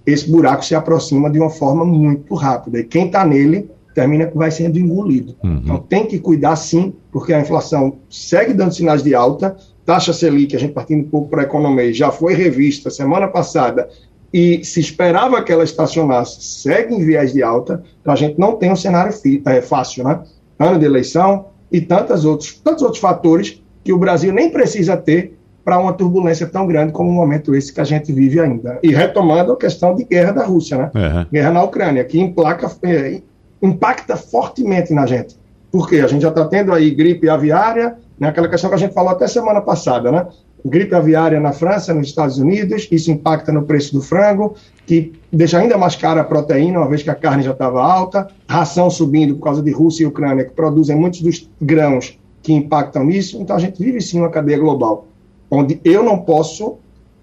esse 0.06 0.30
buraco 0.30 0.64
se 0.64 0.74
aproxima 0.74 1.30
de 1.30 1.38
uma 1.38 1.50
forma 1.50 1.84
muito 1.84 2.34
rápida. 2.34 2.80
E 2.80 2.84
quem 2.84 3.06
está 3.06 3.24
nele 3.24 3.70
termina 3.94 4.26
que 4.26 4.36
vai 4.36 4.50
sendo 4.50 4.78
engolido. 4.78 5.34
Uhum. 5.42 5.60
Então 5.62 5.78
tem 5.78 6.06
que 6.06 6.18
cuidar 6.18 6.56
sim, 6.56 6.94
porque 7.10 7.32
a 7.32 7.40
inflação 7.40 7.98
segue 8.08 8.52
dando 8.52 8.74
sinais 8.74 9.02
de 9.02 9.14
alta, 9.14 9.56
taxa 9.84 10.12
Selic, 10.12 10.54
a 10.54 10.58
gente 10.58 10.72
partindo 10.72 11.04
um 11.04 11.08
pouco 11.08 11.28
para 11.28 11.42
a 11.42 11.44
economia, 11.44 11.92
já 11.92 12.10
foi 12.10 12.34
revista 12.34 12.90
semana 12.90 13.28
passada 13.28 13.88
e 14.32 14.64
se 14.64 14.78
esperava 14.78 15.42
que 15.42 15.50
ela 15.50 15.64
estacionasse, 15.64 16.40
segue 16.40 16.94
em 16.94 17.04
viés 17.04 17.32
de 17.32 17.42
alta, 17.42 17.82
então 18.00 18.12
a 18.12 18.16
gente 18.16 18.38
não 18.38 18.56
tem 18.56 18.70
um 18.70 18.76
cenário 18.76 19.12
é, 19.46 19.60
fácil, 19.60 20.04
né? 20.04 20.20
Ano 20.58 20.78
de 20.78 20.84
eleição 20.84 21.46
e 21.72 21.80
tantos 21.80 22.24
outros, 22.24 22.52
tantos 22.62 22.82
outros 22.82 23.00
fatores 23.00 23.60
que 23.82 23.92
o 23.92 23.98
Brasil 23.98 24.32
nem 24.32 24.50
precisa 24.50 24.96
ter 24.96 25.36
para 25.64 25.78
uma 25.78 25.92
turbulência 25.92 26.46
tão 26.46 26.66
grande 26.66 26.92
como 26.92 27.10
o 27.10 27.12
momento 27.12 27.54
esse 27.54 27.72
que 27.72 27.80
a 27.80 27.84
gente 27.84 28.12
vive 28.12 28.40
ainda. 28.40 28.78
E 28.82 28.92
retomando 28.92 29.52
a 29.52 29.56
questão 29.56 29.94
de 29.94 30.04
guerra 30.04 30.32
da 30.32 30.44
Rússia, 30.44 30.76
né? 30.76 30.90
Uhum. 30.94 31.26
Guerra 31.32 31.50
na 31.50 31.62
Ucrânia, 31.62 32.04
que 32.04 32.18
implaca, 32.18 32.70
é, 32.82 33.20
impacta 33.62 34.16
fortemente 34.16 34.92
na 34.92 35.06
gente. 35.06 35.36
Porque 35.70 35.96
a 36.00 36.06
gente 36.06 36.22
já 36.22 36.30
está 36.30 36.44
tendo 36.46 36.72
aí 36.72 36.90
gripe 36.90 37.28
aviária, 37.28 37.96
né, 38.18 38.28
aquela 38.28 38.48
questão 38.48 38.68
que 38.68 38.76
a 38.76 38.78
gente 38.78 38.92
falou 38.92 39.10
até 39.10 39.26
semana 39.26 39.60
passada, 39.60 40.10
né? 40.10 40.26
Gripe 40.64 40.94
aviária 40.94 41.40
na 41.40 41.52
França, 41.52 41.94
nos 41.94 42.08
Estados 42.08 42.36
Unidos, 42.38 42.86
isso 42.90 43.10
impacta 43.10 43.50
no 43.50 43.62
preço 43.62 43.94
do 43.94 44.02
frango, 44.02 44.54
que 44.84 45.12
deixa 45.32 45.58
ainda 45.58 45.78
mais 45.78 45.96
cara 45.96 46.20
a 46.20 46.24
proteína, 46.24 46.80
uma 46.80 46.88
vez 46.88 47.02
que 47.02 47.08
a 47.08 47.14
carne 47.14 47.42
já 47.42 47.52
estava 47.52 47.82
alta, 47.82 48.28
ração 48.46 48.90
subindo 48.90 49.36
por 49.36 49.44
causa 49.44 49.62
de 49.62 49.70
Rússia 49.70 50.04
e 50.04 50.06
Ucrânia, 50.06 50.44
que 50.44 50.50
produzem 50.50 50.96
muitos 50.96 51.22
dos 51.22 51.48
grãos 51.62 52.18
que 52.42 52.52
impactam 52.52 53.04
nisso. 53.04 53.40
Então 53.40 53.56
a 53.56 53.58
gente 53.58 53.82
vive 53.82 54.00
sim 54.00 54.18
uma 54.18 54.28
cadeia 54.28 54.58
global, 54.58 55.06
onde 55.50 55.80
eu 55.84 56.02
não 56.02 56.18
posso 56.18 56.78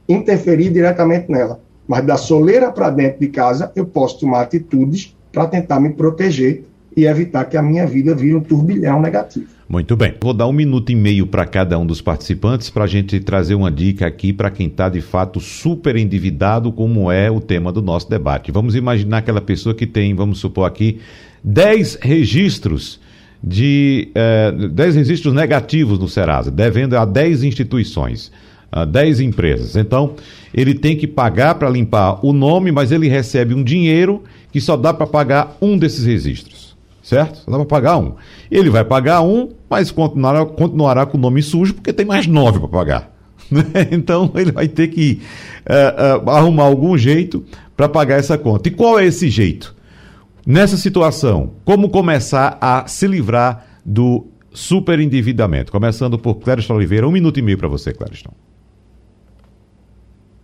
interferir 0.08 0.72
diretamente 0.72 1.32
nela, 1.32 1.60
mas 1.88 2.06
da 2.06 2.18
soleira 2.18 2.72
para 2.72 2.90
dentro 2.90 3.20
de 3.20 3.28
casa 3.28 3.72
eu 3.76 3.86
posso 3.86 4.20
tomar 4.20 4.42
atitudes 4.42 5.16
para 5.32 5.48
tentar 5.48 5.80
me 5.80 5.90
proteger 5.90 6.66
e 6.96 7.06
evitar 7.06 7.46
que 7.46 7.56
a 7.56 7.62
minha 7.62 7.86
vida 7.86 8.16
vire 8.16 8.36
um 8.36 8.42
turbilhão 8.42 9.00
negativo. 9.00 9.46
Muito 9.70 9.96
bem. 9.96 10.14
Vou 10.20 10.34
dar 10.34 10.48
um 10.48 10.54
minuto 10.54 10.92
e 10.92 10.96
meio 10.96 11.28
para 11.28 11.46
cada 11.46 11.78
um 11.78 11.86
dos 11.86 12.02
participantes 12.02 12.70
para 12.70 12.86
a 12.86 12.88
gente 12.88 13.20
trazer 13.20 13.54
uma 13.54 13.70
dica 13.70 14.08
aqui 14.08 14.34
para 14.34 14.50
quem 14.50 14.68
está 14.68 14.90
de 14.90 15.02
fato 15.02 15.40
super 15.40 15.96
endividado, 15.96 16.72
como 16.72 17.12
é 17.12 17.30
o 17.30 17.40
tema 17.40 17.72
do 17.72 17.82
nosso 17.82 18.10
debate. 18.10 18.52
Vamos 18.52 18.76
imaginar 18.76 19.18
aquela 19.18 19.42
pessoa 19.42 19.76
que 19.76 19.86
tem, 19.86 20.16
vamos 20.16 20.40
supor 20.40 20.66
aqui, 20.66 21.00
10 21.44 22.00
registros 22.02 23.00
de 23.48 24.10
eh, 24.14 24.52
10 24.72 24.96
registros 24.96 25.34
negativos 25.34 25.98
no 25.98 26.10
Serasa, 26.10 26.52
devendo 26.52 26.98
a 26.98 27.06
10 27.06 27.44
instituições. 27.44 28.32
Uh, 28.70 28.86
10 28.86 29.22
empresas. 29.22 29.78
Então, 29.78 30.16
ele 30.54 30.74
tem 30.74 30.98
que 30.98 31.08
pagar 31.08 31.56
para 31.56 31.70
limpar 31.70 32.20
o 32.22 32.34
nome, 32.34 32.70
mas 32.70 32.92
ele 32.92 33.08
recebe 33.08 33.54
um 33.54 33.64
dinheiro 33.64 34.26
que 34.52 34.60
só 34.60 34.76
dá 34.76 34.94
para 34.94 35.08
pagar 35.08 35.56
um 35.62 35.78
desses 35.78 36.06
registros. 36.06 36.76
Certo? 37.02 37.38
Só 37.46 37.50
dá 37.50 37.58
para 37.60 37.66
pagar 37.66 37.98
um. 37.98 38.16
Ele 38.52 38.70
vai 38.70 38.84
pagar 38.84 39.22
um, 39.22 39.52
mas 39.70 39.90
continuará, 39.90 40.46
continuará 40.46 41.06
com 41.06 41.18
o 41.18 41.22
nome 41.22 41.42
sujo, 41.42 41.76
porque 41.76 41.94
tem 41.94 42.06
mais 42.06 42.28
nove 42.28 42.60
para 42.60 42.68
pagar. 42.68 43.18
então, 43.90 44.30
ele 44.36 44.52
vai 44.52 44.68
ter 44.68 44.90
que 44.90 45.22
uh, 45.66 46.26
uh, 46.26 46.30
arrumar 46.30 46.66
algum 46.66 46.98
jeito 46.98 47.46
para 47.78 47.88
pagar 47.88 48.20
essa 48.20 48.38
conta. 48.38 48.68
E 48.68 48.72
qual 48.72 49.00
é 49.00 49.06
esse 49.06 49.30
jeito? 49.30 49.77
Nessa 50.50 50.78
situação, 50.78 51.56
como 51.66 51.90
começar 51.90 52.58
a 52.62 52.88
se 52.88 53.06
livrar 53.06 53.66
do 53.86 54.28
superendividamento? 54.54 55.74
Começando 55.74 56.18
por 56.18 56.36
Clériston 56.36 56.76
Oliveira. 56.76 57.06
Um 57.06 57.12
minuto 57.12 57.38
e 57.38 57.42
meio 57.42 57.58
para 57.58 57.68
você, 57.68 57.92
Clériston. 57.92 58.32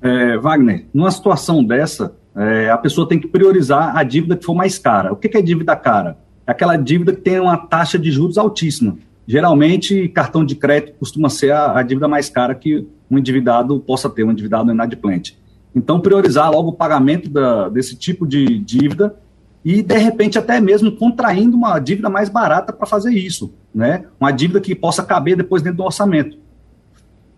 É, 0.01 0.37
Wagner, 0.37 0.87
numa 0.93 1.09
situação 1.09 1.63
dessa, 1.63 2.13
é, 2.35 2.69
a 2.69 2.77
pessoa 2.77 3.07
tem 3.07 3.17
que 3.17 3.29
priorizar 3.29 3.95
a 3.95 4.03
dívida 4.03 4.35
que 4.35 4.43
for 4.43 4.53
mais 4.53 4.77
cara. 4.77 5.13
O 5.13 5.15
que, 5.15 5.29
que 5.29 5.37
é 5.37 5.41
dívida 5.41 5.73
cara? 5.73 6.17
É 6.45 6.51
aquela 6.51 6.75
dívida 6.75 7.13
que 7.13 7.21
tem 7.21 7.39
uma 7.39 7.55
taxa 7.55 7.97
de 7.97 8.11
juros 8.11 8.37
altíssima. 8.37 8.97
Geralmente, 9.25 10.09
cartão 10.09 10.43
de 10.43 10.55
crédito 10.55 10.97
costuma 10.99 11.29
ser 11.29 11.53
a, 11.53 11.79
a 11.79 11.81
dívida 11.81 12.09
mais 12.09 12.29
cara 12.29 12.53
que 12.53 12.85
um 13.09 13.17
endividado 13.17 13.79
possa 13.79 14.09
ter, 14.09 14.25
um 14.25 14.31
endividado 14.33 14.69
inadimplente. 14.69 15.39
Então, 15.73 16.01
priorizar 16.01 16.51
logo 16.51 16.71
o 16.71 16.73
pagamento 16.73 17.29
da, 17.29 17.69
desse 17.69 17.95
tipo 17.95 18.27
de 18.27 18.59
dívida 18.59 19.15
e, 19.63 19.81
de 19.81 19.97
repente, 19.97 20.37
até 20.37 20.59
mesmo 20.59 20.91
contraindo 20.91 21.55
uma 21.55 21.79
dívida 21.79 22.09
mais 22.09 22.29
barata 22.29 22.73
para 22.73 22.85
fazer 22.85 23.11
isso, 23.13 23.53
né? 23.73 24.05
Uma 24.19 24.31
dívida 24.31 24.59
que 24.59 24.75
possa 24.75 25.03
caber 25.03 25.37
depois 25.37 25.61
dentro 25.61 25.77
do 25.77 25.83
orçamento 25.83 26.37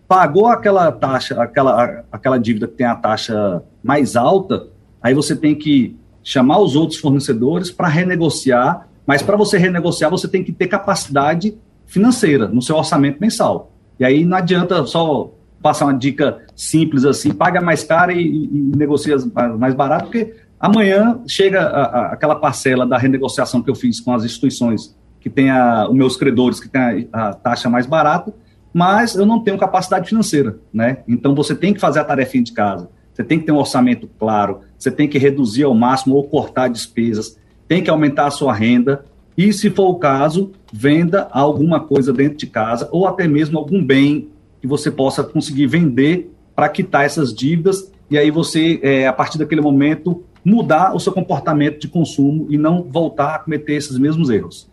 pagou 0.07 0.47
aquela 0.47 0.91
taxa, 0.91 1.41
aquela, 1.41 2.03
aquela 2.11 2.37
dívida 2.37 2.67
que 2.67 2.75
tem 2.75 2.85
a 2.85 2.95
taxa 2.95 3.63
mais 3.83 4.15
alta, 4.15 4.67
aí 5.01 5.13
você 5.13 5.35
tem 5.35 5.55
que 5.55 5.95
chamar 6.23 6.59
os 6.59 6.75
outros 6.75 6.99
fornecedores 6.99 7.71
para 7.71 7.87
renegociar, 7.87 8.87
mas 9.05 9.21
para 9.21 9.35
você 9.35 9.57
renegociar, 9.57 10.09
você 10.09 10.27
tem 10.27 10.43
que 10.43 10.51
ter 10.51 10.67
capacidade 10.67 11.55
financeira 11.85 12.47
no 12.47 12.61
seu 12.61 12.75
orçamento 12.75 13.19
mensal. 13.19 13.71
E 13.99 14.05
aí 14.05 14.25
não 14.25 14.37
adianta 14.37 14.85
só 14.85 15.31
passar 15.61 15.85
uma 15.85 15.93
dica 15.93 16.43
simples 16.55 17.05
assim, 17.05 17.31
paga 17.31 17.61
mais 17.61 17.83
caro 17.83 18.11
e, 18.11 18.19
e, 18.19 18.45
e 18.45 18.77
negocia 18.77 19.15
mais 19.57 19.73
barato, 19.73 20.05
porque 20.05 20.35
amanhã 20.59 21.19
chega 21.27 21.61
a, 21.61 21.83
a, 21.83 22.05
aquela 22.13 22.35
parcela 22.35 22.85
da 22.85 22.97
renegociação 22.97 23.61
que 23.61 23.69
eu 23.69 23.75
fiz 23.75 23.99
com 23.99 24.13
as 24.13 24.23
instituições 24.23 24.95
que 25.19 25.29
tem 25.29 25.47
os 25.89 25.95
meus 25.95 26.15
credores 26.15 26.59
que 26.59 26.69
tem 26.69 27.09
a, 27.11 27.29
a 27.29 27.33
taxa 27.33 27.67
mais 27.67 27.87
barata, 27.87 28.31
mas 28.71 29.15
eu 29.15 29.25
não 29.25 29.39
tenho 29.39 29.57
capacidade 29.57 30.07
financeira, 30.07 30.59
né? 30.71 30.99
Então 31.07 31.33
você 31.33 31.55
tem 31.55 31.73
que 31.73 31.79
fazer 31.79 31.99
a 31.99 32.03
tarefinha 32.03 32.43
de 32.43 32.51
casa, 32.51 32.89
você 33.11 33.23
tem 33.23 33.39
que 33.39 33.45
ter 33.45 33.51
um 33.51 33.57
orçamento 33.57 34.07
claro, 34.19 34.59
você 34.77 34.91
tem 34.91 35.07
que 35.07 35.17
reduzir 35.17 35.63
ao 35.63 35.73
máximo 35.73 36.15
ou 36.15 36.25
cortar 36.25 36.67
despesas, 36.67 37.39
tem 37.67 37.81
que 37.81 37.89
aumentar 37.89 38.27
a 38.27 38.31
sua 38.31 38.53
renda 38.53 39.05
e, 39.37 39.51
se 39.51 39.69
for 39.69 39.89
o 39.89 39.95
caso, 39.95 40.51
venda 40.71 41.27
alguma 41.31 41.79
coisa 41.79 42.13
dentro 42.13 42.37
de 42.37 42.47
casa 42.47 42.87
ou 42.91 43.07
até 43.07 43.27
mesmo 43.27 43.57
algum 43.57 43.83
bem 43.83 44.29
que 44.61 44.67
você 44.67 44.91
possa 44.91 45.23
conseguir 45.23 45.67
vender 45.67 46.31
para 46.55 46.69
quitar 46.69 47.03
essas 47.03 47.33
dívidas 47.33 47.91
e 48.09 48.17
aí 48.17 48.29
você, 48.29 48.79
é, 48.83 49.07
a 49.07 49.13
partir 49.13 49.37
daquele 49.37 49.61
momento, 49.61 50.23
mudar 50.45 50.95
o 50.95 50.99
seu 50.99 51.11
comportamento 51.11 51.79
de 51.79 51.87
consumo 51.87 52.45
e 52.49 52.57
não 52.57 52.83
voltar 52.83 53.35
a 53.35 53.39
cometer 53.39 53.73
esses 53.73 53.97
mesmos 53.97 54.29
erros. 54.29 54.69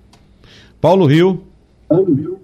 Paulo 0.81 1.07
Rio. 1.07 1.43
Paulo 1.89 2.15
Rio. 2.15 2.39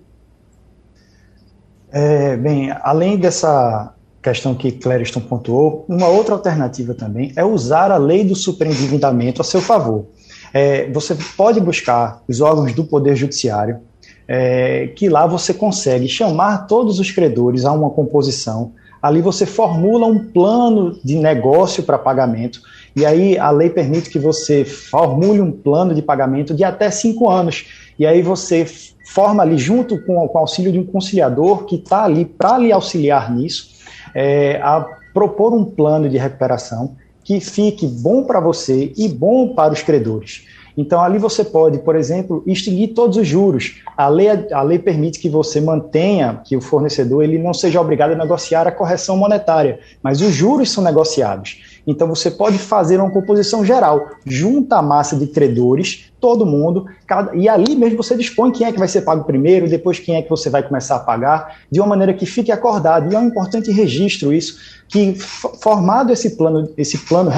É, 1.93 2.37
bem, 2.37 2.71
além 2.83 3.19
dessa 3.19 3.95
questão 4.23 4.55
que 4.55 4.73
Clériston 4.73 5.21
pontuou, 5.21 5.85
uma 5.89 6.09
outra 6.09 6.35
alternativa 6.35 6.95
também 6.95 7.33
é 7.37 7.45
usar 7.45 7.91
a 7.91 7.97
lei 7.97 8.25
do 8.25 8.35
superendividamento 8.35 9.41
a 9.41 9.45
seu 9.45 9.61
favor. 9.61 10.07
É, 10.53 10.91
você 10.91 11.17
pode 11.37 11.61
buscar 11.61 12.23
os 12.29 12.41
órgãos 12.41 12.73
do 12.73 12.85
Poder 12.85 13.15
Judiciário, 13.15 13.81
é, 14.27 14.89
que 14.89 15.09
lá 15.09 15.27
você 15.27 15.55
consegue 15.55 16.09
chamar 16.09 16.67
todos 16.67 16.99
os 16.99 17.11
credores 17.11 17.65
a 17.65 17.73
uma 17.73 17.91
composição. 17.91 18.73
Ali 19.01 19.23
você 19.23 19.47
formula 19.47 20.07
um 20.07 20.19
plano 20.19 20.99
de 21.05 21.17
negócio 21.17 21.83
para 21.83 21.99
pagamento, 21.99 22.61
e 22.99 23.07
aí 23.07 23.39
a 23.39 23.51
lei 23.53 23.71
permite 23.71 24.11
que 24.11 24.19
você 24.19 24.65
formule 24.65 25.41
um 25.41 25.53
plano 25.53 25.95
de 25.95 26.03
pagamento 26.03 26.53
de 26.53 26.65
até 26.65 26.91
cinco 26.91 27.31
anos. 27.31 27.67
E 27.97 28.05
aí 28.05 28.23
você 28.23 28.67
forma 29.07 29.43
ali, 29.43 29.57
junto 29.57 30.05
com, 30.05 30.27
com 30.27 30.39
o 30.39 30.41
auxílio 30.41 30.73
de 30.73 30.81
um 30.81 30.85
conciliador 30.85 31.65
que 31.65 31.77
está 31.77 32.03
ali 32.03 32.25
para 32.25 32.59
lhe 32.59 32.73
auxiliar 32.73 33.33
nisso, 33.33 33.69
é, 34.13 34.61
a 34.61 34.85
propor 35.15 35.55
um 35.55 35.65
plano 35.65 36.09
de 36.09 36.19
recuperação 36.19 36.97
que 37.23 37.39
fique 37.41 37.87
bom 37.87 38.25
para 38.25 38.41
você 38.41 38.93
e 38.97 39.09
bom 39.09 39.55
para 39.55 39.73
os 39.73 39.83
credores. 39.83 40.45
Então, 40.77 41.01
ali 41.01 41.19
você 41.19 41.45
pode, 41.45 41.79
por 41.79 41.97
exemplo, 41.97 42.43
extinguir 42.47 42.95
todos 42.95 43.17
os 43.17 43.27
juros. 43.27 43.83
A 43.97 44.07
lei, 44.09 44.29
a 44.53 44.63
lei 44.63 44.79
permite 44.79 45.19
que 45.19 45.29
você 45.29 45.61
mantenha, 45.61 46.41
que 46.45 46.57
o 46.57 46.61
fornecedor 46.61 47.25
ele 47.25 47.37
não 47.37 47.53
seja 47.53 47.81
obrigado 47.81 48.13
a 48.13 48.17
negociar 48.17 48.67
a 48.69 48.71
correção 48.71 49.17
monetária, 49.17 49.81
mas 50.01 50.21
os 50.21 50.33
juros 50.33 50.71
são 50.71 50.85
negociados. 50.85 51.78
Então 51.89 52.07
você 52.07 52.31
pode 52.31 52.59
fazer 52.59 53.01
uma 53.01 53.11
composição 53.11 53.65
geral, 53.65 54.11
junta 54.27 54.77
a 54.77 54.83
massa 54.83 55.17
de 55.17 55.27
credores, 55.27 56.13
todo 56.21 56.45
mundo, 56.45 56.85
cada, 57.07 57.35
e 57.35 57.49
ali 57.49 57.75
mesmo 57.75 57.97
você 57.97 58.15
dispõe 58.15 58.53
quem 58.53 58.67
é 58.67 58.73
que 58.73 58.79
vai 58.79 58.87
ser 58.87 59.01
pago 59.01 59.25
primeiro, 59.25 59.67
depois 59.67 59.99
quem 59.99 60.17
é 60.17 60.21
que 60.21 60.29
você 60.29 60.51
vai 60.51 60.63
começar 60.63 60.97
a 60.97 61.01
pagar, 61.01 61.61
de 61.73 61.81
uma 61.81 61.87
maneira 61.87 62.13
que 62.13 62.27
fique 62.27 62.53
acordado. 62.53 63.11
E 63.11 63.17
é 63.17 63.19
um 63.19 63.29
importante 63.29 63.71
registro 63.71 64.35
isso, 64.35 64.59
que 64.87 65.15
formado 65.15 66.13
esse 66.13 66.37
plano, 66.37 66.69
esse 66.77 66.99
plano 66.99 67.33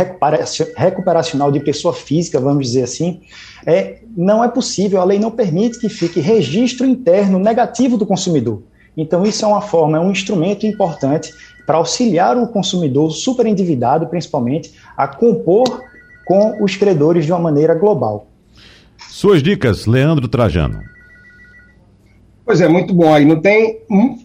recuperacional 0.76 1.52
de 1.52 1.60
pessoa 1.60 1.94
física, 1.94 2.40
vamos 2.40 2.66
dizer 2.66 2.82
assim, 2.82 3.20
é, 3.64 4.00
não 4.16 4.42
é 4.42 4.48
possível, 4.48 5.00
a 5.00 5.04
lei 5.04 5.20
não 5.20 5.30
permite 5.30 5.78
que 5.78 5.88
fique 5.88 6.18
registro 6.18 6.84
interno 6.84 7.38
negativo 7.38 7.96
do 7.96 8.04
consumidor. 8.04 8.64
Então, 8.96 9.24
isso 9.24 9.44
é 9.44 9.48
uma 9.48 9.60
forma, 9.60 9.96
é 9.96 10.00
um 10.00 10.10
instrumento 10.10 10.66
importante 10.66 11.32
para 11.70 11.78
auxiliar 11.78 12.36
o 12.36 12.48
consumidor 12.48 13.12
super 13.12 13.46
endividado, 13.46 14.08
principalmente, 14.08 14.72
a 14.96 15.06
compor 15.06 15.84
com 16.24 16.64
os 16.64 16.74
credores 16.74 17.24
de 17.24 17.30
uma 17.30 17.38
maneira 17.38 17.76
global. 17.76 18.26
Suas 19.08 19.40
dicas, 19.40 19.86
Leandro 19.86 20.26
Trajano. 20.26 20.82
Pois 22.44 22.60
é, 22.60 22.66
muito 22.66 22.92
bom 22.92 23.14
aí. 23.14 23.24
Não 23.24 23.40
tem 23.40 23.82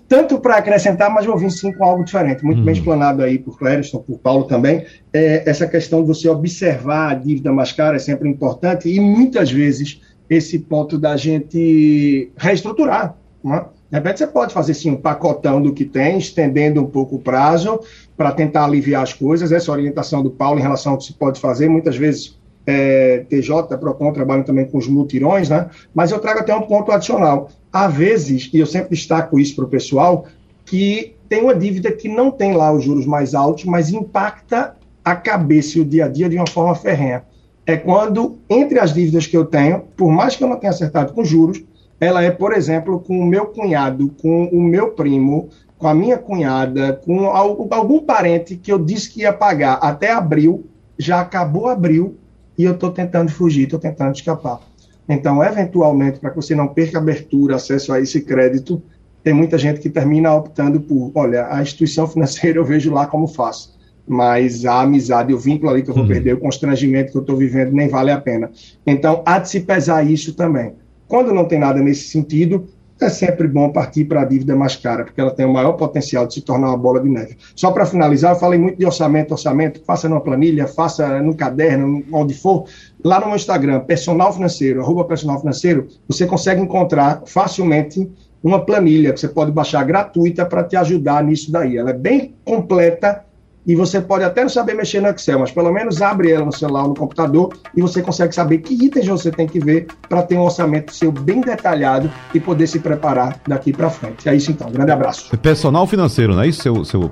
tanto 0.08 0.40
para 0.40 0.58
acrescentar, 0.58 1.14
mas 1.14 1.28
eu 1.28 1.38
vim 1.38 1.52
sim 1.52 1.72
com 1.72 1.84
algo 1.84 2.04
diferente. 2.04 2.44
Muito 2.44 2.64
bem 2.64 2.74
uhum. 2.74 2.80
explanado 2.80 3.22
aí 3.22 3.38
por 3.38 3.60
Clériston, 3.60 4.00
por 4.00 4.18
Paulo 4.18 4.46
também. 4.46 4.84
É, 5.14 5.48
essa 5.48 5.68
questão 5.68 6.02
de 6.02 6.08
você 6.08 6.28
observar 6.28 7.12
a 7.12 7.14
dívida 7.14 7.54
mais 7.54 7.72
cara 7.72 7.98
é 7.98 8.00
sempre 8.00 8.28
importante 8.28 8.90
e 8.90 9.00
muitas 9.00 9.52
vezes 9.52 10.02
esse 10.28 10.58
ponto 10.58 10.98
da 10.98 11.16
gente 11.16 12.32
reestruturar. 12.38 13.16
Né? 13.44 13.64
De 13.96 14.00
repente 14.00 14.18
você 14.18 14.28
pode 14.28 14.54
fazer 14.54 14.74
sim 14.74 14.92
um 14.92 14.98
pacotão 14.98 15.62
do 15.62 15.72
que 15.72 15.86
tem, 15.86 16.18
estendendo 16.18 16.82
um 16.82 16.86
pouco 16.86 17.16
o 17.16 17.20
prazo 17.20 17.80
para 18.18 18.30
tentar 18.34 18.66
aliviar 18.66 19.02
as 19.02 19.14
coisas. 19.14 19.54
Essa 19.54 19.72
orientação 19.72 20.22
do 20.22 20.30
Paulo 20.30 20.60
em 20.60 20.62
relação 20.62 20.92
ao 20.92 20.98
que 20.98 21.06
se 21.06 21.14
pode 21.14 21.40
fazer, 21.40 21.70
muitas 21.70 21.96
vezes 21.96 22.38
é, 22.68 23.20
TJ, 23.30 23.78
PROCON 23.78 24.12
trabalham 24.12 24.44
também 24.44 24.66
com 24.66 24.78
os 24.78 24.86
mutirões, 24.86 25.48
né? 25.48 25.70
Mas 25.94 26.12
eu 26.12 26.20
trago 26.20 26.42
até 26.42 26.54
um 26.54 26.64
ponto 26.64 26.92
adicional. 26.92 27.50
Há 27.72 27.88
vezes, 27.88 28.50
e 28.54 28.60
eu 28.60 28.66
sempre 28.66 28.90
destaco 28.90 29.40
isso 29.40 29.56
para 29.56 29.64
o 29.64 29.70
pessoal, 29.70 30.26
que 30.66 31.16
tem 31.30 31.42
uma 31.42 31.56
dívida 31.56 31.90
que 31.90 32.10
não 32.10 32.30
tem 32.32 32.54
lá 32.54 32.74
os 32.74 32.84
juros 32.84 33.06
mais 33.06 33.34
altos, 33.34 33.64
mas 33.64 33.92
impacta 33.92 34.76
a 35.06 35.16
cabeça 35.16 35.78
e 35.78 35.82
o 35.82 35.86
dia 35.86 36.04
a 36.04 36.10
dia 36.10 36.28
de 36.28 36.36
uma 36.36 36.50
forma 36.50 36.76
ferrenha. 36.76 37.24
É 37.66 37.78
quando, 37.78 38.40
entre 38.50 38.78
as 38.78 38.94
dívidas 38.94 39.26
que 39.26 39.38
eu 39.38 39.46
tenho, 39.46 39.84
por 39.96 40.12
mais 40.12 40.36
que 40.36 40.44
eu 40.44 40.50
não 40.50 40.58
tenha 40.58 40.72
acertado 40.72 41.14
com 41.14 41.24
juros, 41.24 41.64
ela 42.00 42.22
é, 42.22 42.32
por 42.32 42.54
exemplo, 42.54 43.00
com 43.00 43.20
o 43.20 43.26
meu 43.26 43.48
cunhado, 43.48 44.10
com 44.22 44.46
o 44.46 44.62
meu 44.62 44.92
primo, 44.92 45.50
com 45.78 45.88
a 45.88 45.94
minha 45.94 46.18
cunhada, 46.18 46.94
com 47.06 47.28
algum 47.28 48.00
parente 48.00 48.56
que 48.56 48.72
eu 48.72 48.80
disse 48.80 49.12
que 49.12 49.22
ia 49.22 49.34
pagar 49.34 49.74
até 49.76 50.12
abril, 50.12 50.66
já 50.98 51.22
acabou 51.22 51.68
abril 51.68 52.18
e 52.58 52.64
eu 52.64 52.74
estou 52.74 52.92
tentando 52.92 53.32
fugir, 53.32 53.64
estou 53.64 53.80
tentando 53.80 54.16
escapar. 54.16 54.60
Então, 55.08 55.44
eventualmente, 55.44 56.20
para 56.20 56.32
que 56.32 56.38
você 56.38 56.56
não 56.56 56.68
perca 56.68 56.98
abertura, 56.98 57.56
acesso 57.56 57.94
a 57.94 58.00
esse 58.00 58.22
crédito, 58.22 58.82
tem 59.24 59.34
muita 59.34 59.58
gente 59.58 59.80
que 59.80 59.90
termina 59.90 60.34
optando 60.34 60.80
por, 60.80 61.12
olha, 61.16 61.48
a 61.50 61.62
instituição 61.62 62.08
financeira 62.08 62.58
eu 62.58 62.66
vejo 62.66 62.94
lá 62.94 63.06
como 63.06 63.28
faço, 63.28 63.78
mas 64.08 64.66
a 64.66 64.82
amizade, 64.82 65.34
o 65.34 65.40
vínculo 65.40 65.72
ali 65.72 65.82
que 65.82 65.90
eu 65.90 65.94
vou 65.94 66.04
uhum. 66.04 66.10
perder, 66.10 66.34
o 66.34 66.40
constrangimento 66.40 67.12
que 67.12 67.18
eu 67.18 67.22
estou 67.22 67.36
vivendo, 67.36 67.72
nem 67.72 67.88
vale 67.88 68.12
a 68.12 68.20
pena. 68.20 68.52
Então, 68.86 69.22
há 69.26 69.40
de 69.40 69.50
se 69.50 69.60
pesar 69.60 70.04
isso 70.04 70.34
também. 70.34 70.74
Quando 71.08 71.34
não 71.34 71.46
tem 71.46 71.60
nada 71.60 71.80
nesse 71.82 72.08
sentido, 72.08 72.68
é 73.00 73.10
sempre 73.10 73.48
bom 73.48 73.70
partir 73.70 74.06
para 74.06 74.22
a 74.22 74.26
dívida 74.26 74.56
mais 74.56 74.76
cara, 74.76 75.04
porque 75.04 75.20
ela 75.20 75.32
tem 75.32 75.46
o 75.46 75.52
maior 75.52 75.74
potencial 75.74 76.26
de 76.26 76.36
se 76.36 76.42
tornar 76.42 76.70
uma 76.70 76.78
bola 76.78 77.02
de 77.02 77.10
neve. 77.10 77.38
Só 77.56 77.72
para 77.72 77.86
finalizar, 77.86 78.34
eu 78.34 78.40
falei 78.40 78.58
muito 78.58 78.78
de 78.78 78.86
orçamento, 78.86 79.32
orçamento, 79.32 79.82
faça 79.86 80.08
numa 80.08 80.22
planilha, 80.22 80.66
faça 80.66 81.22
no 81.22 81.36
caderno, 81.36 82.04
onde 82.12 82.34
for. 82.34 82.66
Lá 83.04 83.20
no 83.20 83.28
meu 83.28 83.36
Instagram, 83.36 83.82
personal 83.82 84.32
financeiro, 84.32 84.82
arroba 84.82 85.04
personal 85.04 85.40
financeiro, 85.40 85.88
você 86.08 86.26
consegue 86.26 86.62
encontrar 86.62 87.24
facilmente 87.26 88.10
uma 88.42 88.64
planilha 88.64 89.12
que 89.12 89.20
você 89.20 89.28
pode 89.28 89.52
baixar 89.52 89.84
gratuita 89.84 90.46
para 90.46 90.64
te 90.64 90.76
ajudar 90.78 91.24
nisso 91.24 91.52
daí. 91.52 91.78
Ela 91.78 91.90
é 91.90 91.94
bem 91.94 92.34
completa 92.46 93.25
e 93.66 93.76
você 93.76 94.00
pode 94.02 94.24
até 94.24 94.42
não 94.42 94.50
saber 94.50 94.76
mexer 94.76 95.02
no 95.02 95.10
Excel, 95.10 95.40
mas 95.40 95.52
pelo 95.52 95.72
menos 95.72 96.02
abre 96.02 96.32
ela 96.32 96.46
no 96.46 96.52
celular 96.52 96.84
ou 96.84 96.90
no 96.90 96.96
computador 96.96 97.54
e 97.76 97.82
você 97.82 98.02
consegue 98.02 98.34
saber 98.34 98.60
que 98.60 98.74
itens 98.74 99.08
você 99.08 99.32
tem 99.32 99.48
que 99.48 99.60
ver 99.60 99.88
para 100.08 100.22
ter 100.24 100.36
um 100.36 100.42
orçamento 100.42 100.94
seu 100.94 101.12
bem 101.12 101.42
detalhado 101.42 102.12
e 102.34 102.40
poder 102.40 102.68
se 102.68 102.80
preparar 102.80 103.40
daqui 103.48 103.74
para 103.74 103.90
frente. 103.90 104.28
É 104.30 104.36
isso 104.36 104.52
então, 104.52 104.70
grande 104.72 104.92
abraço. 104.92 105.30
É 105.34 105.38
personal 105.38 105.88
financeiro, 105.88 106.36
não 106.36 106.44
é 106.44 106.48
isso 106.48 106.62
seu, 106.62 106.86
seu 106.86 107.12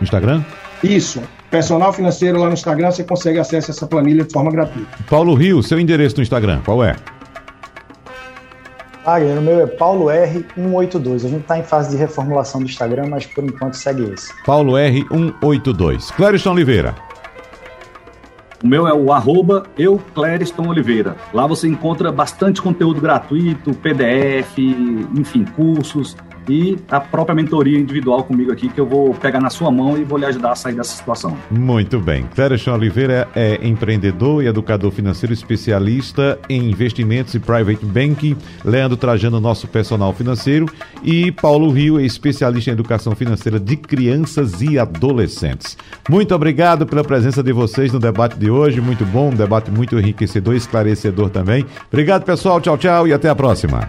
Instagram? 0.00 0.44
Isso, 0.82 1.20
personal 1.50 1.92
financeiro 1.92 2.38
lá 2.38 2.46
no 2.46 2.54
Instagram, 2.54 2.90
você 2.90 3.02
consegue 3.02 3.38
acesso 3.38 3.70
a 3.70 3.74
essa 3.74 3.86
planilha 3.86 4.24
de 4.24 4.32
forma 4.32 4.50
gratuita. 4.50 4.88
Paulo 5.10 5.34
Rio, 5.34 5.62
seu 5.62 5.80
endereço 5.80 6.16
no 6.16 6.22
Instagram, 6.22 6.60
qual 6.64 6.84
é? 6.84 6.94
Wagner, 9.08 9.38
o 9.38 9.42
meu 9.42 9.60
é 9.60 9.66
Paulo 9.66 10.06
R182. 10.06 11.24
A 11.24 11.28
gente 11.28 11.40
está 11.40 11.58
em 11.58 11.62
fase 11.62 11.90
de 11.90 11.96
reformulação 11.96 12.60
do 12.60 12.66
Instagram, 12.66 13.06
mas 13.08 13.24
por 13.24 13.42
enquanto 13.42 13.72
segue 13.72 14.02
esse. 14.12 14.30
Paulo 14.44 14.74
R182. 14.74 16.12
Clériston 16.14 16.52
Oliveira. 16.52 16.94
O 18.62 18.66
meu 18.66 18.86
é 18.86 18.92
o 18.92 19.10
arroba 19.10 19.64
eu, 19.78 19.98
Clériston 20.14 20.68
Oliveira. 20.68 21.16
Lá 21.32 21.46
você 21.46 21.66
encontra 21.66 22.12
bastante 22.12 22.60
conteúdo 22.60 23.00
gratuito, 23.00 23.72
PDF, 23.72 24.58
enfim, 25.16 25.46
cursos 25.56 26.14
e 26.48 26.76
a 26.90 27.00
própria 27.00 27.34
mentoria 27.34 27.78
individual 27.78 28.24
comigo 28.24 28.52
aqui, 28.52 28.68
que 28.68 28.80
eu 28.80 28.86
vou 28.86 29.14
pegar 29.14 29.40
na 29.40 29.50
sua 29.50 29.70
mão 29.70 29.96
e 29.98 30.04
vou 30.04 30.18
lhe 30.18 30.26
ajudar 30.26 30.52
a 30.52 30.54
sair 30.54 30.74
dessa 30.74 30.96
situação. 30.96 31.36
Muito 31.50 32.00
bem. 32.00 32.24
Clérison 32.34 32.74
Oliveira 32.74 33.28
é 33.34 33.58
empreendedor 33.66 34.42
e 34.42 34.46
educador 34.46 34.90
financeiro 34.90 35.32
especialista 35.32 36.38
em 36.48 36.70
investimentos 36.70 37.34
e 37.34 37.38
private 37.38 37.84
banking. 37.84 38.36
Leandro 38.64 38.96
Trajano, 38.96 39.40
nosso 39.40 39.66
personal 39.68 40.12
financeiro. 40.12 40.66
E 41.02 41.30
Paulo 41.32 41.70
Rio 41.70 41.98
é 41.98 42.04
especialista 42.04 42.70
em 42.70 42.72
educação 42.72 43.14
financeira 43.14 43.60
de 43.60 43.76
crianças 43.76 44.60
e 44.62 44.78
adolescentes. 44.78 45.76
Muito 46.08 46.34
obrigado 46.34 46.86
pela 46.86 47.04
presença 47.04 47.42
de 47.42 47.52
vocês 47.52 47.92
no 47.92 47.98
debate 47.98 48.38
de 48.38 48.50
hoje. 48.50 48.80
Muito 48.80 49.04
bom, 49.04 49.30
um 49.30 49.34
debate 49.34 49.70
muito 49.70 49.98
enriquecedor 49.98 50.54
esclarecedor 50.54 51.30
também. 51.30 51.64
Obrigado, 51.88 52.24
pessoal. 52.24 52.60
Tchau, 52.60 52.78
tchau 52.78 53.08
e 53.08 53.12
até 53.12 53.28
a 53.28 53.34
próxima. 53.34 53.88